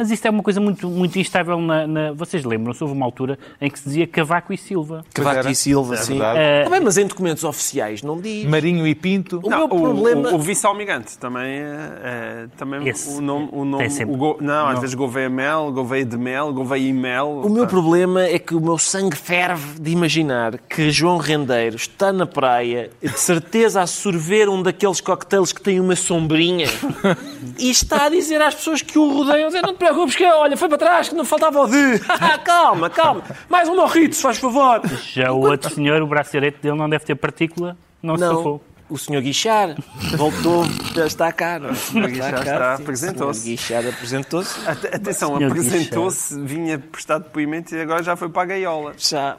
Mas 0.01 0.11
isto 0.11 0.25
é 0.25 0.31
uma 0.31 0.43
coisa 0.43 0.59
muito, 0.63 0.89
muito 0.89 1.19
instável 1.19 1.61
na, 1.61 1.87
na- 1.87 2.13
Vocês 2.13 2.43
lembram-se, 2.43 2.83
houve 2.83 2.95
uma 2.97 3.05
altura 3.05 3.39
em 3.61 3.69
que 3.71 3.79
se 3.79 3.85
dizia 3.85 4.07
Cavaco 4.07 4.51
e 4.51 4.57
Silva. 4.57 5.05
Cavaco 5.13 5.47
e 5.51 5.55
Silva, 5.55 5.93
É 5.93 5.99
sim. 5.99 6.13
verdade. 6.15 6.39
Eh, 6.39 6.65
Tá 6.65 6.71
bem, 6.71 6.81
mas 6.81 6.97
em 6.97 7.07
documentos 7.07 7.45
oficiais 7.45 8.03
não 8.03 8.19
diz. 8.19 8.47
Marinho 8.49 8.87
e 8.87 8.95
Pinto. 8.95 9.41
O 9.45 9.51
Não, 9.51 9.59
meu 9.59 9.69
problema... 9.69 10.31
o, 10.31 10.37
o 10.37 10.39
vice-almirante 10.39 11.19
também, 11.19 11.51
é, 11.61 11.91
é, 12.03 12.47
também 12.57 12.89
Esse 12.89 13.11
o 13.19 13.21
nome, 13.21 13.51
o 13.53 13.63
nome 13.63 13.83
tem 13.85 13.91
sempre- 13.91 14.15
o 14.15 14.17
go- 14.17 14.39
não, 14.41 14.69
às 14.69 14.81
vezes 14.81 14.95
Gouveia 14.95 15.29
Mel, 15.29 15.71
Gouveia 15.71 16.05
de 16.07 16.17
Mel, 16.17 16.51
Gouveia 16.55 16.89
e 16.89 16.93
Mel. 16.95 17.43
O 17.45 17.51
meu 17.51 17.65
Pá. 17.65 17.69
problema 17.69 18.23
é 18.23 18.39
que 18.39 18.55
o 18.55 18.61
meu 18.61 18.79
sangue 18.79 19.17
ferve 19.17 19.79
de 19.79 19.91
imaginar 19.91 20.57
que 20.67 20.91
João 20.91 21.19
Rendeiro 21.19 21.77
está 21.77 22.11
na 22.11 22.25
praia, 22.25 22.89
de 23.03 23.21
certeza 23.21 23.83
a 23.83 23.87
sorver 23.87 24.49
um 24.49 24.63
daqueles 24.63 25.03
coquetéis 25.03 25.53
que 25.53 25.61
tem 25.61 25.79
uma 25.79 25.95
sombrinha, 25.95 26.69
e 27.59 27.69
está 27.71 28.07
a 28.07 28.09
dizer 28.09 28.41
às 28.41 28.55
pessoas 28.55 28.81
que 28.81 28.99
o 28.99 29.13
rodeiam, 29.13 29.49
dizer, 29.49 29.61
não 29.63 29.75
te 29.75 29.79
preocupes, 29.93 30.17
que 30.17 30.25
olha, 30.25 30.57
foi 30.57 30.69
para 30.69 30.79
trás, 30.79 31.09
que 31.09 31.15
não 31.15 31.25
faltava 31.25 31.61
o 31.63 31.67
de. 31.67 31.99
calma, 32.45 32.89
calma, 32.91 33.23
mais 33.49 33.69
um 33.69 33.77
morrito, 33.77 34.15
se 34.17 34.23
faz 34.23 34.39
favor. 34.39 34.81
Já 35.13 35.33
o 35.33 35.41
outro 35.41 35.75
senhor, 35.75 36.01
o 36.03 36.07
braço 36.07 36.31
direito 36.33 36.61
dele 36.63 36.77
não 36.77 36.89
deve 36.89 37.05
ter 37.05 37.15
partícula, 37.17 37.77
não, 38.03 38.17
se 38.17 38.21
Não, 38.23 38.37
safou. 38.37 38.65
o 38.89 38.99
senhor 38.99 39.21
Guichar 39.23 39.75
voltou, 40.17 40.65
já 40.95 41.07
está 41.07 41.33
cá, 41.33 41.59
não 41.59 41.71
é? 41.71 41.75
senhor 41.75 42.09
está, 42.11 42.77
sim. 42.77 42.83
apresentou-se. 42.83 43.41
O 43.41 43.43
senhor 43.43 43.57
Guichard 43.57 43.89
apresentou-se. 43.89 44.69
Ate- 44.69 44.87
Atenção, 44.89 45.37
Senhor 45.37 45.51
apresentou-se, 45.51 46.41
vinha 46.41 46.79
prestar 46.79 47.19
depoimento 47.19 47.75
e 47.75 47.81
agora 47.81 48.03
já 48.03 48.17
foi 48.17 48.29
para 48.29 48.43
a 48.43 48.47
gaiola. 48.47 48.93
Já. 48.99 49.37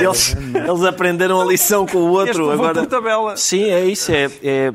Eles, 0.00 0.36
eles 0.36 0.84
aprenderam 0.84 1.40
a 1.40 1.44
lição 1.44 1.86
com 1.86 1.98
o 1.98 2.20
Este 2.22 2.28
outro. 2.40 2.46
levou 2.50 2.66
Agora, 2.66 2.80
por 2.86 2.88
tabela. 2.88 3.36
Sim, 3.36 3.64
é 3.64 3.84
isso. 3.84 4.12
É, 4.12 4.30
é, 4.42 4.72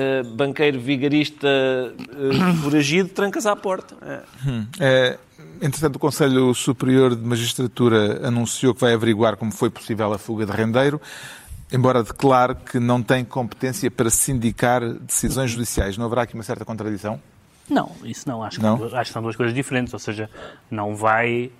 eh, 0.00 0.22
banqueiro 0.22 0.80
vigarista 0.80 1.46
uh, 1.46 2.56
foragido, 2.62 3.10
trancas 3.10 3.44
à 3.44 3.54
porta. 3.54 3.94
É, 4.80 5.18
entretanto, 5.60 5.96
o 5.96 5.98
Conselho 5.98 6.54
Superior 6.54 7.14
de 7.14 7.22
Magistratura 7.22 8.26
anunciou 8.26 8.74
que 8.74 8.80
vai 8.80 8.94
averiguar 8.94 9.36
como 9.36 9.52
foi 9.52 9.68
possível 9.68 10.10
a 10.10 10.16
fuga 10.16 10.46
de 10.46 10.52
rendeiro, 10.52 10.98
embora 11.70 12.02
declare 12.02 12.54
que 12.54 12.80
não 12.80 13.02
tem 13.02 13.22
competência 13.26 13.90
para 13.90 14.08
sindicar 14.08 14.80
decisões 14.94 15.50
judiciais. 15.50 15.98
Não 15.98 16.06
haverá 16.06 16.22
aqui 16.22 16.32
uma 16.32 16.44
certa 16.44 16.64
contradição? 16.64 17.20
Não, 17.68 17.92
isso 18.02 18.26
não. 18.26 18.42
Acho 18.42 18.56
que, 18.56 18.62
Não? 18.62 18.82
acho 18.82 19.10
que 19.10 19.12
são 19.12 19.20
duas 19.20 19.36
coisas 19.36 19.54
diferentes. 19.54 19.92
Ou 19.92 19.98
seja, 19.98 20.30
não 20.70 20.96
vai. 20.96 21.50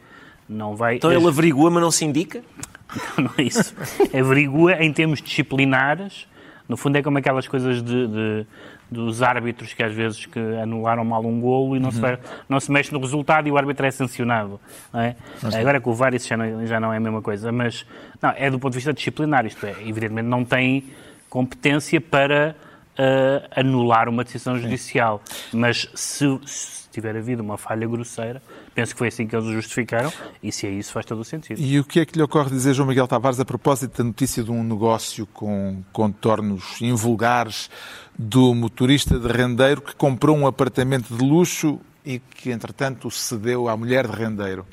Não 0.49 0.75
vai 0.75 0.97
Então 0.97 1.13
ele 1.13 1.29
averigua, 1.29 1.71
mas 1.71 1.83
não 1.83 1.91
se 1.91 2.07
indica? 2.07 2.43
não 3.19 3.31
é 3.37 3.43
isso. 3.43 3.75
Averigua 4.19 4.83
em 4.83 4.91
termos 4.93 5.21
disciplinares. 5.21 6.27
No 6.71 6.77
fundo 6.77 6.95
é 6.97 7.03
como 7.03 7.19
aquelas 7.19 7.49
coisas 7.49 7.83
de, 7.83 8.07
de- 8.07 8.47
dos 8.89 9.23
árbitros 9.23 9.75
que 9.75 9.83
às 9.83 9.93
vezes 9.93 10.25
que 10.25 10.39
anularam 10.63 11.05
mal 11.05 11.21
um 11.27 11.41
golo 11.41 11.75
e 11.77 11.81
não, 11.81 11.91
se, 11.91 12.01
vai- 12.01 12.19
não 12.49 12.61
se 12.61 12.71
mexe 12.71 12.93
no 12.93 13.01
resultado 13.01 13.49
e 13.49 13.51
o 13.51 13.59
árbitro 13.59 13.85
é 13.85 13.91
sancionado. 13.91 14.61
É? 14.95 15.17
Agora 15.59 15.81
com 15.81 15.91
o 15.91 15.95
VAR 15.95 16.15
isso 16.15 16.29
já 16.29 16.37
não, 16.37 16.65
já 16.67 16.79
não 16.79 16.93
é 16.93 16.97
a 16.99 17.01
mesma 17.01 17.21
coisa. 17.21 17.51
Mas 17.51 17.85
não, 18.23 18.31
é 18.37 18.49
do 18.49 18.59
ponto 18.61 18.71
de 18.73 18.77
vista 18.79 18.93
disciplinar. 18.93 19.45
Isto 19.47 19.67
é, 19.67 19.71
evidentemente 19.85 20.29
não 20.29 20.45
tem 20.45 20.85
competência 21.29 22.01
para 22.01 22.55
uh, 22.97 23.49
anular 23.61 24.09
uma 24.09 24.23
decisão 24.23 24.57
judicial. 24.57 25.21
Mas 25.53 25.89
se, 25.95 26.39
se 26.47 26.80
tiver 26.91 27.17
havido 27.17 27.43
uma 27.43 27.57
falha 27.57 27.87
grosseira, 27.87 28.43
penso 28.75 28.93
que 28.93 28.99
foi 28.99 29.09
assim 29.09 29.27
que 29.27 29.35
eles 29.35 29.47
o 29.47 29.53
justificaram, 29.53 30.13
e 30.43 30.51
se 30.51 30.67
é 30.67 30.71
isso 30.71 30.93
faz 30.93 31.07
todo 31.07 31.21
o 31.21 31.25
sentido. 31.25 31.61
E 31.61 31.79
o 31.79 31.85
que 31.85 32.01
é 32.01 32.05
que 32.05 32.17
lhe 32.17 32.23
ocorre 32.23 32.51
dizer, 32.51 32.75
João 32.75 32.89
Miguel 32.89 33.07
Tavares, 33.07 33.41
a 33.41 33.45
propósito 33.45 33.99
da 33.99 34.05
notícia 34.05 34.43
de 34.43 34.51
um 34.51 34.63
negócio 34.63 35.27
com 35.27 35.83
contornos 35.93 36.81
invulgares 36.81 37.71
do 38.19 38.55
motorista 38.55 39.19
de 39.19 39.29
rendeiro 39.29 39.81
que 39.81 39.95
comprou 39.95 40.37
um 40.37 40.47
apartamento 40.47 41.15
de 41.15 41.25
luxo 41.25 41.81
e 42.05 42.19
que, 42.19 42.51
entretanto, 42.51 43.11
cedeu 43.11 43.69
à 43.69 43.77
mulher 43.77 44.07
de 44.07 44.17
rendeiro? 44.17 44.67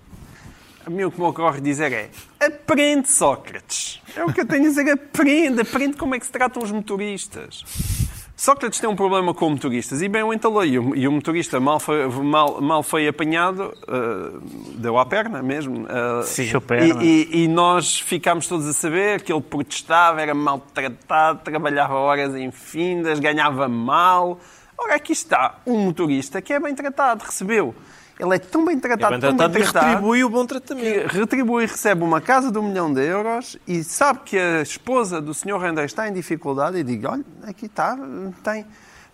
A 0.85 0.89
mim 0.89 1.03
o 1.03 1.11
que 1.11 1.19
me 1.19 1.27
ocorre 1.27 1.59
dizer 1.59 1.91
é 1.91 2.09
aprende, 2.39 3.09
Sócrates. 3.09 4.01
É 4.15 4.23
o 4.23 4.31
que 4.31 4.39
eu 4.39 4.45
tenho 4.45 4.63
a 4.63 4.67
dizer, 4.69 4.89
aprende, 4.89 5.61
aprende 5.61 5.97
como 5.97 6.15
é 6.15 6.19
que 6.19 6.25
se 6.25 6.31
tratam 6.31 6.63
os 6.63 6.71
motoristas. 6.71 8.06
Sócrates 8.37 8.79
tem 8.79 8.87
um 8.87 8.95
problema 8.95 9.33
com 9.33 9.49
motoristas 9.49 9.99
e 10.03 10.07
bem 10.07 10.21
o 10.21 10.31
entalou. 10.31 10.63
E 10.63 10.77
o, 10.77 10.95
e 10.95 11.07
o 11.07 11.11
motorista 11.11 11.59
mal 11.59 11.79
foi, 11.79 12.07
mal, 12.07 12.61
mal 12.61 12.83
foi 12.83 13.07
apanhado, 13.07 13.73
uh, 13.87 14.39
deu 14.75 14.99
à 14.99 15.05
perna 15.07 15.41
mesmo. 15.41 15.85
Uh, 15.85 16.21
Sim, 16.21 16.47
perna. 16.59 17.03
E, 17.03 17.27
e, 17.31 17.43
e, 17.43 17.47
nós 17.47 17.99
ficámos 17.99 18.47
todos 18.47 18.67
a 18.67 18.73
saber 18.73 19.23
que 19.23 19.33
ele 19.33 19.41
protestava, 19.41 20.21
era 20.21 20.35
maltratado, 20.35 21.39
trabalhava 21.43 21.95
horas 21.95 22.35
infindas, 22.35 23.19
ganhava 23.19 23.67
mal. 23.67 24.39
Ora, 24.77 24.93
aqui 24.93 25.13
está 25.13 25.55
um 25.65 25.79
motorista 25.79 26.39
que 26.39 26.53
é 26.53 26.59
bem 26.59 26.75
tratado, 26.75 27.25
recebeu 27.25 27.73
ele 28.19 28.35
é 28.35 28.39
tão 28.39 28.65
bem 28.65 28.79
tratado, 28.79 29.15
é 29.15 29.17
bem 29.17 29.29
tratado, 29.29 29.53
bem 29.53 29.63
tratado 29.63 29.87
retribui 29.87 30.23
o 30.23 30.29
bom 30.29 30.45
tratamento. 30.45 31.07
retribui 31.07 31.63
e 31.63 31.67
recebe 31.67 32.03
uma 32.03 32.19
casa 32.19 32.51
de 32.51 32.57
um 32.57 32.63
milhão 32.63 32.91
de 32.91 33.05
euros 33.05 33.57
e 33.67 33.83
sabe 33.83 34.21
que 34.25 34.37
a 34.37 34.61
esposa 34.61 35.21
do 35.21 35.33
senhor 35.33 35.59
Rendei 35.59 35.85
está 35.85 36.07
em 36.07 36.13
dificuldade 36.13 36.77
e 36.77 36.83
diz, 36.83 37.03
olha, 37.05 37.23
aqui 37.43 37.67
está, 37.67 37.97
tem... 38.43 38.65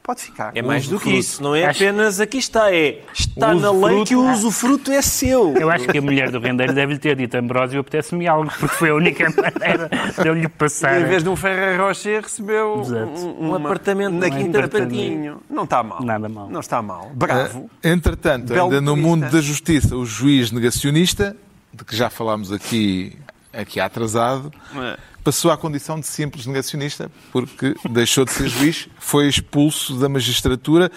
Pode 0.04 0.20
ficar. 0.20 0.52
É 0.54 0.62
mais 0.62 0.86
do 0.86 1.00
que 1.00 1.10
isso. 1.10 1.42
Não 1.42 1.56
é 1.56 1.66
apenas 1.66 2.20
aqui 2.20 2.38
está. 2.38 2.76
É 2.76 3.02
está 3.14 3.56
na 3.56 3.72
lei 3.72 4.04
que 4.04 4.18
o 4.18 4.32
usufruto 4.32 4.92
é 4.92 5.02
seu. 5.02 5.56
Eu 5.56 5.70
acho 5.70 5.88
que 5.88 5.98
a 5.98 6.02
mulher 6.02 6.30
do 6.30 6.40
rendeiro 6.40 6.74
deve-lhe 6.74 7.00
ter 7.00 7.16
dito 7.16 7.36
Ambrósio, 7.38 7.80
apetece-me 7.80 8.28
algo, 8.28 8.52
porque 8.60 8.76
foi 8.76 8.90
a 8.90 8.96
única 8.96 9.24
maneira 9.30 9.90
de 10.22 10.28
eu 10.28 10.34
lhe 10.34 10.50
passar. 10.50 11.00
E, 11.00 11.04
em 11.04 11.06
vez 11.06 11.24
de 11.24 11.30
um 11.30 11.38
Ferreiro 11.38 11.88
Rocher, 11.88 12.22
recebeu 12.22 12.84
um, 12.84 13.48
um, 13.48 13.56
apartamento 13.56 14.16
na 14.16 14.30
Quinta 14.30 14.68
Patinho. 14.68 15.42
Não 15.50 15.64
está 15.64 15.82
mal. 15.82 16.04
Nada 16.04 16.28
mal. 16.28 16.50
Não 16.50 16.60
está 16.60 16.82
mal. 16.82 17.10
Bravo. 17.14 17.60
Uh, 17.60 17.70
entretanto, 17.82 18.48
Belo 18.48 18.66
ainda 18.66 18.82
no 18.82 18.98
mundo 18.98 19.30
da 19.30 19.40
justiça, 19.40 19.96
o 19.96 20.06
juiz 20.06 20.52
negacionista, 20.52 21.34
de 21.74 21.86
que 21.86 21.96
já 21.96 22.10
falámos 22.10 22.52
aqui, 22.52 23.18
aqui 23.54 23.80
atrasado, 23.80 24.52
é 24.76 24.98
passou 25.24 25.52
à 25.52 25.58
condição 25.58 26.00
de 26.00 26.06
simples 26.06 26.46
negacionista, 26.46 27.10
porque 27.32 27.76
deixou 27.90 28.26
de 28.26 28.32
ser 28.32 28.48
juiz, 28.48 28.90
foi 29.00 29.28
expulso 29.28 29.98
da 29.98 30.10
magistratura, 30.10 30.92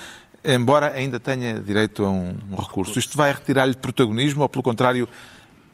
embora 0.44 0.92
ainda 0.92 1.20
tenha 1.20 1.60
direito 1.60 2.04
a 2.04 2.10
um 2.10 2.36
recurso. 2.58 2.98
Isto 2.98 3.16
vai 3.16 3.32
retirar-lhe 3.32 3.74
protagonismo 3.74 4.42
ou, 4.42 4.48
pelo 4.48 4.62
contrário, 4.62 5.08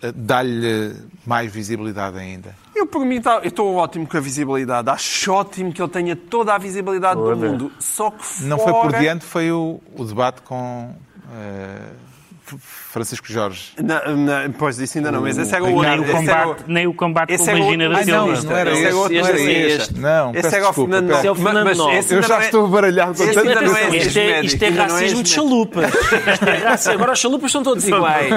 eh, 0.02 0.12
dar-lhe 0.14 0.94
mais 1.26 1.52
visibilidade 1.52 2.18
ainda? 2.18 2.54
Eu, 2.74 2.86
por 2.86 3.04
mim, 3.04 3.20
tá, 3.20 3.40
estou 3.44 3.74
ótimo 3.74 4.06
com 4.06 4.16
a 4.16 4.20
visibilidade. 4.20 4.88
Acho 4.90 5.32
ótimo 5.32 5.72
que 5.72 5.80
ele 5.80 5.90
tenha 5.90 6.16
toda 6.16 6.54
a 6.54 6.58
visibilidade 6.58 7.20
Toda. 7.20 7.34
do 7.34 7.46
mundo. 7.46 7.72
Só 7.78 8.10
que 8.10 8.24
fora... 8.24 8.48
Não 8.48 8.58
foi 8.58 8.72
por 8.72 8.92
diante, 8.98 9.24
foi 9.24 9.50
o, 9.50 9.80
o 9.96 10.04
debate 10.04 10.42
com... 10.42 10.94
Uh 11.26 12.11
Francisco 12.58 13.26
Jorge. 13.30 13.72
Não, 13.82 14.16
não, 14.16 14.52
pois 14.52 14.76
disse 14.76 14.98
ainda 14.98 15.12
não, 15.12 15.22
mas 15.22 15.38
esse 15.38 15.54
era 15.54 15.64
o 15.64 15.74
outro. 15.74 15.90
Nem 15.90 16.00
o 16.00 16.12
combate, 16.12 16.64
nem 16.66 16.86
o 16.86 16.94
combate 16.94 17.36
com 17.36 17.42
a 17.42 17.46
Magina 17.46 17.88
da 17.88 18.02
Silva. 18.04 18.26
Não, 18.26 18.42
não 18.42 18.56
era 18.56 18.72
esse, 18.72 18.92
outro, 18.92 19.18
não 19.18 19.26
era 19.26 19.40
este. 19.40 19.98
Não, 19.98 20.34
esse 20.34 20.54
era 20.54 20.68
o 20.68 20.72
Fernando 20.72 21.12
é 21.12 21.30
o 21.30 21.34
Fernando 21.34 21.90
Eu 22.10 22.22
já 22.22 22.40
estou 22.40 22.68
baralhado 22.68 23.14
com 23.14 23.32
tanto 23.32 23.94
Isto 23.94 24.18
é, 24.18 24.44
isto 24.44 24.62
é 24.62 24.68
racismo 24.68 25.22
de 25.22 25.28
chalupas. 25.28 25.92
Agora 26.92 27.12
os 27.12 27.18
chalupas 27.18 27.52
são 27.52 27.62
todos 27.62 27.86
iguais. 27.86 28.30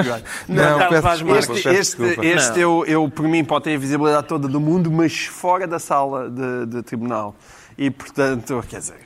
Não, 0.47 0.80
Este, 2.22 2.59
eu, 2.59 2.84
eu, 2.88 3.09
por 3.09 3.28
mim, 3.28 3.43
pode 3.43 3.66
ter 3.66 3.76
a 3.76 3.78
visibilidade 3.78 4.28
toda 4.28 4.47
do 4.47 4.59
mundo, 4.59 4.91
mas 4.91 5.26
fora 5.26 5.68
da 5.68 5.80
sala 5.80 6.30
de 6.66 6.84
tribunal. 6.84 7.36
E, 7.78 7.91
portanto, 7.91 8.63
quer 8.70 8.80
dizer, 8.80 8.99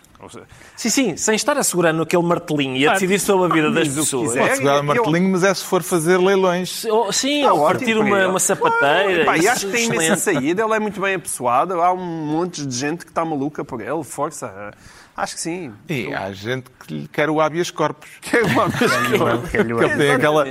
Sim, 0.75 0.89
sim, 0.89 1.17
sem 1.17 1.35
estar 1.35 1.57
assegurando 1.57 2.01
aquele 2.01 2.23
martelinho 2.23 2.75
e 2.75 2.87
a 2.87 2.93
decidir 2.93 3.19
sobre 3.19 3.45
a 3.45 3.55
vida 3.55 3.71
das 3.71 3.87
pessoas. 3.87 4.35
Pode 4.35 4.55
segurar 4.55 4.81
o 4.81 4.83
martelinho, 4.83 5.29
mas 5.29 5.43
é 5.43 5.53
se 5.53 5.63
for 5.63 5.81
fazer 5.81 6.17
leilões. 6.17 6.85
Sim, 7.11 7.45
ou 7.45 7.65
partir 7.65 7.97
uma, 7.97 8.27
uma 8.27 8.39
sapateira. 8.39 9.37
e 9.37 9.47
acho 9.47 9.67
que 9.67 9.71
tem 9.71 9.85
imensa 9.85 10.17
saída, 10.17 10.63
ele 10.63 10.73
é 10.73 10.79
muito 10.79 10.99
bem 10.99 11.15
apessoado, 11.15 11.81
há 11.81 11.93
um 11.93 12.25
monte 12.25 12.65
de 12.65 12.75
gente 12.75 13.05
que 13.05 13.11
está 13.11 13.23
maluca 13.23 13.63
por 13.63 13.79
ele, 13.81 14.03
força. 14.03 14.71
Acho 15.19 15.35
que 15.35 15.41
sim. 15.41 15.73
E 15.89 16.13
há 16.13 16.31
gente 16.31 16.69
que 16.87 17.05
quer 17.09 17.29
o 17.29 17.41
habeas 17.41 17.69
corpus. 17.69 18.09
Quer 18.21 18.41
o 18.43 18.61
habeas 18.61 19.17
corpus. 19.17 19.49
que 19.49 19.57
ele 19.57 19.97
tem 19.97 20.11
aquela, 20.11 20.45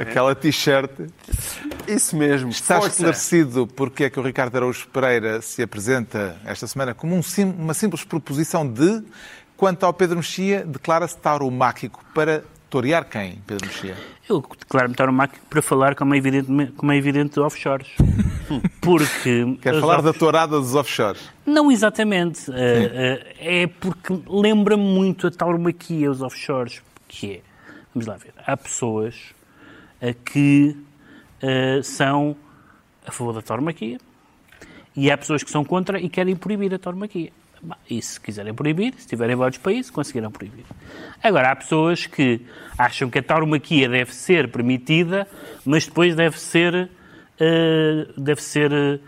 aquela 0.00 0.34
t-shirt. 0.34 0.90
Isso 1.86 2.16
mesmo. 2.16 2.48
Está 2.48 2.76
Força. 2.76 2.96
esclarecido 2.96 3.66
porque 3.66 4.04
é 4.04 4.10
que 4.10 4.18
o 4.18 4.22
Ricardo 4.22 4.56
Araújo 4.56 4.88
Pereira 4.88 5.42
se 5.42 5.62
apresenta 5.62 6.34
esta 6.46 6.66
semana 6.66 6.94
como 6.94 7.14
um 7.14 7.22
sim, 7.22 7.44
uma 7.44 7.74
simples 7.74 8.02
proposição 8.02 8.66
de, 8.66 9.04
quanto 9.54 9.84
ao 9.84 9.92
Pedro 9.92 10.16
Mexia, 10.16 10.64
declara-se 10.64 11.18
tauromáquico 11.18 12.02
para 12.14 12.42
torear 12.70 13.04
quem, 13.04 13.42
Pedro 13.46 13.66
Mexia? 13.66 13.96
Eu 14.28 14.40
declaro-me 14.58 14.94
tauromáquico 14.94 15.44
para 15.46 15.60
falar, 15.60 15.96
como 15.96 16.14
é 16.14 16.18
evidente, 16.18 16.72
como 16.76 16.92
é 16.92 16.96
evidente 16.96 17.38
offshores. 17.40 17.88
Porque... 18.80 19.58
Quer 19.60 19.80
falar 19.80 20.00
da 20.00 20.12
tourada 20.12 20.58
dos 20.58 20.74
offshores? 20.74 21.28
Não 21.44 21.70
exatamente. 21.70 22.50
Uh, 22.50 22.54
uh, 22.54 23.26
é 23.38 23.66
porque 23.66 24.18
lembra-me 24.26 24.82
muito 24.82 25.26
a 25.26 25.30
tauromaquia, 25.30 26.10
os 26.10 26.22
offshores. 26.22 26.80
Que 27.06 27.34
é, 27.34 27.40
vamos 27.92 28.06
lá 28.06 28.16
ver, 28.16 28.32
há 28.46 28.56
pessoas 28.56 29.16
uh, 30.00 30.14
que 30.24 30.76
são 31.82 32.36
a 33.06 33.10
favor 33.10 33.32
da 33.32 33.40
tauromaquia 33.40 33.98
e 34.94 35.10
há 35.10 35.16
pessoas 35.16 35.42
que 35.42 35.50
são 35.50 35.64
contra 35.64 35.98
e 35.98 36.08
querem 36.08 36.36
proibir 36.36 36.74
a 36.74 36.78
tauromaquia. 36.78 37.32
E 37.88 38.00
se 38.00 38.18
quiserem 38.18 38.54
proibir, 38.54 38.94
se 38.96 39.06
tiverem 39.06 39.36
para 39.36 39.72
isso, 39.72 39.92
conseguirão 39.92 40.30
proibir. 40.30 40.64
Agora, 41.22 41.50
há 41.50 41.56
pessoas 41.56 42.06
que 42.06 42.40
acham 42.78 43.10
que 43.10 43.18
a 43.18 43.22
tauromaquia 43.22 43.88
deve 43.88 44.14
ser 44.14 44.50
permitida, 44.50 45.28
mas 45.64 45.86
depois 45.86 46.14
deve 46.14 46.40
ser 46.40 46.90
eh, 47.40 48.06
deve 48.18 48.42
ser 48.42 48.70
eh, 48.70 48.98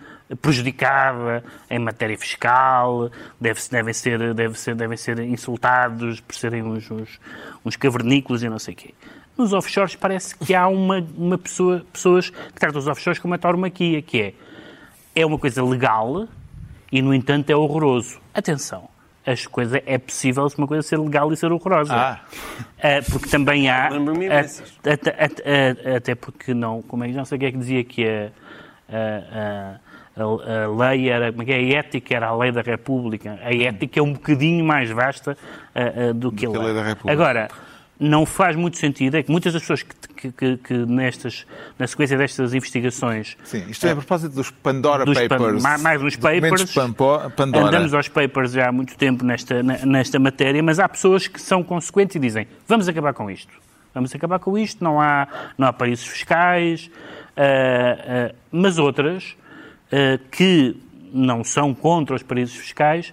prejudicada 0.40 1.44
em 1.68 1.78
matéria 1.78 2.16
fiscal, 2.16 3.10
deve, 3.38 3.60
devem, 3.70 3.92
ser, 3.92 4.32
deve 4.32 4.58
ser, 4.58 4.74
devem 4.74 4.96
ser 4.96 5.18
insultados 5.18 6.18
por 6.20 6.34
serem 6.34 6.62
uns, 6.62 6.90
uns, 6.90 7.20
uns 7.62 7.76
cavernícolas 7.76 8.42
e 8.42 8.48
não 8.48 8.58
sei 8.58 8.72
o 8.72 8.76
quê. 8.78 8.94
Nos 9.36 9.52
offshores 9.52 9.94
parece 9.96 10.34
que 10.34 10.54
há 10.54 10.66
uma, 10.66 11.06
uma 11.14 11.36
pessoa, 11.36 11.84
pessoas 11.92 12.30
que 12.30 12.52
tratam 12.54 12.78
os 12.78 12.86
offshores 12.86 13.18
como 13.18 13.34
a 13.34 13.38
tauromaquia, 13.38 14.00
que 14.00 14.20
é, 14.20 14.34
é 15.14 15.26
uma 15.26 15.38
coisa 15.38 15.62
legal 15.62 16.26
e, 16.92 17.00
no 17.00 17.14
entanto, 17.14 17.48
é 17.48 17.56
horroroso. 17.56 18.20
Atenção, 18.34 18.88
as 19.26 19.46
coisas 19.46 19.80
é 19.86 19.96
possível 19.96 20.46
uma 20.58 20.66
coisa 20.66 20.82
ser 20.86 20.98
legal 20.98 21.32
e 21.32 21.36
ser 21.36 21.50
horrorosa. 21.50 21.94
Ah. 21.94 22.20
Uh, 22.78 23.10
porque 23.10 23.28
também 23.28 23.70
há. 23.70 23.88
Até, 24.84 25.96
até 25.96 26.14
porque 26.14 26.52
não. 26.52 26.82
Como 26.82 27.02
é 27.04 27.08
que 27.08 27.14
não 27.14 27.24
sei 27.24 27.36
o 27.36 27.38
que 27.38 27.46
é 27.46 27.52
que 27.52 27.58
dizia 27.58 27.84
que 27.84 28.04
a, 28.06 28.30
a, 28.88 30.22
a, 30.22 30.64
a 30.64 30.66
lei 30.68 31.08
era. 31.08 31.30
Como 31.30 31.42
é 31.42 31.46
que 31.46 31.52
é? 31.52 31.56
A 31.56 31.78
ética 31.78 32.14
era 32.14 32.26
a 32.28 32.36
lei 32.36 32.52
da 32.52 32.60
República. 32.60 33.38
A 33.42 33.54
ética 33.54 34.00
é 34.00 34.02
um 34.02 34.12
bocadinho 34.12 34.64
mais 34.64 34.90
vasta 34.90 35.32
uh, 35.32 36.10
uh, 36.10 36.14
do 36.14 36.30
que 36.30 36.46
do 36.46 36.56
a 36.56 36.64
lei. 36.64 36.72
lei 36.72 36.82
da 36.82 36.88
República. 36.88 37.12
Agora 37.12 37.48
não 38.02 38.26
faz 38.26 38.56
muito 38.56 38.76
sentido, 38.76 39.16
é 39.16 39.22
que 39.22 39.30
muitas 39.30 39.52
das 39.52 39.62
pessoas 39.62 39.82
que, 39.82 40.32
que, 40.32 40.56
que 40.56 40.74
nestas, 40.74 41.46
na 41.78 41.86
sequência 41.86 42.18
destas 42.18 42.52
investigações... 42.52 43.36
Sim, 43.44 43.64
isto 43.68 43.86
é 43.86 43.92
a 43.92 43.96
propósito 43.96 44.34
dos 44.34 44.50
Pandora 44.50 45.04
dos 45.04 45.16
Papers. 45.16 45.62
Pan, 45.62 45.78
mais 45.78 46.02
uns 46.02 46.16
papers. 46.16 46.74
Pandora. 47.36 47.66
Andamos 47.66 47.94
aos 47.94 48.08
papers 48.08 48.52
já 48.52 48.68
há 48.68 48.72
muito 48.72 48.96
tempo 48.96 49.24
nesta, 49.24 49.62
nesta 49.62 50.18
matéria, 50.18 50.62
mas 50.62 50.80
há 50.80 50.88
pessoas 50.88 51.28
que 51.28 51.40
são 51.40 51.62
consequentes 51.62 52.16
e 52.16 52.18
dizem 52.18 52.48
vamos 52.66 52.88
acabar 52.88 53.14
com 53.14 53.30
isto. 53.30 53.52
Vamos 53.94 54.14
acabar 54.14 54.38
com 54.38 54.58
isto, 54.58 54.82
não 54.82 55.00
há, 55.00 55.28
não 55.56 55.68
há 55.68 55.72
paraísos 55.72 56.06
fiscais, 56.06 56.90
uh, 57.36 58.32
uh, 58.32 58.34
mas 58.50 58.78
outras 58.78 59.36
uh, 59.92 60.18
que 60.30 60.74
não 61.12 61.44
são 61.44 61.74
contra 61.74 62.16
os 62.16 62.22
paraísos 62.22 62.56
fiscais 62.56 63.12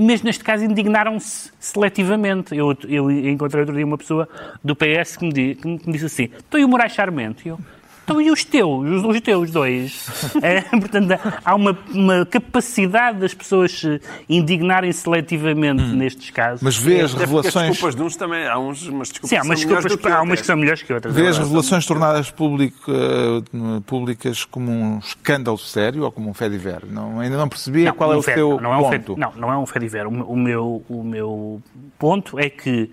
mesmo 0.00 0.26
neste 0.26 0.42
caso, 0.42 0.64
indignaram-se 0.64 1.52
seletivamente. 1.60 2.56
Eu, 2.56 2.76
eu 2.88 3.10
encontrei 3.10 3.60
outro 3.60 3.74
dia 3.74 3.86
uma 3.86 3.98
pessoa 3.98 4.28
do 4.62 4.74
PS 4.74 5.16
que 5.16 5.24
me, 5.24 5.54
que 5.54 5.68
me 5.68 5.92
disse 5.92 6.06
assim: 6.06 6.24
estou 6.36 6.58
e 6.58 6.64
o 6.64 6.68
Moraes 6.68 6.92
Charmente. 6.92 7.48
Eu, 7.48 7.58
Então, 8.04 8.20
e 8.20 8.30
os 8.30 8.44
teus? 8.44 8.88
Os, 8.88 9.04
os 9.04 9.20
teus 9.20 9.50
dois? 9.50 10.32
É, 10.42 10.62
portanto, 10.62 11.12
há 11.44 11.54
uma, 11.54 11.78
uma, 11.90 12.26
capacidade 12.26 13.18
das 13.18 13.32
pessoas 13.32 13.78
se 13.78 14.00
indignarem 14.28 14.90
seletivamente 14.90 15.82
hum. 15.82 15.94
nestes 15.94 16.30
casos. 16.30 16.62
Mas 16.62 16.76
vê 16.76 17.00
as 17.00 17.14
revelações... 17.14 17.56
As 17.56 17.70
desculpas 17.70 17.94
de 17.94 18.02
uns 18.02 18.16
também... 18.16 18.46
Há 18.46 18.58
uns, 18.58 18.86
umas 18.88 19.08
desculpas 19.08 19.30
Sim, 19.30 19.36
há 19.36 19.42
umas, 19.42 19.60
desculpas, 19.60 19.96
que 19.96 20.08
há 20.08 20.22
umas 20.22 20.40
que 20.40 20.46
são 20.46 20.56
melhores 20.56 20.82
que 20.82 20.92
outras. 20.92 21.14
Vê 21.14 21.28
as 21.28 21.38
revelações 21.38 21.86
tornadas 21.86 22.30
público, 22.30 22.90
uh, 22.90 23.80
públicas 23.82 24.44
como 24.44 24.70
um 24.70 24.98
escândalo 24.98 25.58
sério 25.58 26.02
ou 26.02 26.10
como 26.10 26.30
um 26.30 26.34
fediver? 26.34 26.82
Não, 26.86 27.20
ainda 27.20 27.36
não 27.36 27.48
percebi 27.48 27.84
não, 27.84 27.94
qual 27.94 28.10
um 28.10 28.14
é 28.14 28.16
o 28.16 28.22
fé, 28.22 28.34
teu 28.34 28.60
não, 28.60 28.72
é 28.72 28.76
um 28.78 28.90
ponto. 28.90 29.16
não, 29.16 29.32
não 29.36 29.52
é 29.52 29.56
um 29.56 29.66
fediver. 29.66 30.06
O, 30.06 30.10
o, 30.10 30.36
meu, 30.36 30.84
o 30.88 31.04
meu 31.04 31.62
ponto 31.98 32.38
é 32.38 32.50
que 32.50 32.90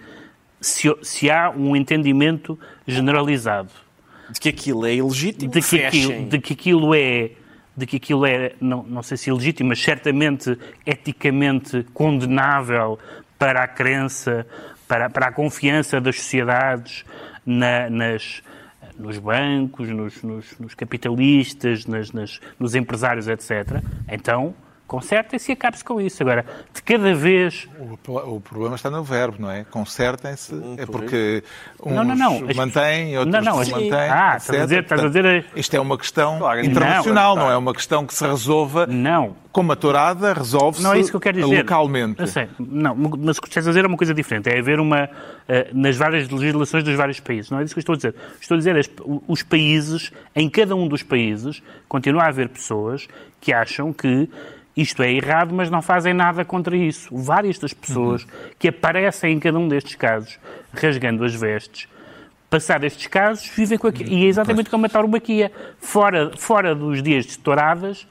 se, 0.61 0.93
se 1.01 1.31
há 1.31 1.49
um 1.49 1.75
entendimento 1.75 2.59
generalizado 2.85 3.71
de 4.31 4.39
que 4.39 4.49
aquilo 4.49 4.85
é 4.85 4.95
ilegítimo, 4.95 5.51
de 5.51 5.61
que, 5.61 5.83
aquilo, 5.83 6.25
de 6.25 6.39
que 6.39 6.53
aquilo 6.53 6.95
é 6.95 7.31
de 7.79 7.85
que 7.85 7.95
aquilo 7.95 8.25
é, 8.25 8.53
não, 8.59 8.83
não 8.83 9.01
sei 9.01 9.15
se 9.15 9.29
ilegítimo, 9.29 9.69
mas 9.69 9.81
certamente 9.81 10.57
eticamente 10.85 11.85
condenável 11.93 12.99
para 13.37 13.63
a 13.63 13.67
crença, 13.67 14.45
para, 14.85 15.09
para 15.09 15.27
a 15.27 15.31
confiança 15.31 16.01
das 16.01 16.17
sociedades 16.17 17.05
na, 17.45 17.89
nas, 17.89 18.43
nos 18.97 19.17
bancos, 19.17 19.87
nos, 19.89 20.21
nos, 20.21 20.59
nos 20.59 20.75
capitalistas, 20.75 21.85
nas, 21.85 22.11
nas, 22.11 22.41
nos 22.59 22.75
empresários, 22.75 23.29
etc. 23.29 23.81
Então, 24.09 24.53
Consertem-se 24.89 25.51
e 25.51 25.53
acabe-se 25.53 25.83
com 25.83 26.01
isso. 26.01 26.23
Agora, 26.23 26.43
de 26.73 26.81
cada 26.81 27.13
vez. 27.13 27.69
O, 28.07 28.37
o, 28.37 28.41
problema 28.41 28.75
está 28.75 28.89
no 28.89 29.03
verbo, 29.03 29.37
não 29.39 29.51
é? 29.51 29.63
Consertem-se, 29.63 30.51
é 30.79 30.85
porque 30.87 31.43
uns 31.85 31.93
não, 31.93 32.03
não, 32.03 32.15
não. 32.15 32.55
mantêm, 32.55 33.15
outros 33.15 33.31
não, 33.31 33.53
não, 33.53 33.63
não 33.63 33.69
mantêm. 33.69 33.93
Ah, 33.93 34.37
etc. 34.37 34.41
Estás 34.41 34.61
a 34.61 34.63
dizer, 34.63 34.81
estás 34.81 35.03
a 35.03 35.07
dizer... 35.07 35.45
Isto 35.55 35.75
é 35.75 35.79
uma 35.79 35.95
questão 35.95 36.39
claro, 36.39 36.65
internacional, 36.65 37.35
não, 37.35 37.43
não, 37.43 37.51
é 37.51 37.57
uma 37.57 37.71
questão 37.71 38.03
que 38.03 38.15
se 38.15 38.25
resolva. 38.25 38.87
Não. 38.87 39.35
Com 39.51 39.71
a 39.71 39.75
tourada, 39.75 40.33
resolve-se 40.33 40.83
não 40.83 40.93
é 40.93 40.99
isso 40.99 41.11
que 41.11 41.15
eu 41.15 41.19
quero 41.19 41.39
dizer. 41.39 41.57
localmente. 41.59 42.19
Eu 42.19 42.27
sei. 42.27 42.47
Não, 42.57 42.95
mas 42.95 43.37
o 43.37 43.41
que 43.41 43.47
estás 43.47 43.67
a 43.67 43.69
dizer 43.71 43.83
é 43.83 43.87
uma 43.87 43.97
coisa 43.97 44.13
diferente. 44.13 44.49
É 44.49 44.57
haver 44.57 44.79
uma. 44.79 45.05
Uh, 45.05 45.09
nas 45.73 45.97
várias 45.97 46.29
legislações 46.29 46.83
dos 46.83 46.95
vários 46.95 47.19
países. 47.19 47.49
Não 47.49 47.59
é 47.59 47.63
isso 47.63 47.73
que 47.73 47.79
eu 47.79 47.81
estou 47.81 47.93
a 47.93 47.95
dizer. 47.95 48.15
Estou 48.39 48.55
a 48.55 48.57
dizer 48.57 48.89
os 49.27 49.43
países, 49.43 50.11
em 50.35 50.49
cada 50.49 50.75
um 50.75 50.87
dos 50.87 51.01
países, 51.01 51.63
continua 51.87 52.23
a 52.23 52.27
haver 52.27 52.49
pessoas 52.49 53.07
que 53.41 53.51
acham 53.51 53.91
que 53.91 54.29
isto 54.81 55.03
é 55.03 55.11
errado, 55.11 55.53
mas 55.53 55.69
não 55.69 55.81
fazem 55.81 56.13
nada 56.13 56.45
contra 56.45 56.75
isso. 56.75 57.09
Várias 57.15 57.57
das 57.57 57.73
pessoas 57.73 58.23
uhum. 58.23 58.29
que 58.57 58.67
aparecem 58.67 59.33
em 59.33 59.39
cada 59.39 59.57
um 59.57 59.67
destes 59.67 59.95
casos, 59.95 60.39
rasgando 60.73 61.23
as 61.23 61.33
vestes, 61.33 61.87
passado 62.49 62.85
estes 62.85 63.07
casos, 63.07 63.47
vivem 63.47 63.77
com 63.77 63.87
aquilo. 63.87 64.09
E 64.09 64.25
é 64.25 64.27
exatamente 64.27 64.69
como 64.69 64.85
a 64.85 64.89
tauromaquia. 64.89 65.51
Fora, 65.79 66.31
fora 66.35 66.73
dos 66.73 67.03
dias 67.03 67.25
de 67.25 67.37
touradas, 67.37 68.07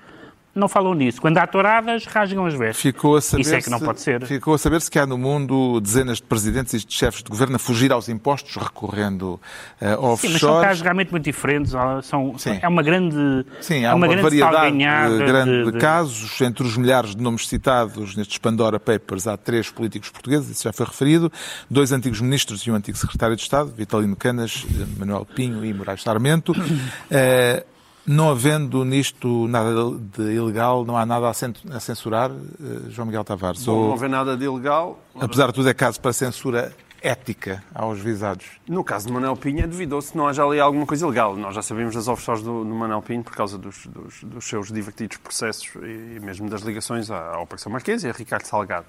não 0.55 0.69
falam 0.69 0.95
nisso. 0.95 1.21
Quando 1.21 1.39
há 1.39 1.47
touradas, 1.47 2.05
rasgam 2.07 2.45
as 2.47 2.55
vestes. 2.55 2.83
Ficou 2.83 3.17
a 3.17 3.21
saber 3.21 3.43
Isso 3.43 3.55
é 3.55 3.63
que 3.63 3.71
não 3.71 3.81
pode 3.81 4.01
ser. 4.01 4.25
Ficou 4.27 4.55
a 4.55 4.59
saber-se 4.59 4.91
que 4.91 4.99
há 4.99 5.07
no 5.07 5.17
mundo 5.17 5.81
dezenas 5.81 6.19
de 6.19 6.25
presidentes 6.25 6.75
e 6.75 6.85
de 6.85 6.93
chefes 6.93 7.23
de 7.23 7.31
governo 7.31 7.57
a 7.57 7.59
fugir 7.59 7.93
aos 7.93 8.09
impostos 8.09 8.57
recorrendo 8.57 9.41
uh, 9.81 10.05
offshore. 10.05 10.19
Sim, 10.19 10.29
mas 10.33 10.41
são 10.41 10.61
casos 10.61 10.83
realmente 10.83 11.11
muito 11.11 11.25
diferentes. 11.25 11.73
São, 12.03 12.37
Sim. 12.39 12.59
É 12.61 12.69
uma 12.69 12.83
grande 12.83 13.47
Sim, 13.61 13.85
há 13.85 13.95
uma, 13.95 14.07
uma 14.07 14.09
grande 14.09 14.23
variedade 14.23 14.79
grande 14.79 15.65
de, 15.65 15.73
de, 15.73 15.79
casos. 15.79 16.41
Entre 16.41 16.67
os 16.67 16.77
milhares 16.77 17.15
de 17.15 17.23
nomes 17.23 17.47
citados 17.47 18.17
nestes 18.17 18.39
Pandora 18.39 18.81
Papers, 18.81 19.27
há 19.27 19.37
três 19.37 19.71
políticos 19.71 20.11
portugueses, 20.11 20.51
isso 20.51 20.65
já 20.65 20.73
foi 20.73 20.87
referido, 20.87 21.31
dois 21.71 21.93
antigos 21.93 22.21
ministros 22.21 22.63
e 22.63 22.71
um 22.71 22.75
antigo 22.75 22.97
secretário 22.97 23.37
de 23.37 23.43
Estado, 23.43 23.73
Vitalino 23.77 24.17
Canas, 24.17 24.65
Manuel 24.97 25.25
Pinho 25.25 25.65
e 25.65 25.73
Moraes 25.73 26.03
Sarmento. 26.03 26.53
Uh, 26.53 27.65
Não 28.09 28.31
havendo 28.31 28.87
nisto 28.87 29.47
nada 29.49 29.71
de 30.17 30.33
ilegal, 30.33 30.83
não 30.83 30.97
há 30.97 31.05
nada 31.05 31.29
a 31.29 31.81
censurar, 31.81 32.31
eh, 32.31 32.89
João 32.89 33.05
Miguel 33.05 33.23
Tavares? 33.23 33.63
Bom, 33.67 33.73
Ou, 33.73 33.87
não 33.89 33.93
haver 33.93 34.09
nada 34.09 34.35
de 34.35 34.47
ilegal. 34.47 34.99
Apesar 35.21 35.49
de 35.49 35.53
tudo, 35.53 35.69
é 35.69 35.75
caso 35.75 36.01
para 36.01 36.11
censura 36.15 36.75
ética 37.03 37.63
aos 37.75 37.99
visados? 37.99 38.47
No 38.67 38.83
caso 38.83 39.09
de 39.09 39.13
Manuel 39.13 39.37
Pinho, 39.37 39.63
é 39.63 39.67
duvidoso 39.67 40.09
se 40.09 40.17
não 40.17 40.27
haja 40.27 40.43
ali 40.43 40.59
alguma 40.59 40.87
coisa 40.87 41.05
ilegal. 41.05 41.37
Nós 41.37 41.55
já 41.55 41.61
sabemos 41.61 41.95
das 41.95 42.09
offshores 42.09 42.43
do, 42.43 42.65
do 42.65 42.75
Manuel 42.75 43.03
Pinho 43.03 43.23
por 43.23 43.37
causa 43.37 43.59
dos, 43.59 43.87
dos, 43.87 44.23
dos, 44.23 44.49
seus 44.49 44.73
divertidos 44.73 45.19
processos 45.19 45.69
e 45.75 46.19
mesmo 46.19 46.49
das 46.49 46.63
ligações 46.63 47.11
à, 47.11 47.35
à 47.35 47.41
Operação 47.41 47.71
Marquês 47.71 48.05
e 48.05 48.09
a 48.09 48.13
Ricardo 48.13 48.47
Salgado. 48.47 48.87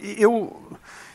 Eu 0.00 0.62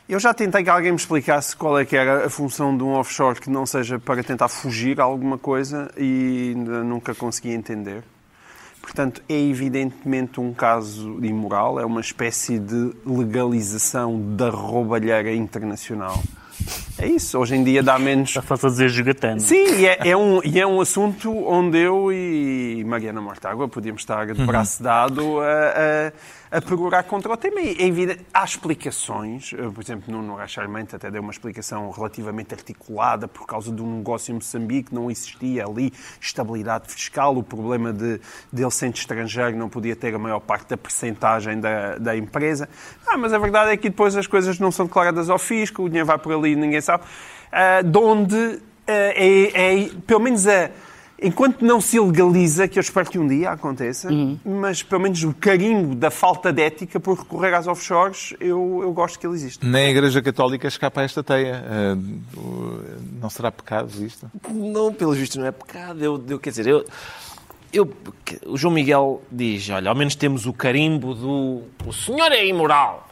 eu 0.09 0.19
já 0.19 0.33
tentei 0.33 0.63
que 0.63 0.69
alguém 0.71 0.91
me 0.91 0.97
explicasse 0.97 1.55
qual 1.55 1.77
é 1.77 1.85
que 1.85 1.95
era 1.95 2.25
a 2.25 2.29
função 2.29 2.75
de 2.75 2.83
um 2.83 2.93
offshore 2.93 3.39
que 3.39 3.47
não 3.47 3.63
seja 3.63 3.99
para 3.99 4.23
tentar 4.23 4.47
fugir 4.47 4.99
a 4.99 5.03
alguma 5.03 5.37
coisa 5.37 5.91
e 5.95 6.53
nunca 6.55 7.13
consegui 7.13 7.51
entender. 7.51 8.03
Portanto, 8.81 9.21
é 9.29 9.39
evidentemente 9.39 10.39
um 10.39 10.51
caso 10.51 11.23
imoral, 11.23 11.79
é 11.79 11.85
uma 11.85 12.01
espécie 12.01 12.57
de 12.57 12.91
legalização 13.05 14.35
da 14.35 14.49
roubalheira 14.49 15.31
internacional. 15.31 16.19
É 16.97 17.07
isso, 17.07 17.37
hoje 17.37 17.55
em 17.55 17.63
dia 17.63 17.83
dá 17.83 17.99
menos. 17.99 18.29
Está 18.29 18.41
fácil 18.41 18.69
dizer 18.69 18.89
jogatano. 18.89 19.39
Sim, 19.39 19.75
e 19.75 19.85
é, 19.85 20.09
é, 20.09 20.17
um, 20.17 20.41
e 20.43 20.59
é 20.59 20.65
um 20.65 20.81
assunto 20.81 21.31
onde 21.47 21.77
eu 21.77 22.11
e 22.11 22.83
Mariana 22.83 23.21
Mortágua 23.21 23.69
podíamos 23.69 24.01
estar 24.01 24.25
de 24.25 24.43
braço 24.43 24.81
dado 24.81 25.39
a, 25.39 26.07
a 26.07 26.11
a 26.51 26.61
procurar 26.61 27.03
contra 27.03 27.31
o 27.31 27.37
tema. 27.37 27.61
E, 27.61 27.77
é 27.79 27.85
evidente, 27.85 28.25
há 28.33 28.43
explicações, 28.43 29.53
eh, 29.53 29.69
por 29.69 29.81
exemplo, 29.83 30.11
Nuno 30.11 30.35
Racharmente 30.35 30.95
até 30.95 31.11
deu 31.11 31.21
uma 31.21 31.31
explicação 31.31 31.89
relativamente 31.91 32.53
articulada 32.53 33.27
por 33.27 33.45
causa 33.45 33.71
de 33.71 33.81
um 33.81 33.97
negócio 33.97 34.31
em 34.31 34.35
Moçambique, 34.35 34.93
não 34.93 35.11
existia 35.11 35.65
ali 35.65 35.93
estabilidade 36.19 36.91
fiscal, 36.91 37.37
o 37.37 37.43
problema 37.43 37.93
de, 37.93 38.19
de 38.51 38.61
ele 38.61 38.71
sendo 38.71 38.95
estrangeiro 38.95 39.55
não 39.55 39.69
podia 39.69 39.95
ter 39.95 40.13
a 40.13 40.19
maior 40.19 40.39
parte 40.39 40.69
da 40.69 40.77
percentagem 40.77 41.59
da, 41.59 41.97
da 41.97 42.17
empresa. 42.17 42.67
Ah, 43.07 43.17
mas 43.17 43.33
a 43.33 43.37
verdade 43.37 43.71
é 43.71 43.77
que 43.77 43.89
depois 43.89 44.15
as 44.15 44.27
coisas 44.27 44.59
não 44.59 44.71
são 44.71 44.85
declaradas 44.85 45.29
ao 45.29 45.37
fisco, 45.37 45.83
o 45.83 45.87
dinheiro 45.87 46.07
vai 46.07 46.17
por 46.17 46.33
ali 46.33 46.51
e 46.51 46.55
ninguém 46.55 46.81
sabe. 46.81 47.03
Uh, 47.49 47.83
de 47.83 47.97
onde 47.97 48.35
uh, 48.35 48.61
é, 48.87 49.83
é, 49.83 49.89
pelo 50.05 50.19
menos 50.19 50.47
a 50.47 50.69
enquanto 51.21 51.63
não 51.63 51.81
se 51.81 51.99
legaliza, 51.99 52.67
que 52.67 52.79
eu 52.79 52.81
espero 52.81 53.09
que 53.09 53.19
um 53.19 53.27
dia 53.27 53.51
aconteça, 53.51 54.11
uhum. 54.11 54.37
mas 54.45 54.83
pelo 54.83 55.01
menos 55.01 55.23
o 55.23 55.33
carimbo 55.33 55.95
da 55.95 56.11
falta 56.11 56.51
de 56.51 56.61
ética 56.61 56.99
por 56.99 57.17
recorrer 57.17 57.53
às 57.53 57.67
offshores, 57.67 58.33
eu, 58.39 58.79
eu 58.81 58.91
gosto 58.93 59.19
que 59.19 59.27
ele 59.27 59.35
existe. 59.35 59.65
Nem 59.65 59.87
a 59.87 59.89
Igreja 59.89 60.21
Católica 60.21 60.67
escapa 60.67 61.01
a 61.01 61.03
esta 61.03 61.23
teia. 61.23 61.63
Uh, 62.35 62.99
não 63.21 63.29
será 63.29 63.51
pecado 63.51 63.89
isto? 64.05 64.29
Não, 64.51 64.93
pelo 64.93 65.13
visto 65.13 65.39
não 65.39 65.45
é 65.45 65.51
pecado. 65.51 66.03
Eu, 66.03 66.23
eu 66.27 66.39
quer 66.39 66.51
dizer, 66.51 66.67
eu, 66.67 66.85
eu, 67.73 67.91
o 68.45 68.57
João 68.57 68.73
Miguel 68.73 69.21
diz, 69.31 69.69
olha, 69.69 69.89
ao 69.89 69.95
menos 69.95 70.15
temos 70.15 70.45
o 70.45 70.53
carimbo 70.53 71.13
do 71.13 71.63
o 71.85 71.93
senhor 71.93 72.31
é 72.31 72.45
imoral. 72.45 73.08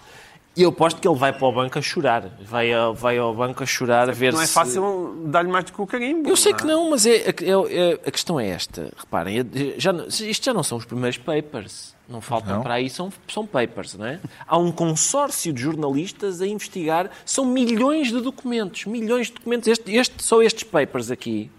E 0.58 0.64
eu 0.64 0.70
aposto 0.70 1.00
que 1.00 1.08
ele 1.08 1.16
vai 1.16 1.32
para 1.32 1.48
o 1.48 1.52
banco 1.52 1.78
a 1.78 1.82
chorar. 1.84 2.32
Vai, 2.42 2.74
a, 2.74 2.90
vai 2.90 3.16
ao 3.20 3.32
banco 3.32 3.62
a 3.62 3.66
chorar, 3.66 4.10
a 4.10 4.12
ver 4.12 4.34
não 4.34 4.40
se... 4.40 4.56
Não 4.56 4.62
é 4.62 4.66
fácil 4.66 5.24
dar-lhe 5.28 5.52
mais 5.52 5.66
do 5.66 5.72
que 5.72 5.80
o 5.80 5.86
carimbo. 5.86 6.28
Eu 6.28 6.36
sei 6.36 6.52
não. 6.52 6.58
que 6.58 6.66
não, 6.66 6.90
mas 6.90 7.06
é, 7.06 7.16
é, 7.16 7.34
é, 7.70 7.94
a 8.04 8.12
questão 8.12 8.40
é 8.40 8.48
esta. 8.48 8.92
Reparem, 8.98 9.46
já, 9.78 9.94
isto 10.10 10.46
já 10.46 10.54
não 10.56 10.64
são 10.64 10.80
os 10.80 10.86
primeiros 10.86 11.20
papers. 11.20 11.96
Não 12.10 12.22
faltam 12.22 12.56
não. 12.56 12.64
para 12.64 12.76
aí, 12.76 12.90
são, 12.90 13.14
são 13.28 13.46
papers, 13.46 13.94
não 13.96 14.08
é? 14.08 14.20
Há 14.48 14.58
um 14.58 14.72
consórcio 14.72 15.54
de 15.54 15.62
jornalistas 15.62 16.42
a 16.42 16.48
investigar. 16.48 17.12
São 17.24 17.46
milhões 17.46 18.08
de 18.08 18.20
documentos. 18.20 18.86
Milhões 18.86 19.28
de 19.28 19.34
documentos. 19.34 19.68
Este, 19.68 19.96
este, 19.96 20.24
só 20.24 20.42
estes 20.42 20.64
papers 20.64 21.12
aqui 21.12 21.52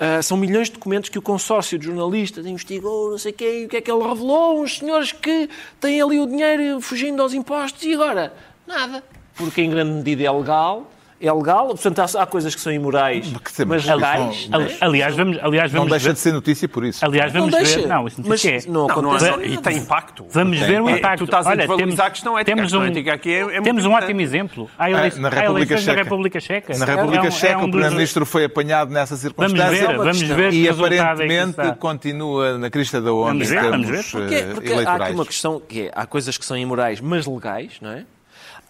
Uh, 0.00 0.22
são 0.22 0.34
milhões 0.38 0.68
de 0.68 0.72
documentos 0.72 1.10
que 1.10 1.18
o 1.18 1.22
consórcio 1.22 1.78
de 1.78 1.84
jornalistas 1.84 2.46
investigou, 2.46 3.10
não 3.10 3.18
sei 3.18 3.32
quem, 3.32 3.66
o 3.66 3.68
que 3.68 3.76
é 3.76 3.80
que 3.82 3.90
ele 3.90 4.02
revelou, 4.02 4.62
uns 4.62 4.78
senhores 4.78 5.12
que 5.12 5.46
têm 5.78 6.00
ali 6.00 6.18
o 6.18 6.26
dinheiro 6.26 6.80
fugindo 6.80 7.20
aos 7.20 7.34
impostos 7.34 7.82
e 7.82 7.92
agora? 7.92 8.32
Nada. 8.66 9.04
Porque 9.34 9.60
em 9.60 9.68
grande 9.68 9.92
medida 9.92 10.22
é 10.22 10.30
legal 10.30 10.90
é 11.20 11.32
legal, 11.32 11.68
portanto 11.68 11.98
há, 11.98 12.22
há 12.22 12.26
coisas 12.26 12.54
que 12.54 12.60
são 12.60 12.72
imorais, 12.72 13.26
que 13.26 13.64
mas 13.66 13.84
legais. 13.84 14.48
Né? 14.48 14.76
aliás, 14.80 15.14
vamos, 15.14 15.38
aliás, 15.42 15.70
vamos 15.70 15.86
não 15.86 15.90
deixa 15.90 16.08
ver... 16.08 16.12
de 16.14 16.18
ser 16.18 16.32
notícia 16.32 16.66
por 16.66 16.82
isso. 16.82 17.04
Aliás, 17.04 17.30
vamos 17.30 17.52
não 17.52 17.58
ver. 17.58 17.64
Deixa. 17.64 17.86
Não, 17.86 18.06
isso 18.08 18.22
não, 18.22 18.28
mas, 18.28 18.44
é. 18.44 18.60
não, 18.66 18.86
não, 18.86 19.02
não 19.02 19.16
é 19.16 19.46
e 19.46 19.58
tem 19.58 19.76
impacto. 19.76 20.26
Vamos 20.30 20.58
tem. 20.58 20.66
ver 20.66 20.80
o 20.80 20.88
impacto. 20.88 21.14
É, 21.14 21.16
tu 21.18 21.24
estás 21.24 21.46
Olha, 21.46 21.64
a 21.64 21.76
temos, 21.76 22.00
a 22.00 22.10
questão 22.10 22.38
ética. 22.38 22.56
Temos 22.56 22.72
um, 22.72 22.82
ética 22.84 23.12
aqui 23.12 23.34
é, 23.34 23.56
é 23.56 23.60
temos 23.60 23.84
um 23.84 23.92
ótimo 23.92 24.20
exemplo. 24.20 24.70
Há, 24.78 24.90
ele... 24.90 25.20
na 25.20 25.28
República 25.28 25.76
Checa. 25.76 25.92
na 25.92 26.02
República 26.02 26.40
Checa. 26.40 26.78
Na 26.78 26.84
República 26.86 27.26
é 27.26 27.30
Checa, 27.30 27.58
um, 27.58 27.64
o 27.64 27.70
Primeiro-Ministro 27.70 28.24
foi 28.24 28.44
apanhado 28.44 28.90
nessa 28.90 29.16
circunstância. 29.16 29.88
Vamos 29.88 29.88
ver, 29.88 29.98
vamos 29.98 30.22
ver 30.22 30.52
e 30.54 30.68
aparentemente 30.68 31.56
continua 31.78 32.56
na 32.56 32.70
crista 32.70 33.00
da 33.00 33.12
onda 33.12 33.44
em 33.44 33.48
termos 33.48 34.14
eleitorais. 34.14 34.86
Há 34.86 34.96
aqui 34.96 35.12
uma 35.12 35.26
questão 35.26 35.60
que 35.60 35.82
é, 35.82 35.92
há 35.94 36.06
coisas 36.06 36.38
que 36.38 36.44
são 36.46 36.56
imorais, 36.56 37.00
mas 37.00 37.26
legais, 37.26 37.74
não 37.82 37.90
é? 37.90 38.04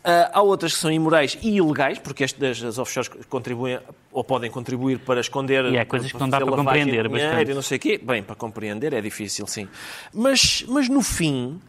Uh, 0.01 0.33
há 0.33 0.41
outras 0.41 0.73
que 0.73 0.79
são 0.79 0.91
imorais 0.91 1.37
e 1.43 1.57
ilegais, 1.57 1.99
porque 1.99 2.25
estas, 2.25 2.63
as 2.63 2.79
offshores 2.79 3.11
contribuem 3.29 3.79
ou 4.11 4.25
podem 4.25 4.51
contribuir 4.51 4.99
para 5.01 5.21
esconder. 5.21 5.67
E 5.67 5.79
há 5.79 5.85
coisas 5.85 6.11
que 6.11 6.19
não 6.19 6.29
dá 6.29 6.41
para 6.41 6.57
compreender. 6.57 7.07
Dinheiro, 7.07 7.55
não 7.55 7.63
sei 7.63 7.79
quê. 7.79 8.01
Bem, 8.03 8.23
para 8.23 8.35
compreender 8.35 8.95
é 8.95 9.01
difícil, 9.01 9.47
sim. 9.47 9.69
Mas, 10.15 10.65
mas 10.67 10.89
no 10.89 11.03
fim, 11.03 11.61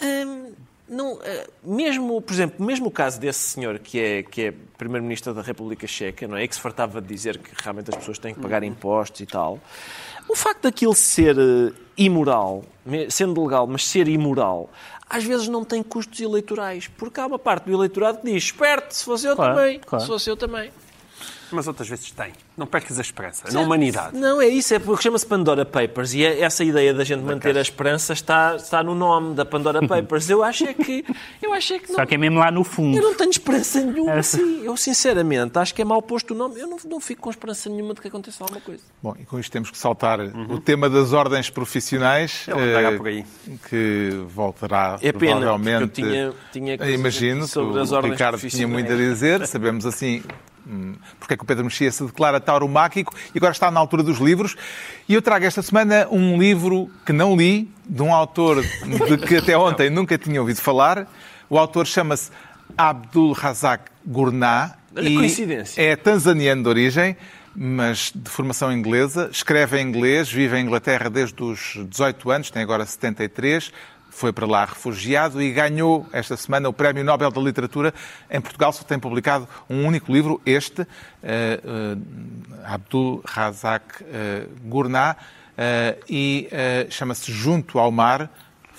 hum, 0.00 0.52
não, 0.92 1.18
eh, 1.24 1.48
mesmo, 1.64 2.20
por 2.20 2.32
exemplo, 2.32 2.64
mesmo 2.64 2.86
o 2.86 2.90
caso 2.90 3.18
desse 3.18 3.40
senhor 3.40 3.78
que 3.78 3.98
é, 3.98 4.22
que 4.22 4.42
é 4.42 4.54
Primeiro-Ministro 4.76 5.32
da 5.32 5.40
República 5.40 5.86
Checa, 5.86 6.28
não 6.28 6.36
é? 6.36 6.46
Que 6.46 6.54
se 6.54 6.60
fartava 6.60 7.00
de 7.00 7.08
dizer 7.08 7.38
que 7.38 7.50
realmente 7.62 7.90
as 7.90 7.96
pessoas 7.96 8.18
têm 8.18 8.34
que 8.34 8.40
pagar 8.40 8.62
impostos 8.62 9.22
e 9.22 9.26
tal. 9.26 9.58
O 10.28 10.36
facto 10.36 10.62
daquilo 10.62 10.94
ser 10.94 11.36
eh, 11.38 11.72
imoral, 11.96 12.62
sendo 13.08 13.42
legal, 13.42 13.66
mas 13.66 13.86
ser 13.86 14.06
imoral, 14.06 14.70
às 15.12 15.22
vezes 15.24 15.46
não 15.46 15.64
tem 15.64 15.82
custos 15.82 16.18
eleitorais. 16.20 16.88
Porque 16.88 17.20
há 17.20 17.26
uma 17.26 17.38
parte 17.38 17.64
do 17.66 17.72
eleitorado 17.72 18.18
que 18.18 18.32
diz: 18.32 18.44
esperto, 18.44 18.92
se 18.94 19.04
fosse 19.04 19.26
eu 19.26 19.36
Claro, 19.36 19.54
também. 19.54 19.78
claro. 19.80 20.02
Se 20.04 20.10
fosse 20.10 20.28
eu 20.30 20.36
também. 20.36 20.70
Mas 21.50 21.66
outras 21.68 21.88
vezes 21.88 22.10
tem. 22.10 22.32
Não 22.56 22.66
percas 22.66 22.98
a 22.98 23.02
esperança. 23.02 23.50
Na 23.52 23.60
humanidade. 23.60 24.16
Não, 24.16 24.40
é 24.40 24.46
isso, 24.48 24.74
é 24.74 24.78
porque 24.78 25.02
chama-se 25.02 25.26
Pandora 25.26 25.64
Papers 25.64 26.14
e 26.14 26.24
é- 26.24 26.40
essa 26.40 26.62
ideia 26.64 26.92
da 26.94 27.04
gente 27.04 27.22
manter 27.22 27.56
a 27.56 27.60
esperança 27.60 28.12
está, 28.12 28.56
está 28.56 28.82
no 28.82 28.94
nome 28.94 29.34
da 29.34 29.44
Pandora 29.44 29.80
Papers. 29.86 30.28
Eu 30.30 30.42
acho 30.42 30.64
é 30.64 30.72
que, 30.74 31.04
eu 31.42 31.52
acho 31.52 31.74
é 31.74 31.78
que 31.78 31.88
não, 31.90 31.96
Só 31.96 32.06
que 32.06 32.14
é 32.14 32.18
mesmo 32.18 32.38
lá 32.38 32.50
no 32.50 32.64
fundo. 32.64 32.96
eu 32.96 33.02
não 33.02 33.14
tenho 33.14 33.30
esperança 33.30 33.80
nenhuma. 33.80 34.12
É. 34.12 34.22
Sim, 34.22 34.62
eu 34.64 34.76
sinceramente 34.76 35.58
acho 35.58 35.74
que 35.74 35.82
é 35.82 35.84
mal 35.84 36.00
posto 36.02 36.32
o 36.32 36.36
nome. 36.36 36.58
Eu 36.60 36.66
não, 36.66 36.76
não 36.86 37.00
fico 37.00 37.22
com 37.22 37.30
esperança 37.30 37.68
nenhuma 37.68 37.94
de 37.94 38.00
que 38.00 38.08
aconteça 38.08 38.42
alguma 38.44 38.60
coisa. 38.60 38.82
Bom, 39.02 39.14
e 39.18 39.24
com 39.24 39.38
isto 39.38 39.50
temos 39.52 39.70
que 39.70 39.78
saltar 39.78 40.20
o 40.20 40.60
tema 40.60 40.88
das 40.88 41.12
ordens 41.12 41.50
profissionais, 41.50 42.46
andará 42.48 42.92
eh, 42.92 42.96
por 42.96 43.06
aí. 43.08 43.24
que 43.68 44.10
voltará 44.28 44.98
É 45.02 45.12
pena, 45.12 45.40
provavelmente. 45.40 45.82
eu 45.82 45.88
tinha- 45.88 46.32
tinha 46.52 46.74
imagino 46.90 47.40
que 47.48 47.78
as 47.78 47.90
o 47.90 47.94
ordens 47.94 48.12
Ricardo 48.12 48.38
tinha 48.48 48.66
muito 48.68 48.92
a 48.92 48.96
dizer, 48.96 49.46
sabemos 49.46 49.84
assim 49.86 50.22
porque 51.18 51.34
é 51.34 51.36
que 51.36 51.42
o 51.42 51.46
Pedro 51.46 51.64
Mexia 51.64 51.90
se 51.90 52.04
declara 52.04 52.40
tauromáquico 52.40 53.14
e 53.34 53.38
agora 53.38 53.52
está 53.52 53.70
na 53.70 53.80
altura 53.80 54.02
dos 54.02 54.18
livros. 54.18 54.56
E 55.08 55.14
eu 55.14 55.22
trago 55.22 55.44
esta 55.44 55.62
semana 55.62 56.06
um 56.10 56.38
livro 56.38 56.90
que 57.04 57.12
não 57.12 57.36
li, 57.36 57.70
de 57.86 58.02
um 58.02 58.14
autor 58.14 58.62
de 58.62 59.18
que 59.26 59.36
até 59.36 59.56
ontem 59.56 59.90
nunca 59.90 60.16
tinha 60.16 60.40
ouvido 60.40 60.60
falar. 60.60 61.06
O 61.48 61.58
autor 61.58 61.86
chama-se 61.86 62.30
Abdul 62.76 63.32
Razak 63.32 63.90
Gurnah. 64.06 64.76
E 64.96 65.16
coincidência. 65.16 65.80
É 65.80 65.96
tanzaniano 65.96 66.62
de 66.62 66.68
origem, 66.68 67.16
mas 67.54 68.12
de 68.14 68.30
formação 68.30 68.72
inglesa. 68.72 69.28
Escreve 69.32 69.80
em 69.80 69.86
inglês, 69.86 70.30
vive 70.30 70.56
em 70.56 70.64
Inglaterra 70.64 71.10
desde 71.10 71.42
os 71.42 71.78
18 71.88 72.30
anos, 72.30 72.50
tem 72.50 72.62
agora 72.62 72.84
73. 72.84 73.72
Foi 74.12 74.30
para 74.30 74.46
lá 74.46 74.66
refugiado 74.66 75.42
e 75.42 75.50
ganhou 75.50 76.06
esta 76.12 76.36
semana 76.36 76.68
o 76.68 76.72
Prémio 76.72 77.02
Nobel 77.02 77.30
da 77.30 77.40
Literatura. 77.40 77.94
Em 78.30 78.42
Portugal 78.42 78.70
só 78.70 78.84
tem 78.84 78.98
publicado 78.98 79.48
um 79.70 79.86
único 79.86 80.12
livro, 80.12 80.38
este, 80.44 80.82
eh, 81.22 81.58
eh, 81.64 81.96
Abdul 82.62 83.22
Razak 83.24 84.04
eh, 84.04 84.46
Gurnah, 84.64 85.16
e 86.08 86.48
chama-se 86.90 87.32
Junto 87.32 87.78
ao 87.78 87.90
Mar. 87.90 88.30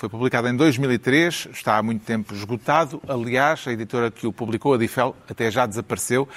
Foi 0.04 0.10
publicado 0.10 0.50
em 0.50 0.56
2003, 0.58 1.48
está 1.54 1.78
há 1.78 1.82
muito 1.82 2.04
tempo 2.04 2.34
esgotado. 2.34 3.02
Aliás, 3.08 3.64
a 3.66 3.72
editora 3.72 4.12
que 4.12 4.28
o 4.28 4.34
publicou, 4.34 4.74
a 4.74 4.78
Difel, 4.78 5.16
até 5.30 5.50
já 5.50 5.66
desapareceu. 5.66 6.28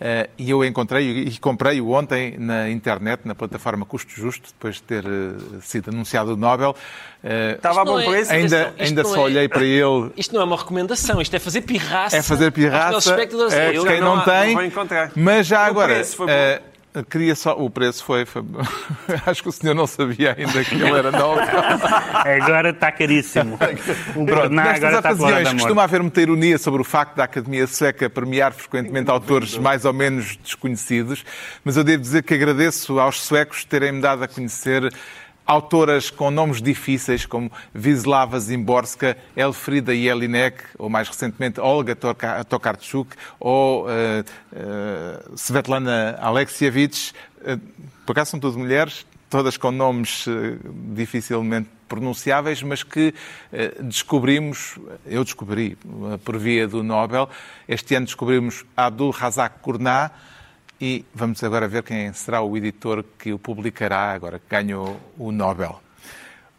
Eh, 0.00 0.30
e 0.38 0.48
eu 0.48 0.64
encontrei 0.64 1.24
e 1.24 1.38
comprei-o 1.38 1.90
ontem 1.90 2.38
na 2.38 2.70
internet, 2.70 3.20
na 3.26 3.34
plataforma 3.34 3.84
Custo 3.84 4.10
Justo, 4.10 4.48
depois 4.54 4.76
de 4.76 4.82
ter 4.84 5.04
eh, 5.04 5.58
sido 5.60 5.90
anunciado 5.90 6.32
o 6.32 6.36
Nobel. 6.38 6.74
Eh, 7.22 7.56
Estava 7.56 7.82
a 7.82 7.84
bom 7.84 8.00
é- 8.00 8.06
preço. 8.06 8.32
ainda 8.32 8.74
ainda 8.78 9.04
só 9.04 9.16
é- 9.16 9.18
olhei 9.18 9.48
para 9.50 9.64
ele. 9.64 10.10
Isto 10.16 10.34
não 10.34 10.40
é 10.40 10.44
uma 10.44 10.56
recomendação, 10.56 11.20
isto 11.20 11.36
é 11.36 11.38
fazer 11.38 11.60
pirraça. 11.60 12.16
É 12.16 12.22
fazer 12.22 12.50
pirraça. 12.50 13.10
espectadores. 13.10 13.52
É, 13.52 13.76
Eu- 13.76 13.84
quem 13.84 14.00
não 14.00 14.14
não, 14.16 14.22
há- 14.22 14.24
tem. 14.24 14.46
não 14.46 14.54
vou 14.54 14.64
encontrar. 14.64 15.12
Mas 15.14 15.46
já 15.46 15.66
agora. 15.66 15.92
preço 15.92 16.16
foi 16.16 16.26
bom. 16.26 16.32
Queria 17.08 17.36
só. 17.36 17.52
O 17.56 17.70
preço 17.70 18.04
foi. 18.04 18.24
foi- 18.26 18.42
Acho 19.26 19.42
que 19.42 19.48
o 19.48 19.52
senhor 19.52 19.74
não 19.74 19.86
sabia 19.86 20.34
ainda 20.36 20.64
que 20.64 20.74
ele 20.74 20.90
era 20.90 21.12
Nobel. 21.12 21.44
Agora 22.42 22.70
está 22.70 22.90
caríssimo. 22.90 23.54
O 23.54 24.24
Pronto, 24.24 24.26
Gurnah 24.26 24.64
nestas 24.72 24.94
agora 24.94 25.02
fora 25.02 25.14
ocasiões 25.14 25.52
costuma 25.52 25.84
haver 25.84 26.02
muita 26.02 26.20
ironia 26.20 26.58
sobre 26.58 26.80
o 26.80 26.84
facto 26.84 27.14
da 27.16 27.24
Academia 27.24 27.66
Sueca 27.66 28.10
premiar 28.10 28.52
frequentemente 28.52 29.10
autores 29.10 29.56
mais 29.56 29.84
ou 29.84 29.92
menos 29.92 30.36
desconhecidos, 30.36 31.24
mas 31.64 31.76
eu 31.76 31.84
devo 31.84 32.02
dizer 32.02 32.22
que 32.24 32.34
agradeço 32.34 32.98
aos 32.98 33.20
suecos 33.22 33.64
terem-me 33.64 34.00
dado 34.00 34.24
a 34.24 34.28
conhecer 34.28 34.92
autoras 35.50 36.10
com 36.10 36.30
nomes 36.30 36.62
difíceis 36.62 37.26
como 37.26 37.50
Wisława 37.74 38.38
Zimborska, 38.38 39.16
Elfrida 39.34 39.92
Jelinek, 39.92 40.62
ou 40.78 40.88
mais 40.88 41.08
recentemente 41.08 41.60
Olga 41.60 41.96
Toka- 41.96 42.44
Tokarczuk, 42.44 43.16
ou 43.40 43.90
eh, 43.90 44.24
eh, 44.52 45.24
Svetlana 45.34 46.16
Alexievich. 46.20 47.12
Eh, 47.44 47.58
por 48.06 48.12
acaso 48.12 48.30
são 48.30 48.40
todas 48.40 48.56
mulheres, 48.56 49.04
todas 49.28 49.56
com 49.56 49.72
nomes 49.72 50.24
dificilmente 50.94 51.68
pronunciáveis, 51.88 52.62
mas 52.62 52.84
que 52.84 53.12
descobrimos, 53.80 54.78
eu 55.04 55.24
descobri 55.24 55.76
por 56.24 56.38
via 56.38 56.68
do 56.68 56.82
Nobel, 56.84 57.28
este 57.68 57.96
ano 57.96 58.06
descobrimos 58.06 58.64
Abdul 58.76 59.10
Razak 59.10 59.56
Gurnah 59.62 60.10
e 60.80 61.04
vamos 61.14 61.42
agora 61.44 61.68
ver 61.68 61.82
quem 61.82 62.12
será 62.12 62.40
o 62.40 62.56
editor 62.56 63.04
que 63.18 63.32
o 63.32 63.38
publicará 63.38 64.12
agora 64.12 64.38
que 64.38 64.46
ganhou 64.48 64.98
o 65.18 65.30
Nobel. 65.30 65.80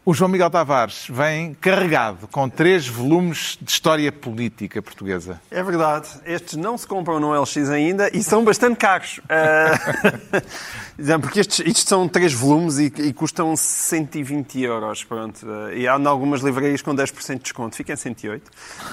O 0.04 0.12
João 0.12 0.28
Miguel 0.28 0.50
Tavares 0.50 1.06
vem 1.08 1.54
carregado 1.54 2.26
com 2.26 2.48
três 2.48 2.88
volumes 2.88 3.56
de 3.62 3.70
história 3.70 4.10
política 4.10 4.82
portuguesa. 4.82 5.40
É 5.48 5.62
verdade. 5.62 6.08
Estes 6.26 6.56
não 6.56 6.76
se 6.76 6.84
compram 6.88 7.20
no 7.20 7.40
LX 7.40 7.70
ainda 7.70 8.10
e 8.12 8.20
são 8.20 8.42
bastante 8.44 8.76
caros. 8.76 9.20
Ah, 11.10 11.18
Porque 11.18 11.40
estes, 11.40 11.60
estes 11.60 11.84
são 11.84 12.06
três 12.06 12.32
volumes 12.32 12.78
e, 12.78 12.84
e 12.98 13.12
custam 13.12 13.56
120 13.56 14.60
euros. 14.60 15.02
Pronto. 15.02 15.44
Ah, 15.48 15.74
E 15.74 15.88
há 15.88 15.94
algumas 15.94 16.42
livrarias 16.42 16.82
com 16.82 16.94
10% 16.94 17.34
de 17.34 17.42
desconto. 17.42 17.74
Fica 17.74 17.94
em 17.94 17.96
108. 17.96 18.50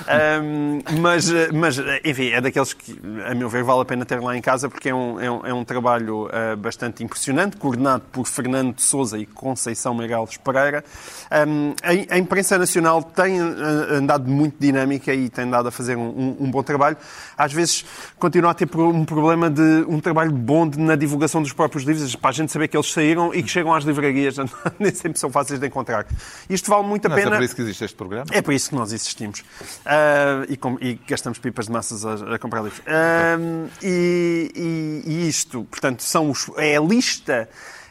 Ahm, 0.07 0.80
mas, 1.01 1.30
ah, 1.30 1.49
mas, 1.53 1.78
enfim, 2.03 2.30
é 2.30 2.39
daqueles 2.41 2.74
que, 2.74 2.99
a 3.30 3.36
meu 3.36 3.49
ver, 3.49 3.64
vale 3.64 3.82
a 3.82 3.86
pena 3.86 4.05
ter 4.05 4.20
lá 4.22 4.36
em 4.36 4.41
casa 4.41 4.70
porque 4.70 4.89
é 4.89 4.95
um, 4.95 5.20
é 5.20 5.30
um, 5.30 5.45
é 5.47 5.53
um 5.53 5.64
trabalho 5.66 6.30
ah, 6.32 6.55
bastante 6.55 7.03
impressionante, 7.03 7.57
coordenado 7.57 8.03
por 8.12 8.26
Fernando 8.26 8.76
de 8.76 8.82
Souza 8.82 9.18
e 9.18 9.26
Conceição 9.26 9.93
Meirelles 9.93 10.38
Pereira. 10.38 10.84
Ahm, 11.32 11.74
a, 11.84 12.16
a 12.16 12.18
imprensa 12.18 12.58
nacional 12.58 13.04
tem 13.04 13.39
ah, 13.39 13.43
andado 13.91 14.30
muito 14.30 14.56
dinâmica 14.60 15.14
e 15.14 15.30
tem 15.30 15.50
dado 15.50 15.68
a 15.68 15.72
fazer 15.72 15.95
um, 15.95 16.02
um- 16.08 16.38
um 16.41 16.52
bom 16.52 16.64
trabalho. 16.64 16.97
Às 17.38 17.54
vezes 17.54 17.86
continua 18.18 18.52
a 18.52 18.54
ter 18.54 18.68
um 18.76 19.06
problema 19.06 19.50
de 19.50 19.62
um 19.88 20.00
trabalho 20.00 20.32
bom 20.32 20.68
de- 20.68 20.80
na 20.80 20.95
divulgação 20.95 21.41
dos 21.41 21.54
próprios 21.54 21.84
livros, 21.86 22.16
para 22.16 22.30
a 22.30 22.34
gente 22.34 22.52
saber 22.52 22.68
que 22.68 22.76
eles 22.78 22.91
saíram 22.91 23.34
e 23.34 23.43
que 23.43 23.50
chegam 23.50 23.74
às 23.74 23.84
livrarias, 23.84 24.36
nem 24.80 24.93
sempre 24.93 25.20
são 25.20 25.30
fáceis 25.32 25.60
de 25.60 25.68
encontrar. 25.68 26.06
Isto 26.50 26.70
vale 26.70 26.88
muito 26.88 27.06
a 27.06 27.10
Não 27.10 27.18
é 27.18 27.22
pena. 27.24 27.36
por 27.36 27.43
isso 27.43 27.56
que 27.56 27.62
existe 27.62 27.84
este 27.86 27.95
programa? 27.95 28.26
É 28.32 28.41
por 28.41 28.54
isso 28.54 28.70
que 28.70 28.76
nós 28.76 28.91
existimos. 28.91 29.43
Ah, 29.86 30.45
e, 30.50 30.58
com- 30.58 30.78
e 30.82 31.00
gastamos 31.08 31.38
pipas 31.39 31.66
de 31.68 31.72
massas 31.72 32.06
a, 32.06 32.36
a 32.36 32.39
comprar 32.39 32.62
livros. 32.62 32.82
Ah, 32.88 33.38
e, 33.82 34.52
e- 34.56 35.10
e 35.12 35.28
isto, 35.30 35.64
portanto, 35.66 36.02
são 36.04 36.30
os- 36.30 36.50
é 36.58 36.78
a 36.78 36.82
lista 36.82 37.47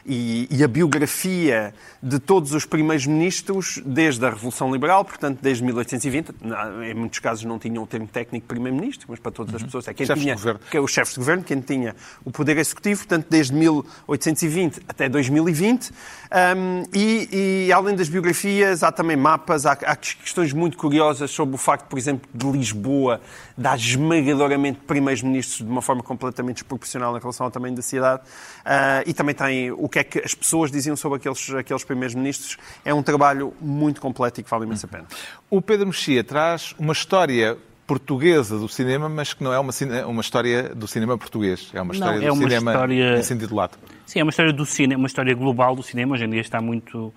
e, 0.09 0.47
e 0.49 0.63
a 0.63 0.67
biografia 0.67 1.73
de 2.01 2.17
todos 2.19 2.53
os 2.53 2.65
primeiros 2.65 3.05
ministros 3.05 3.81
desde 3.85 4.25
a 4.25 4.29
Revolução 4.31 4.71
Liberal, 4.73 5.05
portanto, 5.05 5.39
desde 5.41 5.63
1820. 5.63 6.33
Na- 6.41 6.87
Em 6.87 6.93
muitos 6.95 7.19
casos 7.19 7.45
não 7.45 7.59
tinham 7.59 7.83
o 7.83 7.87
termo 7.87 8.07
técnico 8.07 8.47
primeiro-ministro, 8.47 9.05
mas 9.09 9.19
para 9.19 9.31
todas 9.31 9.53
as 9.55 9.61
pessoas 9.63 9.87
é 9.87 9.93
quem 9.93 10.05
Chefes 10.05 10.23
tinha, 10.23 10.35
que 10.71 10.77
é 10.77 10.81
os 10.81 10.91
chefes 10.91 11.13
de 11.13 11.19
governo, 11.19 11.43
quem 11.43 11.61
tinha 11.61 11.95
o 12.25 12.31
poder 12.31 12.57
executivo, 12.57 13.01
portanto, 13.01 13.27
desde 13.29 13.53
1820 13.53 14.81
até 14.87 15.07
2020. 15.07 15.91
Um, 16.31 16.83
e, 16.93 17.65
e, 17.67 17.73
além 17.73 17.95
das 17.95 18.09
biografias, 18.09 18.83
há 18.83 18.91
também 18.91 19.17
mapas, 19.17 19.65
há, 19.65 19.73
há 19.73 19.95
questões 19.95 20.53
muito 20.53 20.77
curiosas 20.77 21.31
sobre 21.31 21.55
o 21.55 21.57
facto, 21.57 21.85
por 21.87 21.97
exemplo, 21.97 22.29
de 22.33 22.47
Lisboa 22.51 23.21
dar 23.59 23.77
esmagadoramente 23.77 24.79
primeiros 24.87 25.21
ministros 25.21 25.57
de 25.57 25.69
uma 25.71 25.81
forma 25.81 26.01
completamente 26.01 26.55
desproporcional 26.57 27.15
em 27.17 27.19
relação 27.19 27.45
ao 27.45 27.51
tamanho 27.51 27.75
da 27.75 27.81
cidade. 27.81 28.21
Ah, 28.63 29.03
e 29.05 29.13
também 29.13 29.35
tem 29.35 29.71
o 29.71 29.89
que 29.89 29.99
é 29.99 30.03
que 30.03 30.19
as 30.19 30.33
pessoas 30.33 30.71
diziam 30.71 30.95
sobre 30.95 31.17
aqueles, 31.17 31.49
aqueles 31.53 31.83
primeiros 31.83 32.15
ministros. 32.15 32.57
É 32.85 32.93
um 32.93 33.03
trabalho 33.03 33.53
muito 33.59 33.99
completo 33.99 34.39
e 34.39 34.43
que 34.43 34.49
vale 34.49 34.65
imensa 34.65 34.87
pena. 34.87 35.05
O 35.49 35.61
Pedro 35.61 35.87
Mexia 35.87 36.23
traz 36.23 36.73
uma 36.79 36.93
história 36.93 37.57
portuguesa 37.85 38.57
do 38.59 38.69
cinema, 38.69 39.09
mas 39.09 39.33
que 39.33 39.43
não 39.43 39.51
é 39.51 39.57
uma, 39.59 39.71
uma 40.07 40.21
história 40.21 40.69
do 40.75 40.87
cinema 40.87 41.17
português. 41.17 41.71
É 41.73 41.81
uma 41.81 41.87
Não, 41.87 41.93
história 41.93 42.17
é 42.17 42.27
do 42.27 42.33
uma 42.33 42.43
cinema 42.43 42.71
história- 42.71 43.17
em 43.19 43.23
sentido 43.23 43.55
lato. 43.55 43.79
Sim, 44.05 44.19
é 44.19 44.23
uma 44.23 44.29
história 44.29 44.53
do 44.53 44.65
cinema, 44.65 45.01
uma 45.01 45.07
história 45.07 45.33
global 45.33 45.75
do 45.75 45.81
cinema. 45.83 46.13
Hoje 46.13 46.25
em 46.25 46.29
dia 46.29 46.41
está 46.41 46.61
muito 46.61 47.11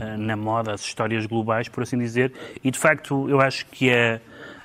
ah, 0.00 0.16
na 0.16 0.36
moda 0.36 0.74
as 0.74 0.80
histórias 0.80 1.24
globais, 1.26 1.68
por 1.68 1.84
assim 1.84 1.96
dizer. 1.96 2.32
E 2.62 2.70
de 2.72 2.78
facto, 2.78 3.28
eu 3.30 3.40
acho 3.40 3.66
que 3.66 3.88
a, 3.92 4.20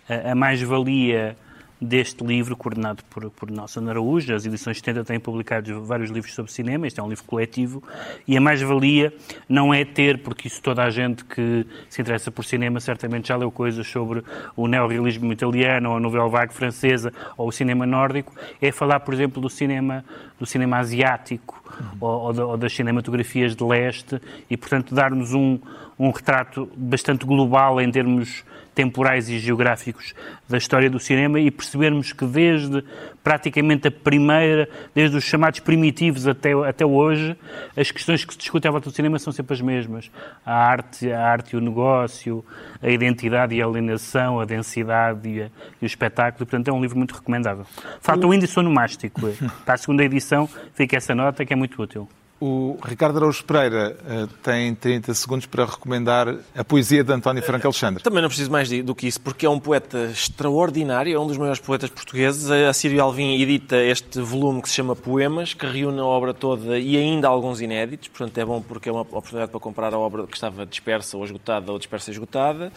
a, 0.10 0.32
a 0.32 0.36
mais-valia 0.36 1.36
deste 1.84 2.24
livro, 2.24 2.56
coordenado 2.56 3.04
por, 3.10 3.32
por 3.32 3.50
Nelson 3.50 3.90
Araújo, 3.90 4.36
as 4.36 4.46
edições 4.46 4.78
70 4.78 5.04
têm 5.04 5.20
publicado 5.20 5.84
vários 5.84 6.12
livros 6.12 6.32
sobre 6.36 6.52
cinema, 6.52 6.86
este 6.86 7.00
é 7.00 7.04
um 7.04 7.10
livro 7.10 7.24
coletivo, 7.24 7.82
e 8.28 8.38
a 8.38 8.42
mais-valia 8.42 9.12
não 9.50 9.74
é 9.74 9.84
ter, 9.84 10.20
porque 10.20 10.48
isso 10.48 10.62
toda 10.62 10.84
a 10.84 10.92
gente 10.92 11.26
que 11.26 11.66
se 11.90 12.00
interessa 12.00 12.30
por 12.30 12.46
cinema 12.46 12.80
certamente 12.80 13.30
já 13.30 13.36
leu 13.36 13.50
coisas 13.52 13.88
sobre 13.88 14.24
o 14.56 14.68
neorrealismo 14.68 15.34
italiano, 15.34 15.90
ou 15.90 15.98
a 15.98 16.00
novela 16.00 16.30
vague 16.30 16.54
francesa, 16.54 17.12
ou 17.36 17.48
o 17.48 17.52
cinema 17.52 17.84
nórdico, 17.88 18.32
é 18.62 18.72
falar, 18.72 19.00
por 19.00 19.16
exemplo, 19.16 19.42
do 19.42 19.50
cinema, 19.50 20.06
do 20.40 20.46
cinema 20.46 20.78
asiático, 20.78 21.64
ou, 22.00 22.10
ou 22.26 22.34
da- 22.34 22.46
ou 22.46 22.58
das 22.58 22.74
cinematografias 22.76 23.56
de 23.56 23.64
leste, 23.64 24.22
e, 24.48 24.56
portanto, 24.56 24.94
dar-nos 24.94 25.34
um, 25.34 25.58
um 26.02 26.10
retrato 26.10 26.68
bastante 26.76 27.26
global 27.26 27.80
em 27.80 27.92
termos 27.92 28.44
temporais 28.74 29.30
e 29.30 29.38
geográficos 29.38 30.16
da 30.50 30.58
história 30.58 30.90
do 30.90 31.00
cinema 31.00 31.40
e 31.40 31.52
percebermos 31.52 32.14
que 32.14 32.26
desde 32.26 32.84
praticamente 33.24 33.88
a 33.88 33.92
primeira, 33.92 34.68
desde 34.96 35.16
os 35.16 35.24
chamados 35.24 35.60
primitivos 35.60 36.28
até, 36.28 36.54
até 36.54 36.84
hoje, 36.84 37.36
as 37.78 37.92
questões 37.92 38.26
que 38.26 38.34
se 38.34 38.40
discutem 38.40 38.70
à 38.70 38.72
volta 38.72 38.90
do 38.90 38.96
cinema 38.96 39.20
são 39.20 39.32
sempre 39.32 39.54
as 39.54 39.62
mesmas. 39.62 40.10
A 40.44 40.56
arte, 40.56 41.12
a 41.12 41.24
arte 41.24 41.54
e 41.54 41.58
o 41.58 41.62
negócio, 41.62 42.44
a 42.82 42.90
identidade 42.90 43.54
e 43.54 43.62
a 43.62 43.66
alienação, 43.66 44.40
a 44.40 44.46
densidade 44.46 45.30
e, 45.30 45.42
a, 45.44 45.46
e 45.82 45.84
o 45.84 45.86
espetáculo. 45.86 46.44
E, 46.44 46.46
portanto, 46.46 46.68
é 46.70 46.74
um 46.74 46.82
livro 46.82 46.98
muito 46.98 47.14
recomendável. 47.14 47.66
Falta 48.00 48.26
o 48.26 48.34
índice 48.34 48.58
onomástico. 48.58 49.22
Para 49.64 49.76
a 49.76 49.78
segunda 49.78 50.04
edição 50.04 50.50
fica 50.74 50.98
essa 50.98 51.14
nota 51.14 51.46
que 51.46 51.54
é 51.54 51.56
muito 51.56 51.80
útil. 51.80 52.08
O 52.44 52.76
Ricardo 52.84 53.18
Araújo 53.18 53.44
Pereira 53.44 53.96
uh, 54.02 54.26
tem 54.42 54.74
30 54.74 55.14
segundos 55.14 55.46
para 55.46 55.64
recomendar 55.64 56.38
a 56.58 56.64
poesia 56.64 57.04
de 57.04 57.14
António 57.14 57.44
Franco 57.44 57.68
Alexandre. 57.68 58.02
Também 58.02 58.20
não 58.20 58.30
preciso 58.30 58.50
mais 58.50 58.68
do 58.68 58.96
que 58.96 59.06
isso, 59.06 59.22
porque 59.22 59.46
é 59.46 59.50
um 59.50 59.60
poeta 59.60 60.10
extraordinário, 60.12 61.16
é 61.16 61.20
um 61.20 61.28
dos 61.28 61.38
maiores 61.38 61.60
poetas 61.60 61.92
portugueses. 61.92 62.50
A 62.50 62.74
Sírio 62.74 63.04
Alvim 63.04 63.40
edita 63.40 63.76
este 63.76 64.20
volume 64.22 64.60
que 64.60 64.70
se 64.70 64.74
chama 64.74 64.96
Poemas, 64.96 65.54
que 65.54 65.68
reúne 65.68 66.00
a 66.00 66.04
obra 66.04 66.34
toda 66.34 66.80
e 66.80 66.98
ainda 66.98 67.28
alguns 67.28 67.62
inéditos. 67.62 68.08
Portanto, 68.08 68.36
é 68.40 68.44
bom 68.44 68.60
porque 68.60 68.90
é 68.90 68.92
uma 68.92 69.02
oportunidade 69.02 69.52
para 69.52 69.60
comprar 69.60 69.94
a 69.94 70.00
obra 70.00 70.26
que 70.26 70.36
estava 70.36 70.66
dispersa 70.66 71.18
ou 71.18 71.24
esgotada 71.24 71.72
ou 71.72 71.78
dispersa 71.78 72.10
e 72.10 72.14
esgotada. 72.14 72.74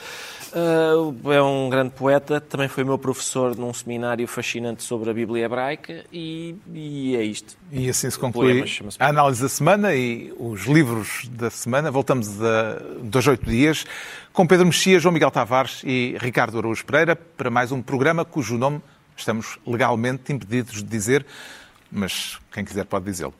Uh, 0.53 1.33
é 1.33 1.43
um 1.43 1.71
grande 1.71 1.95
poeta, 1.95 2.39
também 2.39 2.69
foi 2.69 2.85
meu 2.85 2.99
professor 2.99 3.57
num 3.57 3.73
seminário 3.73 4.29
fascinante 4.29 4.83
sobre 4.83 5.09
a 5.09 5.15
Bíblia 5.15 5.47
hebraica 5.47 6.05
e, 6.13 6.55
e 6.71 7.17
é 7.17 7.23
isto. 7.23 7.57
E 7.73 7.89
assim 7.89 8.11
se 8.11 8.19
conclui 8.19 8.63
Poemas, 8.63 8.97
a 9.01 9.09
análise 9.09 9.54
semana 9.55 9.95
e 9.95 10.35
os 10.37 10.63
livros 10.63 11.29
da 11.31 11.49
semana. 11.49 11.89
Voltamos 11.89 12.43
a 12.43 12.81
dois, 13.03 13.27
oito 13.29 13.49
dias 13.49 13.87
com 14.33 14.45
Pedro 14.45 14.67
Mexia, 14.67 14.99
João 14.99 15.13
Miguel 15.13 15.31
Tavares 15.31 15.81
e 15.85 16.17
Ricardo 16.21 16.59
Araújo 16.59 16.85
Pereira 16.85 17.15
para 17.15 17.51
mais 17.51 17.71
um 17.71 17.81
programa 17.81 18.25
cujo 18.25 18.59
nome 18.59 18.83
estamos 19.17 19.57
legalmente 19.65 20.33
impedidos 20.33 20.79
de 20.79 20.83
dizer, 20.83 21.25
mas 21.91 22.41
quem 22.53 22.65
quiser 22.65 22.85
pode 22.85 23.05
dizê-lo. 23.05 23.35